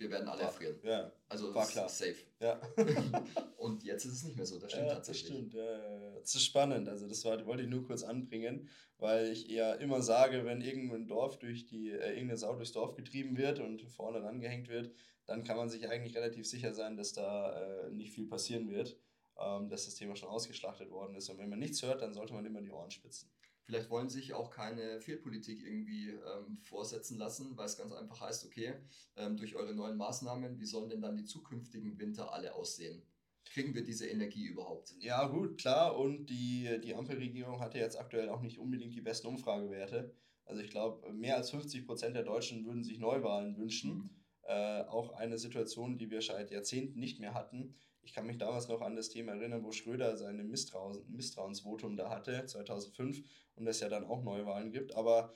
wir 0.01 0.11
werden 0.11 0.29
alle 0.29 0.43
erfrieren. 0.43 0.77
Ja, 0.83 1.13
also 1.29 1.55
war 1.55 1.67
klar. 1.67 1.89
safe. 1.89 2.17
Ja. 2.41 2.61
und 3.59 3.85
jetzt 3.85 4.05
ist 4.07 4.13
es 4.13 4.25
nicht 4.25 4.37
mehr 4.37 4.47
so, 4.47 4.59
das 4.59 4.73
stimmt 4.73 4.87
ja, 4.87 4.95
tatsächlich. 4.95 5.31
Das 5.31 5.39
stimmt, 5.39 5.55
ja, 5.55 6.11
Das 6.21 6.35
ist 6.35 6.45
spannend, 6.45 6.89
also 6.89 7.07
das 7.07 7.25
war, 7.25 7.45
wollte 7.47 7.63
ich 7.63 7.69
nur 7.69 7.87
kurz 7.87 8.03
anbringen, 8.03 8.69
weil 8.99 9.31
ich 9.31 9.51
eher 9.51 9.79
immer 9.79 10.03
sage, 10.03 10.45
wenn 10.45 10.63
irgendein 10.63 11.07
Dorf 11.07 11.39
durch 11.39 11.67
die, 11.67 11.91
äh, 11.91 12.11
irgendeine 12.11 12.37
Sau 12.39 12.55
durchs 12.57 12.73
Dorf 12.73 12.95
getrieben 12.95 13.37
wird 13.37 13.61
und 13.61 13.83
vorne 13.83 14.23
rangehängt 14.23 14.69
wird, 14.69 14.91
dann 15.31 15.45
kann 15.45 15.57
man 15.57 15.69
sich 15.71 15.89
eigentlich 15.89 16.17
relativ 16.17 16.47
sicher 16.47 16.75
sein, 16.75 16.97
dass 16.97 17.13
da 17.13 17.53
äh, 17.87 17.91
nicht 17.91 18.13
viel 18.13 18.27
passieren 18.27 18.69
wird. 18.71 18.99
ähm, 19.39 19.69
dass 19.71 19.87
das 19.87 19.95
Thema 19.95 20.17
schon 20.17 20.29
ausgeschlachtet 20.29 20.91
worden 20.91 21.15
ist. 21.15 21.31
Und 21.31 21.39
wenn 21.39 21.49
man 21.49 21.59
nichts 21.59 21.83
hört, 21.83 22.03
dann 22.03 22.13
sollte 22.13 22.35
man 22.35 22.45
immer 22.45 22.61
die 22.61 22.71
Ohren 22.71 22.91
spitzen. 22.91 23.31
Vielleicht 23.63 23.89
wollen 23.89 24.09
sich 24.11 24.35
auch 24.35 24.51
keine 24.51 25.01
Fehlpolitik 25.01 25.63
irgendwie 25.63 26.11
ähm, 26.11 26.59
vorsetzen 26.63 27.17
lassen, 27.17 27.57
weil 27.57 27.67
es 27.67 27.79
ganz 27.79 27.93
einfach 27.93 28.21
heißt, 28.21 28.45
okay, 28.45 28.75
ähm, 29.17 29.37
durch 29.37 29.57
eure 29.57 29.75
neuen 29.75 29.97
Maßnahmen, 29.97 30.59
wie 30.59 30.67
sollen 30.67 30.91
denn 30.91 31.01
dann 31.01 31.17
die 31.17 31.25
zukünftigen 31.25 31.99
Winter 31.99 32.33
alle 32.35 32.55
aussehen? 32.55 33.03
Kriegen 33.47 33.75
wir 33.75 33.83
diese 33.85 34.07
Energie 34.07 34.45
überhaupt? 34.47 34.95
Ja, 35.01 35.27
gut, 35.27 35.59
klar. 35.59 35.97
Und 35.97 36.27
die, 36.27 36.79
die 36.85 36.95
Ampelregierung 36.95 37.61
hatte 37.61 37.79
jetzt 37.79 37.99
aktuell 37.99 38.29
auch 38.29 38.43
nicht 38.43 38.59
unbedingt 38.59 38.95
die 38.95 39.01
besten 39.01 39.29
Umfragewerte. 39.29 40.15
Also 40.45 40.61
ich 40.63 40.71
glaube, 40.71 41.11
mehr 41.13 41.37
als 41.37 41.51
50 41.51 41.87
Prozent 41.87 42.15
der 42.15 42.25
Deutschen 42.25 42.67
würden 42.67 42.83
sich 42.85 42.99
Neuwahlen 42.99 43.57
wünschen. 43.57 43.91
Mhm. 43.95 44.11
Äh, 44.51 44.83
auch 44.89 45.13
eine 45.13 45.39
Situation, 45.39 45.97
die 45.97 46.11
wir 46.11 46.21
seit 46.23 46.51
Jahrzehnten 46.51 46.99
nicht 46.99 47.21
mehr 47.21 47.35
hatten. 47.35 47.77
Ich 48.03 48.13
kann 48.13 48.27
mich 48.27 48.37
damals 48.37 48.67
noch 48.67 48.81
an 48.81 48.97
das 48.97 49.09
Thema 49.09 49.31
erinnern, 49.31 49.63
wo 49.63 49.71
Schröder 49.71 50.17
seine 50.17 50.43
Misstrauens 50.43 50.99
Misstrauensvotum 51.07 51.97
da 51.97 52.11
hatte, 52.11 52.45
2005, 52.47 53.23
und 53.55 53.69
es 53.69 53.79
ja 53.79 53.89
dann 53.89 54.05
auch 54.05 54.25
Neuwahlen 54.25 54.73
gibt. 54.73 54.97
Aber 54.97 55.33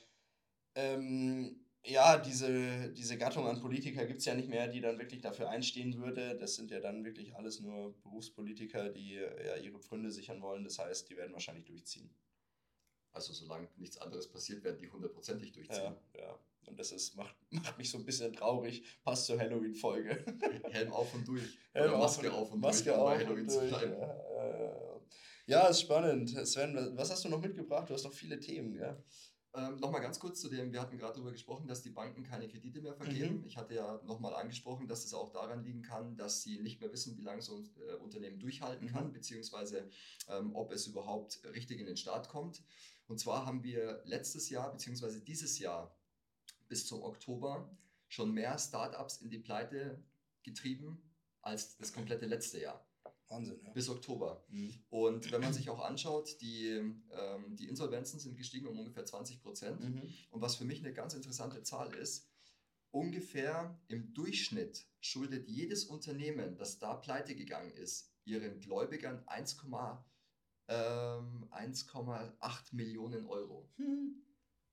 ähm, 0.75 1.61
ja, 1.85 2.17
diese, 2.17 2.91
diese 2.91 3.17
Gattung 3.17 3.47
an 3.47 3.61
Politiker 3.61 4.05
gibt 4.05 4.19
es 4.19 4.25
ja 4.25 4.35
nicht 4.35 4.49
mehr, 4.49 4.67
die 4.67 4.81
dann 4.81 4.99
wirklich 4.99 5.21
dafür 5.21 5.49
einstehen 5.49 5.97
würde. 5.97 6.35
Das 6.37 6.55
sind 6.55 6.69
ja 6.69 6.81
dann 6.81 7.05
wirklich 7.05 7.37
alles 7.37 7.61
nur 7.61 7.97
Berufspolitiker, 8.01 8.89
die 8.89 9.13
ja 9.13 9.55
ihre 9.55 9.79
Pfründe 9.79 10.11
sichern 10.11 10.41
wollen. 10.41 10.65
Das 10.65 10.77
heißt, 10.77 11.09
die 11.09 11.15
werden 11.15 11.31
wahrscheinlich 11.31 11.63
durchziehen. 11.63 12.09
Also 13.15 13.33
solange 13.33 13.69
nichts 13.77 13.97
anderes 13.97 14.27
passiert, 14.29 14.63
werden 14.63 14.77
die 14.77 14.91
hundertprozentig 14.91 15.53
durchziehen. 15.53 15.95
Ja, 16.13 16.19
ja. 16.19 16.39
Und 16.65 16.77
das 16.79 16.91
ist, 16.91 17.15
macht, 17.15 17.35
macht 17.51 17.77
mich 17.77 17.89
so 17.89 17.97
ein 17.97 18.05
bisschen 18.05 18.33
traurig. 18.33 18.83
Passt 19.03 19.25
zur 19.25 19.39
Halloween-Folge. 19.39 20.25
Helm 20.71 20.91
auf 20.91 21.13
und 21.13 21.27
durch. 21.27 21.57
Helm 21.73 21.91
Oder 21.91 21.97
Maske 21.99 22.33
auf 22.33 22.51
und 22.51 22.59
Maske 22.59 22.89
durch, 22.89 22.97
um 22.97 23.05
bei 23.05 23.17
Halloween 23.17 23.49
zu 23.49 23.59
bleiben. 23.61 23.93
Ja, 23.93 24.99
ja, 25.47 25.67
ist 25.67 25.81
spannend. 25.81 26.29
Sven, 26.47 26.97
was 26.97 27.11
hast 27.11 27.23
du 27.23 27.29
noch 27.29 27.39
mitgebracht? 27.39 27.89
Du 27.89 27.93
hast 27.93 28.03
noch 28.03 28.13
viele 28.13 28.39
Themen, 28.39 28.73
ja? 28.73 28.97
Ähm, 29.57 29.79
nochmal 29.79 30.01
ganz 30.01 30.19
kurz 30.19 30.41
zu 30.41 30.49
dem, 30.49 30.73
wir 30.73 30.81
hatten 30.81 30.97
gerade 30.97 31.13
darüber 31.13 31.31
gesprochen, 31.31 31.67
dass 31.67 31.81
die 31.81 31.89
Banken 31.89 32.23
keine 32.23 32.47
Kredite 32.47 32.81
mehr 32.81 32.93
vergeben. 32.93 33.39
Mhm. 33.39 33.45
Ich 33.45 33.55
hatte 33.55 33.75
ja 33.75 34.01
nochmal 34.03 34.35
angesprochen, 34.35 34.87
dass 34.87 35.05
es 35.05 35.13
auch 35.13 35.31
daran 35.31 35.63
liegen 35.63 35.81
kann, 35.81 36.17
dass 36.17 36.43
sie 36.43 36.59
nicht 36.59 36.81
mehr 36.81 36.91
wissen, 36.91 37.15
wie 37.17 37.21
lange 37.21 37.41
so 37.41 37.57
ein 37.57 37.69
äh, 37.87 37.93
Unternehmen 37.93 38.37
durchhalten 38.39 38.87
mhm. 38.87 38.91
kann, 38.91 39.13
beziehungsweise 39.13 39.89
ähm, 40.27 40.53
ob 40.55 40.73
es 40.73 40.87
überhaupt 40.87 41.41
richtig 41.53 41.79
in 41.79 41.85
den 41.85 41.95
Start 41.95 42.27
kommt. 42.27 42.63
Und 43.07 43.19
zwar 43.19 43.45
haben 43.45 43.63
wir 43.63 44.01
letztes 44.05 44.49
Jahr, 44.49 44.71
beziehungsweise 44.71 45.21
dieses 45.21 45.59
Jahr 45.59 45.95
bis 46.67 46.87
zum 46.87 47.03
Oktober 47.03 47.69
schon 48.07 48.33
mehr 48.33 48.57
Startups 48.57 49.17
in 49.17 49.29
die 49.29 49.39
Pleite 49.39 50.03
getrieben 50.43 51.01
als 51.41 51.77
das 51.77 51.93
komplette 51.93 52.25
letzte 52.25 52.59
Jahr. 52.59 52.85
Wahnsinn, 53.27 53.59
ja. 53.63 53.71
Bis 53.71 53.89
Oktober. 53.89 54.43
Mhm. 54.49 54.73
Und 54.89 55.31
wenn 55.31 55.41
man 55.41 55.53
sich 55.53 55.69
auch 55.69 55.79
anschaut, 55.79 56.39
die, 56.41 56.67
ähm, 56.67 57.55
die 57.55 57.67
Insolvenzen 57.67 58.19
sind 58.19 58.37
gestiegen 58.37 58.67
um 58.67 58.77
ungefähr 58.77 59.05
20 59.05 59.41
Prozent. 59.41 59.81
Mhm. 59.81 60.01
Und 60.29 60.41
was 60.41 60.55
für 60.55 60.65
mich 60.65 60.79
eine 60.79 60.93
ganz 60.93 61.13
interessante 61.13 61.63
Zahl 61.63 61.93
ist, 61.95 62.29
ungefähr 62.91 63.79
im 63.87 64.13
Durchschnitt 64.13 64.85
schuldet 65.01 65.47
jedes 65.47 65.85
Unternehmen, 65.85 66.55
das 66.57 66.79
da 66.79 66.93
pleite 66.95 67.35
gegangen 67.35 67.71
ist, 67.71 68.11
ihren 68.25 68.59
Gläubigern 68.59 69.23
1,8 69.25 70.03
ähm, 70.67 71.47
Millionen 72.71 73.25
Euro. 73.25 73.69
Mhm. 73.77 74.21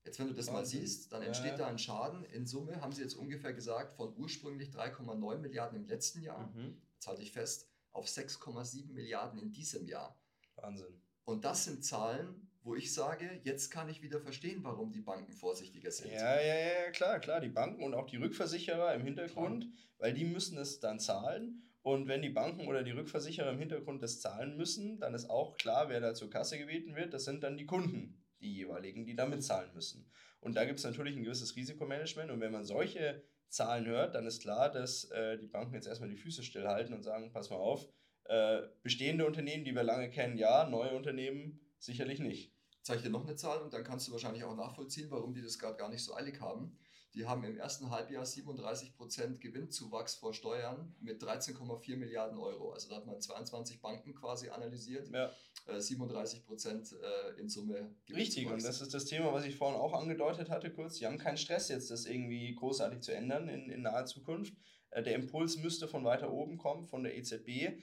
Jetzt, 0.03 0.19
wenn 0.19 0.27
du 0.27 0.33
das 0.33 0.47
Wahnsinn. 0.47 0.53
mal 0.53 0.65
siehst, 0.65 1.11
dann 1.13 1.21
entsteht 1.21 1.51
ja. 1.51 1.57
da 1.57 1.67
ein 1.67 1.77
Schaden. 1.77 2.25
In 2.25 2.45
Summe 2.45 2.81
haben 2.81 2.91
sie 2.91 3.01
jetzt 3.01 3.13
ungefähr 3.13 3.53
gesagt, 3.53 3.93
von 3.93 4.13
ursprünglich 4.17 4.69
3,9 4.69 5.37
Milliarden 5.37 5.79
im 5.79 5.87
letzten 5.87 6.21
Jahr, 6.21 6.47
mhm. 6.53 6.81
jetzt 6.95 7.07
halte 7.07 7.21
ich 7.21 7.31
fest, 7.31 7.69
auf 7.91 8.05
6,7 8.07 8.91
Milliarden 8.91 9.39
in 9.39 9.51
diesem 9.51 9.87
Jahr. 9.87 10.19
Wahnsinn. 10.55 11.01
Und 11.23 11.45
das 11.45 11.63
sind 11.63 11.85
Zahlen, 11.85 12.49
wo 12.63 12.75
ich 12.75 12.93
sage, 12.93 13.41
jetzt 13.43 13.71
kann 13.71 13.89
ich 13.89 14.01
wieder 14.01 14.19
verstehen, 14.19 14.63
warum 14.63 14.91
die 14.91 15.01
Banken 15.01 15.33
vorsichtiger 15.33 15.91
sind. 15.91 16.11
Ja, 16.11 16.39
ja, 16.39 16.55
ja, 16.55 16.91
klar, 16.91 17.19
klar. 17.19 17.39
Die 17.39 17.49
Banken 17.49 17.83
und 17.83 17.93
auch 17.93 18.07
die 18.07 18.17
Rückversicherer 18.17 18.93
im 18.93 19.03
Hintergrund, 19.03 19.65
klar. 19.65 19.73
weil 19.99 20.13
die 20.13 20.25
müssen 20.25 20.57
es 20.57 20.79
dann 20.79 20.99
zahlen. 20.99 21.63
Und 21.83 22.07
wenn 22.07 22.21
die 22.21 22.29
Banken 22.29 22.67
oder 22.67 22.81
die 22.81 22.91
Rückversicherer 22.91 23.51
im 23.51 23.59
Hintergrund 23.59 24.01
das 24.01 24.21
zahlen 24.21 24.55
müssen, 24.55 24.99
dann 24.99 25.13
ist 25.13 25.29
auch 25.29 25.57
klar, 25.57 25.89
wer 25.89 25.99
da 25.99 26.13
zur 26.13 26.29
Kasse 26.29 26.57
gebeten 26.57 26.95
wird. 26.95 27.13
Das 27.13 27.25
sind 27.25 27.43
dann 27.43 27.57
die 27.57 27.65
Kunden, 27.65 28.23
die 28.39 28.53
jeweiligen, 28.53 29.05
die 29.05 29.15
da 29.15 29.25
mitzahlen 29.25 29.73
müssen. 29.73 30.09
Und 30.39 30.55
da 30.55 30.63
gibt 30.63 30.79
es 30.79 30.85
natürlich 30.85 31.15
ein 31.15 31.23
gewisses 31.23 31.57
Risikomanagement. 31.57 32.31
Und 32.31 32.39
wenn 32.39 32.53
man 32.53 32.63
solche 32.63 33.21
Zahlen 33.49 33.85
hört, 33.85 34.15
dann 34.15 34.25
ist 34.25 34.41
klar, 34.41 34.71
dass 34.71 35.11
äh, 35.11 35.37
die 35.37 35.47
Banken 35.47 35.75
jetzt 35.75 35.87
erstmal 35.87 36.09
die 36.09 36.17
Füße 36.17 36.41
stillhalten 36.41 36.93
und 36.93 37.03
sagen, 37.03 37.31
pass 37.33 37.49
mal 37.49 37.57
auf, 37.57 37.85
äh, 38.25 38.61
bestehende 38.81 39.27
Unternehmen, 39.27 39.65
die 39.65 39.75
wir 39.75 39.83
lange 39.83 40.09
kennen, 40.09 40.37
ja, 40.37 40.67
neue 40.69 40.95
Unternehmen 40.95 41.59
sicherlich 41.79 42.19
nicht. 42.19 42.53
Zeige 42.81 42.99
ich 42.99 43.03
dir 43.03 43.11
noch 43.11 43.25
eine 43.25 43.35
Zahl 43.35 43.61
und 43.61 43.73
dann 43.73 43.83
kannst 43.83 44.07
du 44.07 44.13
wahrscheinlich 44.13 44.43
auch 44.45 44.55
nachvollziehen, 44.55 45.11
warum 45.11 45.33
die 45.33 45.41
das 45.41 45.59
gerade 45.59 45.77
gar 45.77 45.89
nicht 45.89 46.03
so 46.03 46.15
eilig 46.15 46.39
haben. 46.39 46.77
Die 47.13 47.25
haben 47.27 47.43
im 47.43 47.57
ersten 47.57 47.91
Halbjahr 47.91 48.23
37% 48.23 49.37
Gewinnzuwachs 49.37 50.15
vor 50.15 50.33
Steuern 50.33 50.95
mit 50.99 51.21
13,4 51.21 51.95
Milliarden 51.95 52.39
Euro. 52.39 52.71
Also 52.71 52.89
da 52.89 52.95
hat 52.95 53.05
man 53.05 53.21
22 53.21 53.81
Banken 53.81 54.15
quasi 54.15 54.49
analysiert. 54.49 55.09
Ja. 55.11 55.31
37 55.79 56.39
äh, 56.39 56.41
Prozent 56.43 56.91
äh, 56.91 57.39
in 57.39 57.49
Summe 57.49 57.95
Richtig, 58.09 58.47
und 58.47 58.63
das 58.63 58.81
ist 58.81 58.93
das 58.93 59.05
Thema, 59.05 59.31
was 59.31 59.45
ich 59.45 59.55
vorhin 59.55 59.79
auch 59.79 59.93
angedeutet 59.93 60.49
hatte 60.49 60.71
kurz. 60.71 60.97
Die 60.97 61.05
haben 61.05 61.17
keinen 61.17 61.37
Stress 61.37 61.69
jetzt, 61.69 61.91
das 61.91 62.05
irgendwie 62.05 62.53
großartig 62.55 63.01
zu 63.01 63.13
ändern 63.13 63.47
in, 63.47 63.69
in 63.69 63.83
naher 63.83 64.05
Zukunft. 64.05 64.53
Äh, 64.89 65.03
der 65.03 65.15
Impuls 65.15 65.57
müsste 65.57 65.87
von 65.87 66.03
weiter 66.03 66.31
oben 66.33 66.57
kommen, 66.57 66.85
von 66.85 67.03
der 67.03 67.15
EZB. 67.17 67.77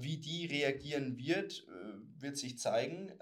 Wie 0.00 0.16
die 0.16 0.46
reagieren 0.46 1.16
wird, 1.16 1.64
wird 2.18 2.36
sich 2.36 2.58
zeigen. 2.58 3.12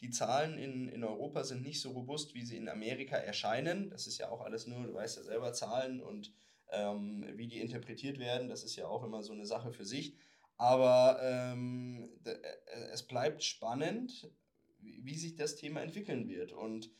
Die 0.00 0.10
Zahlen 0.10 0.58
in, 0.58 0.88
in 0.88 1.04
Europa 1.04 1.44
sind 1.44 1.62
nicht 1.62 1.80
so 1.80 1.90
robust, 1.92 2.34
wie 2.34 2.44
sie 2.44 2.56
in 2.56 2.68
Amerika 2.68 3.16
erscheinen. 3.16 3.90
Das 3.90 4.06
ist 4.06 4.18
ja 4.18 4.28
auch 4.30 4.42
alles 4.42 4.66
nur, 4.66 4.86
du 4.86 4.94
weißt 4.94 5.16
ja 5.16 5.22
selber, 5.22 5.52
Zahlen 5.52 6.00
und 6.00 6.32
ähm, 6.70 7.24
wie 7.34 7.46
die 7.48 7.60
interpretiert 7.60 8.18
werden. 8.18 8.48
Das 8.48 8.62
ist 8.62 8.76
ja 8.76 8.86
auch 8.86 9.04
immer 9.04 9.22
so 9.22 9.32
eine 9.32 9.46
Sache 9.46 9.72
für 9.72 9.84
sich. 9.84 10.16
Aber 10.58 11.18
ähm, 11.22 12.10
äh, 12.24 12.36
es 12.92 13.02
bleibt 13.02 13.42
spannend, 13.42 14.30
wie, 14.80 15.04
wie 15.04 15.16
sich 15.16 15.36
das 15.36 15.56
Thema 15.56 15.82
entwickeln 15.82 16.28
wird. 16.28 16.52
Und 16.52 16.90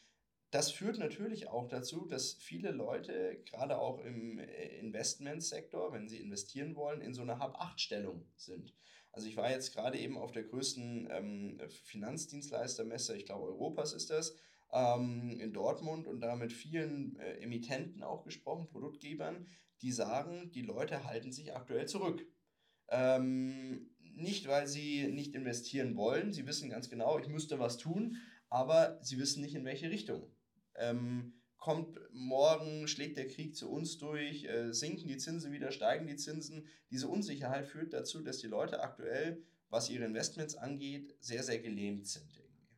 das 0.50 0.70
führt 0.70 0.98
natürlich 0.98 1.48
auch 1.48 1.68
dazu, 1.68 2.06
dass 2.06 2.34
viele 2.34 2.70
Leute, 2.70 3.42
gerade 3.44 3.78
auch 3.78 3.98
im 3.98 4.38
äh, 4.38 4.78
Investmentsektor, 4.78 5.92
wenn 5.92 6.08
sie 6.08 6.20
investieren 6.20 6.76
wollen, 6.76 7.00
in 7.00 7.14
so 7.14 7.22
einer 7.22 7.38
Hab-8-Stellung 7.38 8.26
sind. 8.36 8.74
Also 9.16 9.28
ich 9.28 9.36
war 9.38 9.50
jetzt 9.50 9.72
gerade 9.72 9.98
eben 9.98 10.18
auf 10.18 10.30
der 10.30 10.42
größten 10.42 11.08
ähm, 11.10 11.58
Finanzdienstleistermesse, 11.84 13.16
ich 13.16 13.24
glaube 13.24 13.46
Europas 13.46 13.94
ist 13.94 14.10
das, 14.10 14.36
ähm, 14.74 15.40
in 15.40 15.54
Dortmund 15.54 16.06
und 16.06 16.20
da 16.20 16.36
mit 16.36 16.52
vielen 16.52 17.16
äh, 17.16 17.38
Emittenten 17.38 18.02
auch 18.02 18.24
gesprochen, 18.24 18.68
Produktgebern, 18.68 19.46
die 19.80 19.90
sagen, 19.90 20.50
die 20.52 20.60
Leute 20.60 21.04
halten 21.04 21.32
sich 21.32 21.56
aktuell 21.56 21.88
zurück. 21.88 22.26
Ähm, 22.88 23.88
nicht, 24.00 24.48
weil 24.48 24.66
sie 24.66 25.06
nicht 25.06 25.34
investieren 25.34 25.96
wollen, 25.96 26.34
sie 26.34 26.46
wissen 26.46 26.68
ganz 26.68 26.90
genau, 26.90 27.18
ich 27.18 27.28
müsste 27.28 27.58
was 27.58 27.78
tun, 27.78 28.18
aber 28.50 28.98
sie 29.02 29.18
wissen 29.18 29.40
nicht, 29.40 29.54
in 29.54 29.64
welche 29.64 29.88
Richtung. 29.88 30.30
Ähm, 30.74 31.35
kommt 31.66 31.98
morgen, 32.12 32.86
schlägt 32.86 33.16
der 33.16 33.26
Krieg 33.26 33.56
zu 33.56 33.68
uns 33.68 33.98
durch, 33.98 34.44
äh, 34.44 34.72
sinken 34.72 35.08
die 35.08 35.16
Zinsen 35.16 35.50
wieder, 35.50 35.72
steigen 35.72 36.06
die 36.06 36.14
Zinsen. 36.14 36.68
Diese 36.92 37.08
Unsicherheit 37.08 37.66
führt 37.66 37.92
dazu, 37.92 38.22
dass 38.22 38.38
die 38.38 38.46
Leute 38.46 38.78
aktuell, 38.78 39.42
was 39.68 39.90
ihre 39.90 40.04
Investments 40.04 40.54
angeht, 40.54 41.16
sehr, 41.18 41.42
sehr 41.42 41.58
gelähmt 41.58 42.06
sind. 42.06 42.32
Irgendwie. 42.36 42.68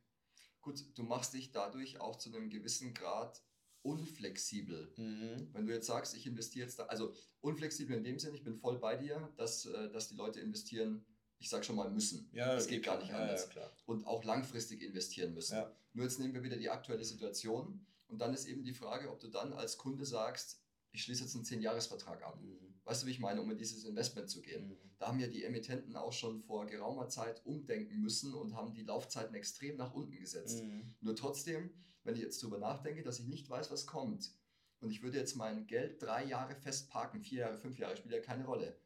Gut, 0.62 0.86
du 0.95 1.03
machst 1.03 1.34
dich 1.34 1.53
dadurch 1.53 2.01
auch 2.01 2.16
zu 2.16 2.34
einem 2.34 2.49
gewissen 2.49 2.95
Grad 2.95 3.43
unflexibel. 3.82 4.91
Mhm. 4.97 5.51
Wenn 5.53 5.66
du 5.66 5.74
jetzt 5.74 5.86
sagst, 5.86 6.16
ich 6.16 6.26
investiere 6.26 6.64
jetzt 6.64 6.78
da, 6.78 6.84
also 6.84 7.12
unflexibel 7.43 7.95
in 7.95 8.05
dem 8.05 8.18
Sinne, 8.18 8.36
ich 8.36 8.43
bin 8.43 8.57
voll 8.57 8.78
bei 8.78 8.97
dir, 8.97 9.30
dass, 9.36 9.66
äh, 9.66 9.91
dass 9.91 10.09
die 10.09 10.16
Leute 10.16 10.41
investieren, 10.41 11.05
ich 11.39 11.51
sag 11.51 11.62
schon 11.62 11.76
mal 11.76 11.91
müssen. 11.91 12.30
Ja, 12.32 12.55
das 12.55 12.66
geht 12.66 12.84
gar 12.84 12.99
nicht 12.99 13.12
anders. 13.12 13.51
Ja, 13.55 13.61
ja, 13.61 13.72
und 13.84 14.07
auch 14.07 14.24
langfristig 14.24 14.80
investieren 14.80 15.34
müssen. 15.34 15.57
Ja. 15.57 15.70
Nur 15.93 16.07
jetzt 16.07 16.18
nehmen 16.18 16.32
wir 16.32 16.43
wieder 16.43 16.57
die 16.57 16.70
aktuelle 16.70 17.05
Situation 17.05 17.84
und 18.09 18.19
dann 18.19 18.35
ist 18.35 18.47
eben 18.47 18.65
die 18.65 18.75
Frage, 18.75 19.11
ob 19.11 19.21
du 19.21 19.29
dann 19.29 19.53
als 19.53 19.79
Kunde 19.79 20.05
sagst, 20.05 20.63
ich 20.91 21.03
schließe 21.03 21.25
jetzt 21.25 21.35
einen 21.35 21.45
10-Jahres-Vertrag 21.45 22.23
ab. 22.23 22.41
Mhm. 22.41 22.75
Weißt 22.85 23.03
du, 23.03 23.07
wie 23.07 23.11
ich 23.11 23.21
meine, 23.21 23.43
um 23.43 23.51
in 23.51 23.59
dieses 23.59 23.85
Investment 23.85 24.31
zu 24.31 24.41
gehen? 24.41 24.69
Mhm. 24.69 24.79
Da 24.99 25.09
haben 25.09 25.21
ja 25.21 25.27
die 25.27 25.45
Emittenten 25.45 25.97
auch 25.97 26.13
schon 26.13 26.43
vor 26.43 26.67
geraumer 26.67 27.09
Zeit 27.09 27.45
umdenken 27.45 28.01
müssen 28.01 28.35
und 28.35 28.55
haben 28.55 28.75
die 28.75 28.83
Laufzeiten 28.83 29.35
extrem 29.35 29.77
nach 29.77 29.93
unten 29.93 30.19
gesetzt. 30.19 30.63
Mhm. 30.63 30.95
Nur 31.01 31.15
trotzdem, 31.15 31.71
wenn 32.05 32.17
ich 32.17 32.23
jetzt 32.23 32.43
darüber 32.43 32.59
nachdenke, 32.59 33.03
dass 33.03 33.19
ich 33.19 33.27
nicht 33.27 33.49
weiß, 33.51 33.71
was 33.71 33.87
kommt 33.87 34.33
und 34.81 34.91
ich 34.91 35.03
würde 35.03 35.19
jetzt 35.19 35.37
mein 35.37 35.67
Geld 35.67 36.03
drei 36.03 36.25
Jahre 36.25 36.55
festparken, 36.55 37.21
vier 37.21 37.41
Jahre, 37.41 37.59
fünf 37.59 37.79
Jahre, 37.79 37.97
spielt 37.97 38.15
ja 38.15 38.21
keine 38.21 38.47
Rolle, 38.47 38.81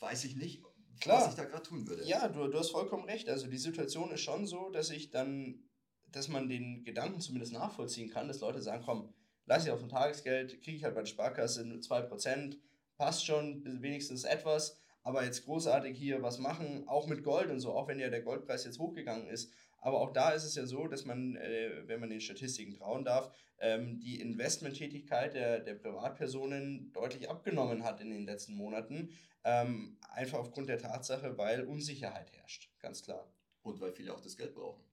weiß 0.00 0.24
ich 0.24 0.36
nicht, 0.36 0.62
Klar. 1.00 1.22
was 1.22 1.30
ich 1.30 1.34
da 1.36 1.44
gerade 1.44 1.62
tun 1.62 1.86
würde. 1.86 2.04
Ja, 2.04 2.28
du, 2.28 2.48
du 2.48 2.58
hast 2.58 2.70
vollkommen 2.70 3.04
recht. 3.04 3.28
Also 3.28 3.46
die 3.46 3.58
Situation 3.58 4.10
ist 4.10 4.20
schon 4.20 4.46
so, 4.46 4.70
dass 4.70 4.90
ich 4.90 5.10
dann 5.10 5.67
dass 6.12 6.28
man 6.28 6.48
den 6.48 6.84
Gedanken 6.84 7.20
zumindest 7.20 7.52
nachvollziehen 7.52 8.10
kann, 8.10 8.28
dass 8.28 8.40
Leute 8.40 8.62
sagen, 8.62 8.82
komm, 8.84 9.12
lass 9.46 9.64
ich 9.64 9.70
auf 9.70 9.82
ein 9.82 9.88
Tagesgeld, 9.88 10.62
kriege 10.62 10.76
ich 10.76 10.84
halt 10.84 10.94
bei 10.94 11.02
der 11.02 11.06
Sparkasse 11.06 11.62
2%, 11.62 12.56
passt 12.96 13.24
schon, 13.24 13.82
wenigstens 13.82 14.24
etwas, 14.24 14.78
aber 15.02 15.24
jetzt 15.24 15.44
großartig 15.44 15.96
hier 15.96 16.22
was 16.22 16.38
machen, 16.38 16.86
auch 16.86 17.06
mit 17.06 17.22
Gold 17.22 17.50
und 17.50 17.60
so, 17.60 17.72
auch 17.72 17.88
wenn 17.88 18.00
ja 18.00 18.10
der 18.10 18.22
Goldpreis 18.22 18.64
jetzt 18.64 18.78
hochgegangen 18.78 19.26
ist. 19.28 19.50
Aber 19.80 20.00
auch 20.00 20.12
da 20.12 20.30
ist 20.30 20.44
es 20.44 20.54
ja 20.56 20.66
so, 20.66 20.88
dass 20.88 21.04
man, 21.04 21.36
äh, 21.36 21.86
wenn 21.86 22.00
man 22.00 22.10
den 22.10 22.20
Statistiken 22.20 22.74
trauen 22.74 23.04
darf, 23.04 23.32
ähm, 23.60 24.00
die 24.00 24.20
Investmenttätigkeit 24.20 25.34
der, 25.34 25.60
der 25.60 25.74
Privatpersonen 25.74 26.92
deutlich 26.92 27.30
abgenommen 27.30 27.84
hat 27.84 28.00
in 28.00 28.10
den 28.10 28.26
letzten 28.26 28.54
Monaten. 28.54 29.10
Ähm, 29.44 29.96
einfach 30.10 30.40
aufgrund 30.40 30.68
der 30.68 30.78
Tatsache, 30.78 31.38
weil 31.38 31.64
Unsicherheit 31.64 32.32
herrscht, 32.32 32.70
ganz 32.80 33.02
klar. 33.02 33.32
Und 33.62 33.80
weil 33.80 33.92
viele 33.92 34.12
auch 34.12 34.20
das 34.20 34.36
Geld 34.36 34.54
brauchen. 34.54 34.87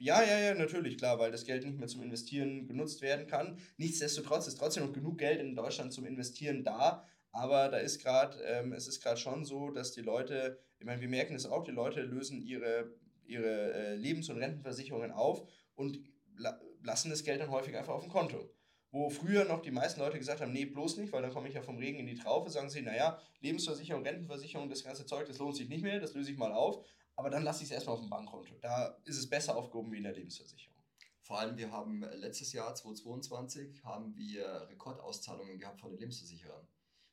Ja, 0.00 0.22
ja, 0.22 0.38
ja, 0.38 0.54
natürlich, 0.54 0.96
klar, 0.96 1.18
weil 1.18 1.32
das 1.32 1.44
Geld 1.44 1.64
nicht 1.64 1.76
mehr 1.78 1.88
zum 1.88 2.02
Investieren 2.02 2.68
genutzt 2.68 3.02
werden 3.02 3.26
kann. 3.26 3.58
Nichtsdestotrotz 3.78 4.46
ist 4.46 4.56
trotzdem 4.56 4.84
noch 4.86 4.92
genug 4.92 5.18
Geld 5.18 5.40
in 5.40 5.56
Deutschland 5.56 5.92
zum 5.92 6.06
Investieren 6.06 6.62
da. 6.62 7.04
Aber 7.32 7.68
da 7.68 7.78
ist 7.78 8.00
gerade, 8.00 8.40
ähm, 8.44 8.72
es 8.72 8.86
ist 8.86 9.02
gerade 9.02 9.16
schon 9.16 9.44
so, 9.44 9.70
dass 9.70 9.90
die 9.92 10.00
Leute, 10.00 10.60
ich 10.78 10.86
meine, 10.86 11.00
wir 11.00 11.08
merken 11.08 11.34
es 11.34 11.46
auch, 11.46 11.64
die 11.64 11.72
Leute 11.72 12.02
lösen 12.02 12.40
ihre, 12.40 12.94
ihre 13.26 13.72
äh, 13.74 13.94
Lebens- 13.96 14.30
und 14.30 14.38
Rentenversicherungen 14.38 15.10
auf 15.10 15.42
und 15.74 15.98
la 16.36 16.58
lassen 16.80 17.10
das 17.10 17.24
Geld 17.24 17.40
dann 17.40 17.50
häufig 17.50 17.76
einfach 17.76 17.92
auf 17.94 18.02
dem 18.04 18.10
Konto. 18.10 18.54
Wo 18.92 19.10
früher 19.10 19.44
noch 19.44 19.60
die 19.62 19.72
meisten 19.72 20.00
Leute 20.00 20.16
gesagt 20.16 20.40
haben, 20.40 20.52
nee, 20.52 20.64
bloß 20.64 20.96
nicht, 20.98 21.12
weil 21.12 21.22
dann 21.22 21.32
komme 21.32 21.48
ich 21.48 21.54
ja 21.54 21.60
vom 21.60 21.76
Regen 21.76 21.98
in 21.98 22.06
die 22.06 22.14
Traufe, 22.14 22.50
sagen 22.50 22.70
sie, 22.70 22.82
naja, 22.82 23.18
Lebensversicherung, 23.40 24.04
Rentenversicherung, 24.04 24.70
das 24.70 24.84
ganze 24.84 25.04
Zeug, 25.06 25.26
das 25.26 25.38
lohnt 25.38 25.56
sich 25.56 25.68
nicht 25.68 25.82
mehr, 25.82 25.98
das 26.00 26.14
löse 26.14 26.30
ich 26.30 26.38
mal 26.38 26.52
auf 26.52 26.84
aber 27.18 27.30
dann 27.30 27.42
lasse 27.42 27.64
ich 27.64 27.70
es 27.70 27.74
erstmal 27.74 27.96
auf 27.96 28.00
dem 28.00 28.10
Bankkonto. 28.10 28.54
Da 28.60 28.96
ist 29.04 29.18
es 29.18 29.28
besser 29.28 29.56
aufgehoben 29.56 29.90
wie 29.90 29.96
in 29.96 30.04
der 30.04 30.12
Lebensversicherung. 30.12 30.76
Vor 31.22 31.40
allem, 31.40 31.56
wir 31.56 31.72
haben 31.72 32.04
letztes 32.14 32.52
Jahr, 32.52 32.72
2022, 32.72 33.82
haben 33.82 34.16
wir 34.16 34.68
Rekordauszahlungen 34.70 35.58
gehabt 35.58 35.80
von 35.80 35.90
den 35.90 35.98
Lebensversicherern. 35.98 36.64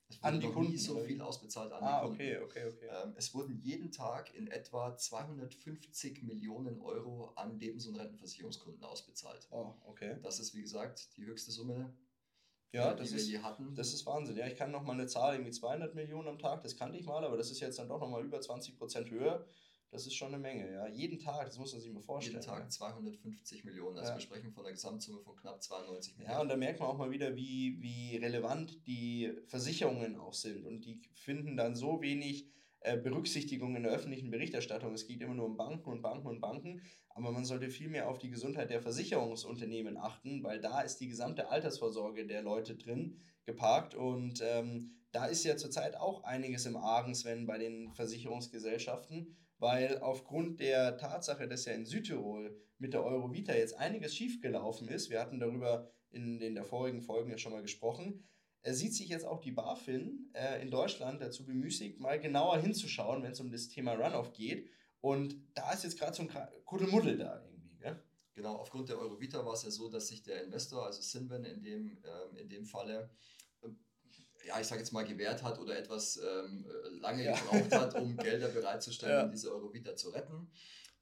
Es 0.07 0.17
wurde 0.17 0.27
an 0.27 0.39
die 0.39 0.45
noch 0.45 0.53
Kunden, 0.53 0.71
nie 0.71 0.77
so 0.77 0.99
viel 0.99 1.19
ausbezahlt 1.19 1.71
an 1.71 1.83
ah, 1.83 2.01
die 2.01 2.07
Kunden. 2.07 2.21
Okay, 2.21 2.37
okay, 2.37 2.65
okay. 2.67 2.87
Ähm, 3.03 3.13
es 3.17 3.33
wurden 3.33 3.59
jeden 3.63 3.91
Tag 3.91 4.31
in 4.35 4.45
etwa 4.45 4.95
250 4.95 6.21
Millionen 6.21 6.79
Euro 6.81 7.31
an 7.35 7.57
Lebens- 7.57 7.87
und 7.87 7.95
Rentenversicherungskunden 7.95 8.83
ausbezahlt. 8.83 9.47
Oh, 9.49 9.73
okay. 9.87 10.19
Das 10.21 10.39
ist, 10.39 10.53
wie 10.53 10.61
gesagt, 10.61 11.17
die 11.17 11.25
höchste 11.25 11.51
Summe, 11.51 11.91
ja, 12.71 12.93
die 12.93 13.09
wir 13.09 13.17
ist, 13.17 13.27
je 13.27 13.39
hatten. 13.39 13.73
Das 13.73 13.91
ist 13.91 14.05
Wahnsinn. 14.05 14.37
Ja, 14.37 14.45
ich 14.45 14.55
kann 14.55 14.69
noch 14.69 14.83
mal 14.83 14.93
eine 14.93 15.07
Zahl, 15.07 15.33
irgendwie 15.33 15.51
200 15.51 15.95
Millionen 15.95 16.27
am 16.27 16.37
Tag, 16.37 16.61
das 16.61 16.77
kannte 16.77 16.99
ich 16.99 17.07
mal, 17.07 17.25
aber 17.25 17.37
das 17.37 17.49
ist 17.49 17.59
jetzt 17.59 17.79
dann 17.79 17.87
doch 17.87 17.99
noch 17.99 18.09
mal 18.09 18.23
über 18.23 18.39
20 18.39 18.77
Prozent 18.77 19.09
höher. 19.09 19.47
Das 19.95 20.05
ist 20.05 20.15
schon 20.15 20.27
eine 20.27 20.39
Menge, 20.39 20.69
ja. 20.73 20.87
Jeden 20.89 21.19
Tag, 21.19 21.45
das 21.45 21.57
muss 21.57 21.71
man 21.71 21.81
sich 21.81 21.93
mal 21.93 22.01
vorstellen. 22.01 22.35
Jeden 22.35 22.45
Tag 22.45 22.69
250 22.69 23.63
Millionen. 23.63 23.97
Also 23.97 24.09
ja. 24.09 24.17
wir 24.17 24.21
sprechen 24.21 24.51
von 24.51 24.65
einer 24.65 24.73
Gesamtsumme 24.73 25.21
von 25.21 25.37
knapp 25.37 25.63
92 25.63 26.17
Millionen. 26.17 26.33
Ja, 26.33 26.41
und 26.41 26.49
da 26.49 26.57
merkt 26.57 26.81
man 26.81 26.89
auch 26.89 26.97
mal 26.97 27.11
wieder, 27.11 27.37
wie, 27.37 27.81
wie 27.81 28.17
relevant 28.17 28.85
die 28.87 29.31
Versicherungen 29.47 30.17
auch 30.17 30.33
sind. 30.33 30.65
Und 30.65 30.83
die 30.83 31.01
finden 31.13 31.55
dann 31.55 31.75
so 31.75 32.01
wenig 32.01 32.49
äh, 32.81 32.97
Berücksichtigung 32.97 33.77
in 33.77 33.83
der 33.83 33.93
öffentlichen 33.93 34.31
Berichterstattung. 34.31 34.93
Es 34.93 35.07
geht 35.07 35.21
immer 35.21 35.33
nur 35.33 35.45
um 35.45 35.55
Banken 35.55 35.89
und 35.89 36.01
Banken 36.01 36.27
und 36.27 36.41
Banken. 36.41 36.81
Aber 37.07 37.31
man 37.31 37.45
sollte 37.45 37.69
viel 37.69 37.87
mehr 37.87 38.09
auf 38.09 38.19
die 38.19 38.29
Gesundheit 38.29 38.71
der 38.71 38.81
Versicherungsunternehmen 38.81 39.95
achten, 39.95 40.43
weil 40.43 40.59
da 40.59 40.81
ist 40.81 40.97
die 40.97 41.07
gesamte 41.07 41.49
Altersvorsorge 41.51 42.27
der 42.27 42.41
Leute 42.41 42.75
drin 42.75 43.21
geparkt. 43.45 43.95
Und 43.95 44.41
ähm, 44.43 44.91
da 45.13 45.25
ist 45.27 45.45
ja 45.45 45.55
zurzeit 45.55 45.95
auch 45.95 46.25
einiges 46.25 46.65
im 46.65 46.75
Argen, 46.75 47.15
Sven, 47.15 47.45
bei 47.45 47.57
den 47.57 47.93
Versicherungsgesellschaften 47.93 49.37
weil 49.57 49.99
aufgrund 49.99 50.59
der 50.59 50.97
Tatsache, 50.97 51.47
dass 51.47 51.65
ja 51.65 51.73
in 51.73 51.85
Südtirol 51.85 52.59
mit 52.77 52.93
der 52.93 53.03
Eurovita 53.03 53.53
jetzt 53.53 53.77
einiges 53.77 54.15
schiefgelaufen 54.15 54.87
ist, 54.87 55.09
wir 55.09 55.19
hatten 55.19 55.39
darüber 55.39 55.89
in 56.11 56.39
den 56.39 56.63
vorigen 56.65 57.01
Folgen 57.01 57.31
ja 57.31 57.37
schon 57.37 57.51
mal 57.51 57.61
gesprochen, 57.61 58.27
äh, 58.61 58.73
sieht 58.73 58.95
sich 58.95 59.09
jetzt 59.09 59.25
auch 59.25 59.39
die 59.39 59.51
BaFin 59.51 60.31
äh, 60.33 60.61
in 60.61 60.71
Deutschland 60.71 61.21
dazu 61.21 61.45
bemüßigt, 61.45 61.99
mal 61.99 62.19
genauer 62.19 62.57
hinzuschauen, 62.57 63.23
wenn 63.23 63.31
es 63.31 63.39
um 63.39 63.51
das 63.51 63.67
Thema 63.67 63.93
Runoff 63.93 64.33
geht. 64.33 64.69
Und 65.01 65.35
da 65.53 65.71
ist 65.71 65.83
jetzt 65.83 65.99
gerade 65.99 66.15
so 66.15 66.23
ein 66.23 66.31
Kuddelmuddel 66.65 67.17
da 67.17 67.43
irgendwie. 67.45 67.77
Gell? 67.77 68.03
Genau, 68.33 68.55
aufgrund 68.55 68.89
der 68.89 68.97
Eurovita 68.97 69.45
war 69.45 69.53
es 69.53 69.63
ja 69.63 69.69
so, 69.69 69.87
dass 69.87 70.07
sich 70.07 70.23
der 70.23 70.43
Investor, 70.43 70.85
also 70.85 71.01
Sinven 71.01 71.45
in 71.45 71.61
dem, 71.61 71.97
ähm, 72.03 72.37
in 72.37 72.49
dem 72.49 72.65
Falle, 72.65 73.11
ja, 74.45 74.59
ich 74.59 74.67
sage 74.67 74.81
jetzt 74.81 74.91
mal, 74.91 75.05
gewährt 75.05 75.43
hat 75.43 75.59
oder 75.59 75.77
etwas 75.77 76.17
ähm, 76.17 76.65
lange 76.99 77.23
ja. 77.23 77.35
gebraucht 77.35 77.71
hat, 77.71 77.95
um 77.95 78.15
Gelder 78.17 78.49
bereitzustellen, 78.49 79.17
ja. 79.17 79.25
um 79.25 79.31
diese 79.31 79.51
Eurovita 79.51 79.95
zu 79.95 80.09
retten. 80.09 80.49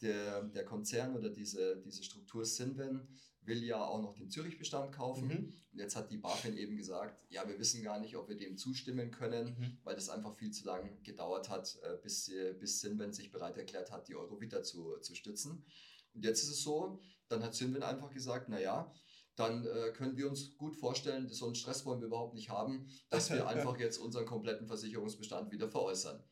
Der, 0.01 0.43
der 0.43 0.65
Konzern 0.65 1.15
oder 1.15 1.29
diese, 1.29 1.81
diese 1.85 2.03
Struktur 2.03 2.45
Sinven 2.45 3.07
will 3.45 3.63
ja 3.63 3.83
auch 3.83 4.01
noch 4.01 4.15
den 4.15 4.29
Zürich-Bestand 4.29 4.93
kaufen. 4.93 5.27
Mhm. 5.27 5.53
Und 5.71 5.79
jetzt 5.79 5.95
hat 5.95 6.11
die 6.11 6.17
BaFin 6.17 6.57
eben 6.57 6.77
gesagt, 6.77 7.25
ja, 7.29 7.47
wir 7.47 7.59
wissen 7.59 7.83
gar 7.83 7.99
nicht, 7.99 8.15
ob 8.15 8.29
wir 8.29 8.37
dem 8.37 8.57
zustimmen 8.57 9.11
können, 9.11 9.55
mhm. 9.57 9.77
weil 9.83 9.95
das 9.95 10.09
einfach 10.09 10.35
viel 10.35 10.51
zu 10.51 10.65
lange 10.65 10.95
gedauert 11.03 11.49
hat, 11.49 11.77
äh, 11.83 11.97
bis, 12.01 12.31
bis 12.59 12.81
Sinven 12.81 13.11
sich 13.11 13.31
bereit 13.31 13.57
erklärt 13.57 13.91
hat, 13.91 14.07
die 14.07 14.15
Eurovita 14.15 14.63
zu, 14.63 14.97
zu 14.99 15.15
stützen. 15.15 15.65
Und 16.13 16.23
jetzt 16.23 16.43
ist 16.43 16.49
es 16.49 16.61
so, 16.61 16.99
dann 17.27 17.43
hat 17.43 17.55
Sinven 17.55 17.83
einfach 17.83 18.11
gesagt, 18.11 18.49
naja, 18.49 18.93
dann 19.35 19.65
äh, 19.65 19.91
können 19.91 20.17
wir 20.17 20.29
uns 20.29 20.55
gut 20.57 20.75
vorstellen, 20.75 21.27
so 21.29 21.45
einen 21.45 21.55
Stress 21.55 21.85
wollen 21.85 22.01
wir 22.01 22.07
überhaupt 22.07 22.35
nicht 22.35 22.49
haben, 22.49 22.87
dass 23.09 23.31
wir 23.31 23.47
einfach 23.47 23.79
jetzt 23.79 23.97
unseren 23.97 24.25
kompletten 24.25 24.67
Versicherungsbestand 24.67 25.51
wieder 25.51 25.69
veräußern. 25.69 26.23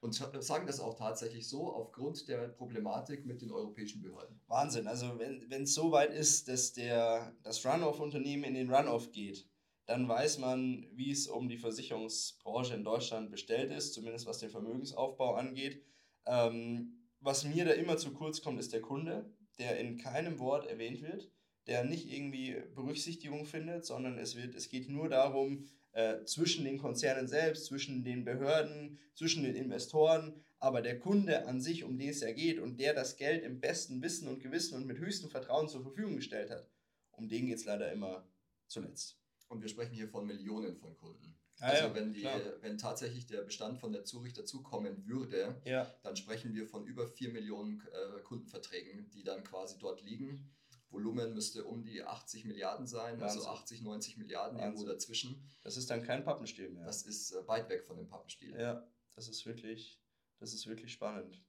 Und 0.00 0.14
sagen 0.14 0.66
das 0.66 0.78
auch 0.78 0.94
tatsächlich 0.94 1.48
so 1.48 1.72
aufgrund 1.72 2.28
der 2.28 2.48
Problematik 2.48 3.26
mit 3.26 3.42
den 3.42 3.50
europäischen 3.50 4.00
Behörden. 4.00 4.40
Wahnsinn, 4.46 4.86
also 4.86 5.18
wenn 5.18 5.62
es 5.64 5.74
so 5.74 5.90
weit 5.90 6.14
ist, 6.14 6.46
dass 6.46 6.72
der, 6.72 7.36
das 7.42 7.66
Run-Off-Unternehmen 7.66 8.44
in 8.44 8.54
den 8.54 8.72
Run-Off 8.72 9.10
geht, 9.10 9.48
dann 9.86 10.06
weiß 10.06 10.38
man, 10.38 10.86
wie 10.92 11.10
es 11.10 11.26
um 11.26 11.48
die 11.48 11.58
Versicherungsbranche 11.58 12.74
in 12.74 12.84
Deutschland 12.84 13.32
bestellt 13.32 13.72
ist, 13.72 13.92
zumindest 13.92 14.26
was 14.26 14.38
den 14.38 14.50
Vermögensaufbau 14.50 15.34
angeht. 15.34 15.82
Ähm, 16.26 17.08
was 17.18 17.44
mir 17.44 17.64
da 17.64 17.72
immer 17.72 17.96
zu 17.96 18.12
kurz 18.12 18.40
kommt, 18.40 18.60
ist 18.60 18.72
der 18.72 18.82
Kunde, 18.82 19.34
der 19.58 19.80
in 19.80 19.98
keinem 19.98 20.38
Wort 20.38 20.66
erwähnt 20.66 21.02
wird 21.02 21.32
der 21.68 21.84
nicht 21.84 22.10
irgendwie 22.10 22.56
Berücksichtigung 22.74 23.44
findet, 23.44 23.84
sondern 23.84 24.18
es, 24.18 24.36
wird, 24.36 24.54
es 24.54 24.68
geht 24.68 24.88
nur 24.88 25.08
darum, 25.08 25.68
äh, 25.92 26.24
zwischen 26.24 26.64
den 26.64 26.78
Konzernen 26.78 27.28
selbst, 27.28 27.66
zwischen 27.66 28.02
den 28.02 28.24
Behörden, 28.24 28.98
zwischen 29.14 29.42
den 29.42 29.54
Investoren, 29.54 30.42
aber 30.58 30.82
der 30.82 30.98
Kunde 30.98 31.46
an 31.46 31.60
sich, 31.60 31.84
um 31.84 31.98
den 31.98 32.10
es 32.10 32.20
ja 32.20 32.32
geht 32.32 32.58
und 32.58 32.80
der 32.80 32.94
das 32.94 33.16
Geld 33.16 33.44
im 33.44 33.60
besten 33.60 34.02
Wissen 34.02 34.28
und 34.28 34.40
Gewissen 34.40 34.76
und 34.76 34.86
mit 34.86 34.98
höchstem 34.98 35.30
Vertrauen 35.30 35.68
zur 35.68 35.82
Verfügung 35.82 36.16
gestellt 36.16 36.50
hat, 36.50 36.66
um 37.12 37.28
den 37.28 37.46
geht 37.46 37.58
es 37.58 37.64
leider 37.64 37.92
immer 37.92 38.26
zuletzt. 38.66 39.18
Und 39.48 39.62
wir 39.62 39.68
sprechen 39.68 39.94
hier 39.94 40.08
von 40.08 40.26
Millionen 40.26 40.76
von 40.76 40.96
Kunden. 40.96 41.38
Ah, 41.60 41.70
also 41.70 41.84
ja, 41.86 41.94
wenn, 41.94 42.12
die, 42.12 42.28
wenn 42.60 42.78
tatsächlich 42.78 43.26
der 43.26 43.42
Bestand 43.42 43.78
von 43.78 43.92
der 43.92 44.04
Zurich 44.04 44.32
dazukommen 44.32 45.06
würde, 45.06 45.60
ja. 45.64 45.92
dann 46.02 46.16
sprechen 46.16 46.54
wir 46.54 46.66
von 46.68 46.86
über 46.86 47.08
4 47.08 47.30
Millionen 47.30 47.80
äh, 47.80 48.20
Kundenverträgen, 48.20 49.10
die 49.10 49.24
dann 49.24 49.42
quasi 49.42 49.76
dort 49.78 50.02
liegen. 50.02 50.54
Volumen 50.90 51.34
müsste 51.34 51.64
um 51.64 51.82
die 51.82 52.02
80 52.02 52.44
Milliarden 52.44 52.86
sein, 52.86 53.20
also 53.22 53.40
Wahnsinn. 53.40 53.40
also 53.40 53.62
80, 53.62 53.82
90 53.82 54.16
Milliarden 54.16 54.58
Wahnsinn. 54.58 54.72
irgendwo 54.72 54.92
dazwischen. 54.92 55.42
Das 55.62 55.76
ist 55.76 55.90
dann 55.90 56.02
kein 56.02 56.24
Pappenstiel 56.24 56.70
mehr. 56.70 56.86
Das 56.86 57.02
ist 57.02 57.32
äh, 57.32 57.46
weit 57.46 57.68
weg 57.68 57.84
von 57.84 57.96
dem 57.96 58.08
Pappenstiel. 58.08 58.58
Ja, 58.58 58.86
das 59.14 59.28
ist 59.28 59.44
wirklich, 59.46 60.00
das 60.38 60.54
ist 60.54 60.66
wirklich 60.66 60.92
spannend. 60.92 61.42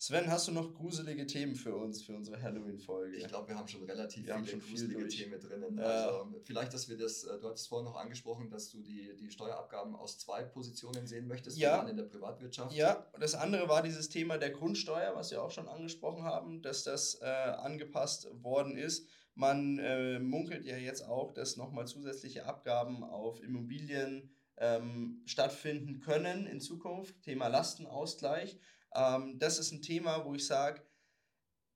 Sven, 0.00 0.30
hast 0.30 0.46
du 0.46 0.52
noch 0.52 0.74
gruselige 0.74 1.26
Themen 1.26 1.56
für 1.56 1.74
uns, 1.74 2.02
für 2.02 2.14
unsere 2.14 2.40
Halloween-Folge? 2.40 3.16
Ich 3.16 3.26
glaube, 3.26 3.48
wir 3.48 3.56
haben 3.56 3.66
schon 3.66 3.82
relativ 3.82 4.24
wir 4.24 4.34
viele 4.36 4.46
schon 4.46 4.60
gruselige 4.60 5.00
viel 5.00 5.08
Themen 5.08 5.40
drinnen. 5.40 5.76
Ja. 5.76 5.84
Also, 5.84 6.40
vielleicht, 6.44 6.72
dass 6.72 6.88
wir 6.88 6.96
das, 6.96 7.24
äh, 7.24 7.36
du 7.40 7.48
hattest 7.48 7.66
vorhin 7.66 7.84
noch 7.84 7.96
angesprochen, 7.96 8.48
dass 8.48 8.70
du 8.70 8.78
die, 8.78 9.16
die 9.16 9.28
Steuerabgaben 9.28 9.96
aus 9.96 10.18
zwei 10.18 10.44
Positionen 10.44 11.08
sehen 11.08 11.26
möchtest, 11.26 11.58
ja. 11.58 11.82
in 11.82 11.96
der 11.96 12.04
Privatwirtschaft. 12.04 12.72
Ja, 12.76 13.08
das 13.18 13.34
andere 13.34 13.68
war 13.68 13.82
dieses 13.82 14.08
Thema 14.08 14.38
der 14.38 14.50
Grundsteuer, 14.50 15.16
was 15.16 15.32
wir 15.32 15.42
auch 15.42 15.50
schon 15.50 15.66
angesprochen 15.66 16.22
haben, 16.22 16.62
dass 16.62 16.84
das 16.84 17.20
äh, 17.20 17.24
angepasst 17.24 18.28
worden 18.44 18.76
ist. 18.76 19.08
Man 19.34 19.80
äh, 19.80 20.20
munkelt 20.20 20.64
ja 20.64 20.76
jetzt 20.76 21.02
auch, 21.02 21.32
dass 21.32 21.56
nochmal 21.56 21.88
zusätzliche 21.88 22.46
Abgaben 22.46 23.02
auf 23.02 23.42
Immobilien 23.42 24.30
ähm, 24.58 25.22
stattfinden 25.26 25.98
können 25.98 26.46
in 26.46 26.60
Zukunft. 26.60 27.20
Thema 27.22 27.48
Lastenausgleich. 27.48 28.60
Ähm, 28.94 29.38
das 29.38 29.58
ist 29.58 29.72
ein 29.72 29.82
Thema, 29.82 30.24
wo 30.24 30.34
ich 30.34 30.46
sage, 30.46 30.82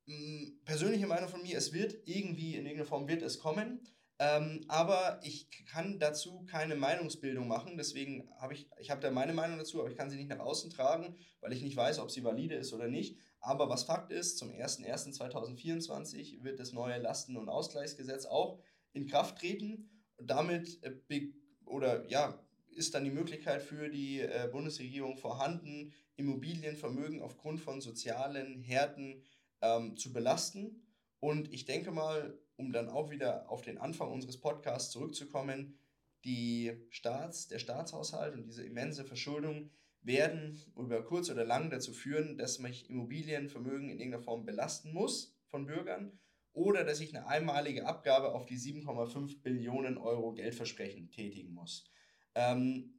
mm, 0.06 0.64
persönliche 0.64 1.06
Meinung 1.06 1.28
von 1.28 1.42
mir, 1.42 1.56
es 1.56 1.72
wird 1.72 1.96
irgendwie, 2.06 2.56
in 2.56 2.66
irgendeiner 2.66 2.88
Form 2.88 3.08
wird 3.08 3.22
es 3.22 3.38
kommen. 3.38 3.80
Ähm, 4.18 4.64
aber 4.68 5.18
ich 5.24 5.48
kann 5.66 5.98
dazu 5.98 6.44
keine 6.44 6.76
Meinungsbildung 6.76 7.48
machen. 7.48 7.76
Deswegen 7.76 8.30
habe 8.38 8.54
ich, 8.54 8.70
ich 8.78 8.90
habe 8.90 9.00
da 9.00 9.10
meine 9.10 9.32
Meinung 9.32 9.58
dazu, 9.58 9.80
aber 9.80 9.90
ich 9.90 9.96
kann 9.96 10.10
sie 10.10 10.16
nicht 10.16 10.28
nach 10.28 10.38
außen 10.38 10.70
tragen, 10.70 11.16
weil 11.40 11.52
ich 11.52 11.62
nicht 11.62 11.76
weiß, 11.76 11.98
ob 11.98 12.10
sie 12.10 12.22
valide 12.22 12.54
ist 12.54 12.72
oder 12.72 12.86
nicht. 12.86 13.18
Aber 13.40 13.68
was 13.68 13.82
Fakt 13.82 14.12
ist, 14.12 14.38
zum 14.38 14.50
01.01.2024 14.50 16.44
wird 16.44 16.60
das 16.60 16.72
neue 16.72 16.98
Lasten- 16.98 17.36
und 17.36 17.48
Ausgleichsgesetz 17.48 18.24
auch 18.26 18.62
in 18.92 19.08
Kraft 19.08 19.38
treten. 19.38 19.90
Damit 20.18 20.80
äh, 20.84 21.32
oder 21.64 22.08
ja, 22.08 22.38
ist 22.74 22.94
dann 22.94 23.04
die 23.04 23.10
Möglichkeit 23.10 23.62
für 23.62 23.88
die 23.88 24.20
äh, 24.20 24.48
Bundesregierung 24.50 25.16
vorhanden, 25.16 25.92
Immobilienvermögen 26.16 27.22
aufgrund 27.22 27.60
von 27.60 27.80
sozialen 27.80 28.60
Härten 28.60 29.22
ähm, 29.60 29.96
zu 29.96 30.12
belasten. 30.12 30.82
Und 31.20 31.52
ich 31.52 31.64
denke 31.64 31.90
mal, 31.90 32.38
um 32.56 32.72
dann 32.72 32.88
auch 32.88 33.10
wieder 33.10 33.50
auf 33.50 33.62
den 33.62 33.78
Anfang 33.78 34.10
unseres 34.10 34.38
Podcasts 34.38 34.90
zurückzukommen, 34.90 35.78
die 36.24 36.72
Staats, 36.90 37.48
der 37.48 37.58
Staatshaushalt 37.58 38.34
und 38.34 38.44
diese 38.44 38.64
immense 38.64 39.04
Verschuldung 39.04 39.70
werden 40.02 40.60
über 40.76 41.04
kurz 41.04 41.30
oder 41.30 41.44
lang 41.44 41.70
dazu 41.70 41.92
führen, 41.92 42.36
dass 42.36 42.58
mich 42.58 42.90
Immobilienvermögen 42.90 43.88
in 43.88 43.98
irgendeiner 43.98 44.22
Form 44.22 44.44
belasten 44.44 44.92
muss 44.92 45.36
von 45.46 45.66
Bürgern 45.66 46.18
oder 46.52 46.84
dass 46.84 47.00
ich 47.00 47.16
eine 47.16 47.26
einmalige 47.26 47.86
Abgabe 47.86 48.32
auf 48.32 48.46
die 48.46 48.58
7,5 48.58 49.42
Billionen 49.42 49.96
Euro 49.96 50.32
Geldversprechen 50.32 51.10
tätigen 51.10 51.54
muss. 51.54 51.90
Ähm, 52.34 52.94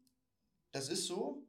das 0.72 0.90
ist 0.90 1.08
so. 1.08 1.48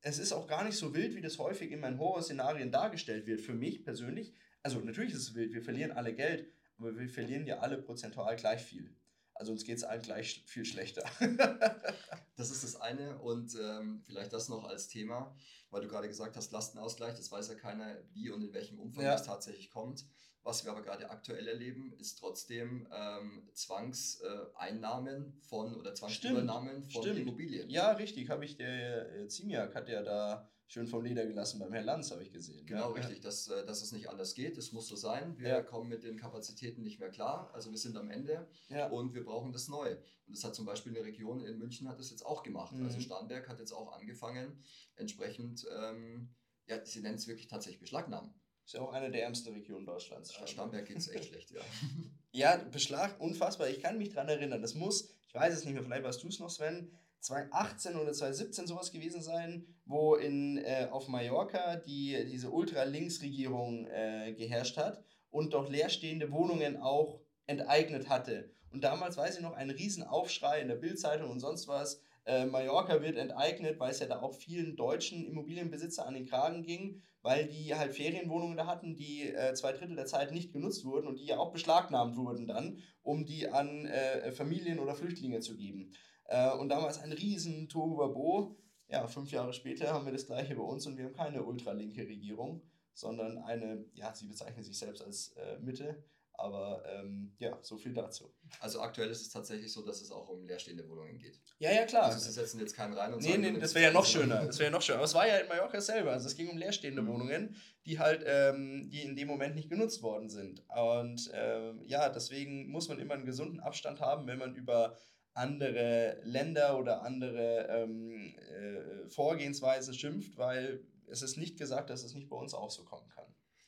Es 0.00 0.18
ist 0.18 0.32
auch 0.32 0.46
gar 0.46 0.64
nicht 0.64 0.76
so 0.76 0.94
wild, 0.94 1.16
wie 1.16 1.20
das 1.20 1.38
häufig 1.38 1.72
in 1.72 1.80
meinen 1.80 1.98
Horrorszenarien 1.98 2.70
dargestellt 2.70 3.26
wird. 3.26 3.40
Für 3.40 3.54
mich 3.54 3.84
persönlich, 3.84 4.32
also 4.62 4.78
natürlich 4.78 5.12
ist 5.12 5.22
es 5.22 5.34
wild, 5.34 5.52
wir 5.52 5.62
verlieren 5.62 5.90
alle 5.90 6.14
Geld, 6.14 6.48
aber 6.78 6.96
wir 6.96 7.08
verlieren 7.08 7.46
ja 7.46 7.58
alle 7.58 7.78
prozentual 7.78 8.36
gleich 8.36 8.62
viel. 8.62 8.94
Also 9.38 9.52
uns 9.52 9.64
geht 9.64 9.76
es 9.76 9.84
allen 9.84 10.02
gleich 10.02 10.42
viel 10.46 10.64
schlechter. 10.64 11.04
das 12.36 12.50
ist 12.50 12.64
das 12.64 12.76
eine 12.80 13.18
und 13.18 13.54
ähm, 13.54 14.02
vielleicht 14.04 14.32
das 14.32 14.48
noch 14.48 14.64
als 14.64 14.88
Thema, 14.88 15.32
weil 15.70 15.82
du 15.82 15.88
gerade 15.88 16.08
gesagt 16.08 16.36
hast, 16.36 16.50
Lastenausgleich, 16.50 17.14
das 17.14 17.30
weiß 17.30 17.48
ja 17.48 17.54
keiner, 17.54 17.98
wie 18.12 18.30
und 18.30 18.42
in 18.42 18.52
welchem 18.52 18.80
Umfang 18.80 19.04
ja. 19.04 19.12
das 19.12 19.24
tatsächlich 19.24 19.70
kommt. 19.70 20.04
Was 20.42 20.64
wir 20.64 20.72
aber 20.72 20.82
gerade 20.82 21.08
aktuell 21.10 21.46
erleben, 21.46 21.92
ist 21.98 22.18
trotzdem 22.18 22.88
ähm, 22.92 23.48
Zwangseinnahmen 23.52 25.38
äh, 25.38 25.46
von 25.46 25.76
oder 25.76 25.94
Zwangsübernahmen 25.94 26.88
von 26.88 27.02
Stimmt. 27.02 27.20
Immobilien. 27.20 27.70
Ja, 27.70 27.92
richtig, 27.92 28.30
habe 28.30 28.44
ich 28.44 28.56
der 28.56 29.14
äh, 29.14 29.28
Ziemiak 29.28 29.74
hat 29.74 29.88
ja 29.88 30.02
da 30.02 30.48
schön 30.68 30.86
vom 30.86 31.02
Leder 31.02 31.26
gelassen 31.26 31.58
beim 31.58 31.72
Herrn 31.72 31.86
Lanz, 31.86 32.10
habe 32.10 32.22
ich 32.22 32.30
gesehen. 32.30 32.64
Genau, 32.66 32.90
ja. 32.90 32.94
richtig, 32.94 33.20
dass, 33.20 33.48
äh, 33.48 33.64
dass 33.64 33.82
es 33.82 33.90
nicht 33.90 34.08
anders 34.10 34.34
geht. 34.34 34.56
Es 34.58 34.72
muss 34.72 34.86
so 34.86 34.96
sein. 34.96 35.36
Wir 35.38 35.48
ja. 35.48 35.62
kommen 35.62 35.88
mit 35.88 36.04
den 36.04 36.16
Kapazitäten 36.16 36.82
nicht 36.82 37.00
mehr 37.00 37.08
klar. 37.08 37.50
Also 37.54 37.70
wir 37.70 37.78
sind 37.78 37.96
am 37.96 38.10
Ende 38.10 38.46
ja. 38.68 38.88
und 38.88 39.14
wir 39.14 39.24
brauchen 39.24 39.52
das 39.52 39.68
neu. 39.68 39.90
Und 40.26 40.36
das 40.36 40.44
hat 40.44 40.54
zum 40.54 40.66
Beispiel 40.66 40.94
eine 40.94 41.04
Region 41.04 41.40
in 41.40 41.58
München 41.58 41.88
hat 41.88 41.98
das 41.98 42.10
jetzt 42.10 42.24
auch 42.24 42.42
gemacht. 42.42 42.74
Mhm. 42.74 42.84
Also 42.84 43.00
Starnberg 43.00 43.48
hat 43.48 43.58
jetzt 43.58 43.72
auch 43.72 43.92
angefangen, 43.92 44.62
entsprechend, 44.96 45.66
ähm, 45.74 46.34
ja, 46.66 46.84
sie 46.84 47.00
nennen 47.00 47.16
es 47.16 47.26
wirklich 47.26 47.48
tatsächlich 47.48 47.80
Beschlagnahmen. 47.80 48.34
Ist 48.66 48.74
ja 48.74 48.82
auch 48.82 48.92
eine 48.92 49.10
der 49.10 49.22
ärmsten 49.22 49.54
Regionen 49.54 49.86
Deutschlands. 49.86 50.30
Starnberg, 50.30 50.50
Starnberg 50.50 50.86
geht 50.86 50.98
es 50.98 51.08
echt 51.08 51.24
schlecht, 51.24 51.50
ja. 51.50 51.62
ja, 52.32 52.56
Beschlag, 52.70 53.18
unfassbar. 53.18 53.70
Ich 53.70 53.80
kann 53.80 53.96
mich 53.96 54.10
daran 54.10 54.28
erinnern. 54.28 54.60
Das 54.60 54.74
muss, 54.74 55.08
ich 55.26 55.34
weiß 55.34 55.54
es 55.54 55.64
nicht 55.64 55.72
mehr, 55.72 55.82
vielleicht 55.82 56.04
weißt 56.04 56.22
du 56.22 56.28
es 56.28 56.38
noch, 56.38 56.50
Sven, 56.50 56.92
2018 57.20 57.96
oder 57.96 58.12
2017 58.12 58.66
sowas 58.66 58.92
gewesen 58.92 59.22
sein, 59.22 59.66
wo 59.84 60.14
in, 60.14 60.58
äh, 60.58 60.88
auf 60.90 61.08
Mallorca 61.08 61.76
die, 61.76 62.26
diese 62.30 62.50
Ultralinksregierung 62.50 63.86
äh, 63.86 64.34
geherrscht 64.34 64.76
hat 64.76 65.02
und 65.30 65.54
doch 65.54 65.68
leerstehende 65.68 66.30
Wohnungen 66.30 66.76
auch 66.76 67.20
enteignet 67.46 68.08
hatte. 68.08 68.50
Und 68.72 68.84
damals 68.84 69.16
weiß 69.16 69.36
ich 69.36 69.42
noch, 69.42 69.54
ein 69.54 69.70
Riesenaufschrei 69.70 70.60
in 70.60 70.68
der 70.68 70.76
Bildzeitung 70.76 71.30
und 71.30 71.40
sonst 71.40 71.68
was. 71.68 72.00
Äh, 72.24 72.44
Mallorca 72.44 73.00
wird 73.00 73.16
enteignet, 73.16 73.80
weil 73.80 73.90
es 73.90 74.00
ja 74.00 74.06
da 74.06 74.20
auch 74.20 74.34
vielen 74.34 74.76
deutschen 74.76 75.24
Immobilienbesitzer 75.24 76.06
an 76.06 76.14
den 76.14 76.26
Kragen 76.26 76.62
ging, 76.62 77.00
weil 77.22 77.46
die 77.46 77.74
halt 77.74 77.94
Ferienwohnungen 77.94 78.56
da 78.56 78.66
hatten, 78.66 78.96
die 78.96 79.30
äh, 79.30 79.54
zwei 79.54 79.72
Drittel 79.72 79.96
der 79.96 80.04
Zeit 80.04 80.32
nicht 80.32 80.52
genutzt 80.52 80.84
wurden 80.84 81.06
und 81.06 81.18
die 81.18 81.24
ja 81.24 81.38
auch 81.38 81.52
beschlagnahmt 81.52 82.16
wurden 82.16 82.46
dann, 82.46 82.82
um 83.02 83.24
die 83.24 83.48
an 83.48 83.86
äh, 83.86 84.30
Familien 84.32 84.78
oder 84.78 84.94
Flüchtlinge 84.94 85.40
zu 85.40 85.56
geben. 85.56 85.92
Äh, 86.28 86.52
und 86.52 86.68
damals 86.68 86.98
ein 86.98 87.12
riesen 87.12 87.68
Tohuwabo. 87.68 88.56
Ja, 88.88 89.06
fünf 89.06 89.30
Jahre 89.30 89.52
später 89.52 89.92
haben 89.92 90.06
wir 90.06 90.12
das 90.12 90.26
gleiche 90.26 90.54
bei 90.54 90.62
uns 90.62 90.86
und 90.86 90.96
wir 90.96 91.04
haben 91.04 91.12
keine 91.12 91.42
ultralinke 91.42 92.02
Regierung, 92.02 92.62
sondern 92.94 93.38
eine, 93.38 93.84
ja, 93.92 94.14
sie 94.14 94.26
bezeichnen 94.26 94.64
sich 94.64 94.78
selbst 94.78 95.02
als 95.02 95.32
äh, 95.36 95.58
Mitte, 95.58 96.02
aber 96.32 96.82
ähm, 96.86 97.34
ja, 97.38 97.58
so 97.60 97.76
viel 97.76 97.92
dazu. 97.92 98.32
Also 98.60 98.80
aktuell 98.80 99.10
ist 99.10 99.20
es 99.22 99.30
tatsächlich 99.30 99.72
so, 99.72 99.84
dass 99.84 100.00
es 100.00 100.10
auch 100.10 100.28
um 100.28 100.46
leerstehende 100.46 100.88
Wohnungen 100.88 101.18
geht. 101.18 101.40
Ja, 101.58 101.72
ja, 101.72 101.84
klar. 101.84 102.04
Also 102.04 102.20
sie 102.20 102.30
setzen 102.30 102.60
jetzt 102.60 102.76
keinen 102.76 102.94
rein 102.94 103.12
und 103.12 103.22
nee, 103.22 103.30
sagen... 103.30 103.42
Nee, 103.42 103.50
nee, 103.50 103.58
das 103.58 103.74
wäre 103.74 103.86
ja 103.86 103.92
noch 103.92 104.06
schöner. 104.06 104.46
Das 104.46 104.58
wäre 104.58 104.70
ja 104.70 104.70
noch 104.70 104.80
schöner. 104.80 104.98
Aber 104.98 105.04
es 105.04 105.14
war 105.14 105.26
ja 105.26 105.36
in 105.38 105.48
Mallorca 105.48 105.80
selber. 105.80 106.12
Also 106.12 106.28
es 106.28 106.36
ging 106.36 106.48
um 106.48 106.56
leerstehende 106.56 107.02
mhm. 107.02 107.08
Wohnungen, 107.08 107.56
die 107.84 107.98
halt, 107.98 108.22
ähm, 108.24 108.88
die 108.88 109.02
in 109.02 109.16
dem 109.16 109.26
Moment 109.28 109.56
nicht 109.56 109.68
genutzt 109.68 110.02
worden 110.02 110.30
sind. 110.30 110.62
Und 110.74 111.30
ähm, 111.34 111.82
ja, 111.86 112.08
deswegen 112.08 112.68
muss 112.70 112.88
man 112.88 113.00
immer 113.00 113.14
einen 113.14 113.26
gesunden 113.26 113.60
Abstand 113.60 114.00
haben, 114.00 114.26
wenn 114.28 114.38
man 114.38 114.54
über 114.54 114.96
andere 115.34 116.20
Länder 116.24 116.78
oder 116.78 117.02
andere 117.02 117.66
ähm, 117.68 118.34
äh, 118.36 119.08
Vorgehensweisen 119.08 119.94
schimpft, 119.94 120.36
weil 120.36 120.84
es 121.06 121.22
ist 121.22 121.36
nicht 121.36 121.58
gesagt, 121.58 121.90
dass 121.90 122.02
es 122.02 122.14
nicht 122.14 122.28
bei 122.28 122.36
uns 122.36 122.54
auch 122.54 122.70
so 122.70 122.84
kommen 122.84 123.08
kann. 123.08 123.24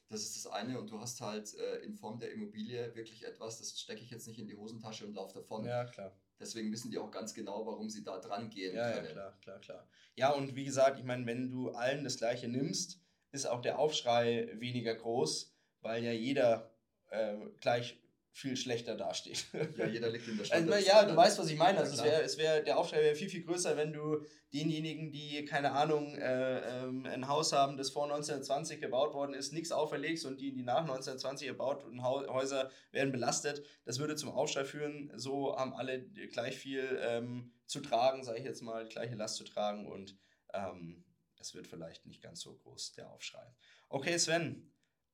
Das 0.09 0.23
ist 0.23 0.37
das 0.37 0.53
eine 0.53 0.79
und 0.81 0.91
du 0.91 0.99
hast 1.01 1.21
halt 1.21 1.55
äh, 1.55 1.77
in 1.85 1.95
Form 1.95 2.19
der 2.19 2.33
Immobilie 2.33 2.95
wirklich 2.97 3.25
etwas, 3.25 3.59
das 3.59 3.79
stecke 3.81 4.03
ich 4.03 4.11
jetzt 4.11 4.27
nicht 4.27 4.41
in 4.41 4.49
die 4.49 4.57
Hosentasche 4.57 5.07
und 5.07 5.15
laufe 5.15 5.35
davon. 5.35 5.65
Ja, 5.65 5.85
klar. 5.85 6.13
Deswegen 6.41 6.73
wissen 6.73 6.91
die 6.91 6.99
auch 6.99 7.11
ganz 7.11 7.33
genau, 7.33 7.65
warum 7.67 7.89
sie 7.89 8.03
da 8.03 8.19
dran 8.19 8.49
gehen 8.51 8.75
ja, 8.75 8.91
können. 8.91 9.07
Ja, 9.07 9.13
klar, 9.13 9.39
klar, 9.41 9.61
klar. 9.61 9.89
Ja, 10.17 10.31
und 10.33 10.57
wie 10.57 10.65
gesagt, 10.65 10.99
ich 10.99 11.05
meine, 11.05 11.27
wenn 11.27 11.49
du 11.49 11.71
allen 11.71 12.03
das 12.03 12.17
Gleiche 12.17 12.49
nimmst, 12.49 13.01
ist 13.31 13.47
auch 13.47 13.61
der 13.61 13.79
Aufschrei 13.79 14.51
weniger 14.55 14.95
groß, 14.95 15.55
weil 15.83 16.03
ja 16.03 16.13
jeder 16.13 16.75
äh, 17.11 17.37
gleich 17.61 18.00
viel 18.33 18.57
schlechter 18.57 18.97
dasteht. 18.97 19.47
Ja, 19.77 19.87
jeder 19.87 20.11
liegt 20.11 20.29
in 20.29 20.39
der 20.39 20.45
Stadt. 20.45 20.63
Also, 20.71 20.87
ja, 20.87 21.05
du 21.05 21.17
weißt, 21.17 21.39
was 21.39 21.51
ich 21.51 21.59
meine. 21.59 21.79
Also 21.79 21.95
es 21.95 22.05
wär, 22.05 22.25
es 22.25 22.39
wär, 22.39 22.63
der 22.63 22.79
Aufschrei 22.79 23.03
wäre 23.03 23.15
viel, 23.15 23.29
viel 23.29 23.43
größer, 23.43 23.77
wenn 23.77 23.93
du 23.93 24.25
denjenigen, 24.53 25.11
die, 25.11 25.45
keine 25.45 25.73
Ahnung, 25.73 26.17
äh, 26.17 26.83
ähm, 26.83 27.07
ein 27.07 27.29
Haus 27.29 27.53
haben, 27.53 27.77
das 27.77 27.91
vor 27.91 28.05
1920 28.05 28.81
gebaut 28.81 29.15
worden 29.15 29.35
ist, 29.35 29.53
nichts 29.53 29.73
auferlegst 29.73 30.27
und 30.27 30.41
die, 30.41 30.53
die 30.53 30.63
nach 30.63 30.83
1920 30.83 31.49
erbauten 31.49 32.03
Häuser 32.03 32.71
werden 32.93 33.13
belastet. 33.13 33.65
Das 33.85 33.99
würde 33.99 34.17
zum 34.17 34.31
Aufschrei 34.31 34.65
führen. 34.65 35.13
So 35.17 35.57
haben 35.57 35.75
alle 35.75 36.03
gleich 36.33 36.57
viel 36.57 37.01
ähm, 37.03 37.53
zu 37.67 37.81
tragen, 37.81 38.25
sage 38.25 38.39
ich 38.39 38.45
jetzt 38.45 38.63
mal, 38.63 38.87
gleiche 38.87 39.15
Last 39.15 39.37
zu 39.37 39.45
tragen 39.45 39.87
und 39.87 40.17
ähm, 40.55 41.05
es 41.41 41.55
wird 41.55 41.67
vielleicht 41.67 42.07
nicht 42.07 42.23
ganz 42.23 42.41
so 42.41 42.55
groß, 42.55 42.93
der 42.93 43.11
Aufschrei. 43.11 43.47
Okay, 43.89 44.19
Sven, 44.19 44.71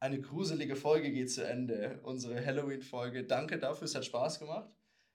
eine 0.06 0.20
gruselige 0.20 0.76
Folge 0.76 1.10
geht 1.10 1.30
zu 1.30 1.46
Ende. 1.46 2.00
Unsere 2.02 2.44
Halloween-Folge. 2.44 3.24
Danke 3.24 3.58
dafür, 3.58 3.86
es 3.86 3.94
hat 3.94 4.04
Spaß 4.04 4.38
gemacht. 4.38 4.70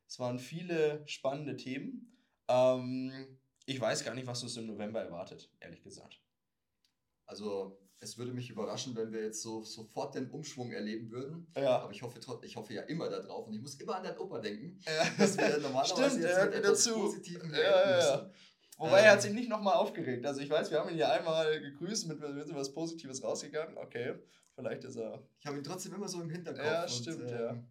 Es 0.07 0.19
waren 0.19 0.37
viele 0.37 1.01
spannende 1.07 1.55
Themen. 1.55 2.17
Ähm, 2.49 3.39
ich 3.65 3.79
weiß 3.79 4.03
gar 4.03 4.13
nicht, 4.13 4.27
was 4.27 4.43
uns 4.43 4.57
im 4.57 4.67
November 4.67 5.01
erwartet, 5.01 5.49
ehrlich 5.61 5.81
gesagt. 5.81 6.21
Also, 7.25 7.79
es 8.01 8.17
würde 8.17 8.33
mich 8.33 8.49
überraschen, 8.49 8.95
wenn 8.95 9.13
wir 9.13 9.23
jetzt 9.23 9.41
so 9.41 9.63
sofort 9.63 10.15
den 10.15 10.29
Umschwung 10.29 10.73
erleben 10.73 11.09
würden. 11.11 11.47
Ja. 11.55 11.79
Aber 11.79 11.91
ich 11.91 12.01
hoffe, 12.01 12.19
ich 12.43 12.55
hoffe 12.57 12.73
ja 12.73 12.81
immer 12.83 13.09
darauf 13.09 13.47
und 13.47 13.53
ich 13.53 13.61
muss 13.61 13.75
immer 13.75 13.95
an 13.95 14.03
deinen 14.03 14.17
Opa 14.17 14.39
denken, 14.39 14.77
ja. 14.85 15.07
dass 15.17 15.37
wir 15.37 15.57
normalerweise 15.59 16.09
Stimmt, 16.09 16.23
jetzt 16.23 16.45
mit 16.45 16.53
etwas 16.55 16.83
dazu. 16.83 16.99
Positivem 16.99 17.53
ja, 17.53 17.59
ja, 17.61 17.99
ja. 17.99 18.31
Wobei 18.77 18.99
ähm, 18.99 19.05
er 19.05 19.11
hat 19.11 19.21
sich 19.21 19.31
nicht 19.31 19.47
nochmal 19.47 19.75
aufgeregt. 19.75 20.25
Also 20.25 20.41
ich 20.41 20.49
weiß, 20.49 20.71
wir 20.71 20.79
haben 20.79 20.89
ihn 20.89 20.97
ja 20.97 21.11
einmal 21.11 21.61
gegrüßt, 21.61 22.07
mit, 22.07 22.19
mit 22.19 22.53
was 22.53 22.73
Positives 22.73 23.23
rausgegangen. 23.23 23.77
Okay, 23.77 24.15
Vielleicht 24.55 24.83
ist 24.83 24.97
er. 24.97 25.21
Ich 25.39 25.45
habe 25.45 25.57
ihn 25.57 25.63
trotzdem 25.63 25.93
immer 25.93 26.07
so 26.07 26.21
im 26.21 26.29
Hinterkopf. 26.29 26.65
Ja, 26.65 26.87
stimmt, 26.87 27.21
und, 27.21 27.31
äh, 27.31 27.41
ja. 27.41 27.63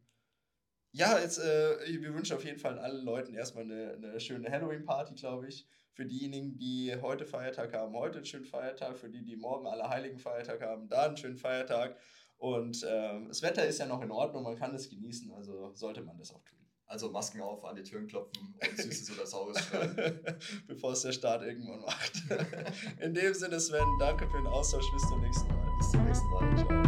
Ja, 0.92 1.18
jetzt, 1.20 1.38
äh, 1.38 1.78
wir 1.86 2.14
wünschen 2.14 2.36
auf 2.36 2.44
jeden 2.44 2.58
Fall 2.58 2.78
allen 2.78 3.04
Leuten 3.04 3.32
erstmal 3.34 3.64
eine, 3.64 3.92
eine 3.92 4.20
schöne 4.20 4.50
Halloween-Party, 4.50 5.14
glaube 5.14 5.48
ich. 5.48 5.68
Für 5.92 6.04
diejenigen, 6.04 6.56
die 6.56 6.96
heute 7.00 7.26
Feiertag 7.26 7.72
haben, 7.74 7.94
heute 7.94 8.18
einen 8.18 8.26
schönen 8.26 8.44
Feiertag. 8.44 8.98
Für 8.98 9.08
die, 9.08 9.24
die 9.24 9.36
morgen 9.36 9.66
alle 9.66 9.88
Heiligen 9.88 10.18
Feiertag 10.18 10.62
haben, 10.62 10.88
da 10.88 11.06
einen 11.06 11.16
schönen 11.16 11.36
Feiertag. 11.36 11.96
Und 12.38 12.86
ähm, 12.88 13.28
das 13.28 13.42
Wetter 13.42 13.66
ist 13.66 13.78
ja 13.78 13.86
noch 13.86 14.00
in 14.02 14.10
Ordnung, 14.10 14.42
man 14.42 14.56
kann 14.56 14.74
es 14.74 14.88
genießen, 14.88 15.30
also 15.30 15.74
sollte 15.74 16.00
man 16.00 16.16
das 16.16 16.32
auch 16.32 16.42
tun. 16.42 16.59
Also 16.91 17.09
Masken 17.09 17.41
auf, 17.41 17.64
an 17.64 17.76
die 17.76 17.84
Türen 17.84 18.09
klopfen 18.09 18.53
und 18.61 18.76
Süßes 18.76 19.11
oder 19.16 19.24
Saures 19.24 19.64
schreiben. 19.64 20.18
Bevor 20.66 20.91
es 20.93 21.03
der 21.03 21.12
Staat 21.12 21.43
irgendwann 21.43 21.82
macht. 21.82 22.24
In 23.01 23.14
dem 23.14 23.32
Sinne, 23.32 23.61
Sven, 23.61 23.86
danke 24.01 24.28
für 24.28 24.38
den 24.38 24.49
Austausch. 24.49 24.91
Bis 24.93 25.03
zum 25.09 25.20
nächsten 25.20 25.47
Mal. 25.47 25.70
Bis 25.78 25.91
zum 25.93 26.05
nächsten 26.05 26.28
Mal. 26.30 26.57
Ciao. 26.57 26.82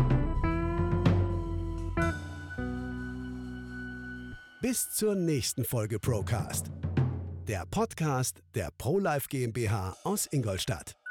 Bis 4.60 4.92
zur 4.92 5.14
nächsten 5.14 5.64
Folge 5.64 6.00
Procast. 6.00 6.66
Der 7.46 7.64
Podcast 7.66 8.42
der 8.56 8.70
ProLife 8.76 9.28
GmbH 9.28 9.96
aus 10.02 10.26
Ingolstadt. 10.26 11.01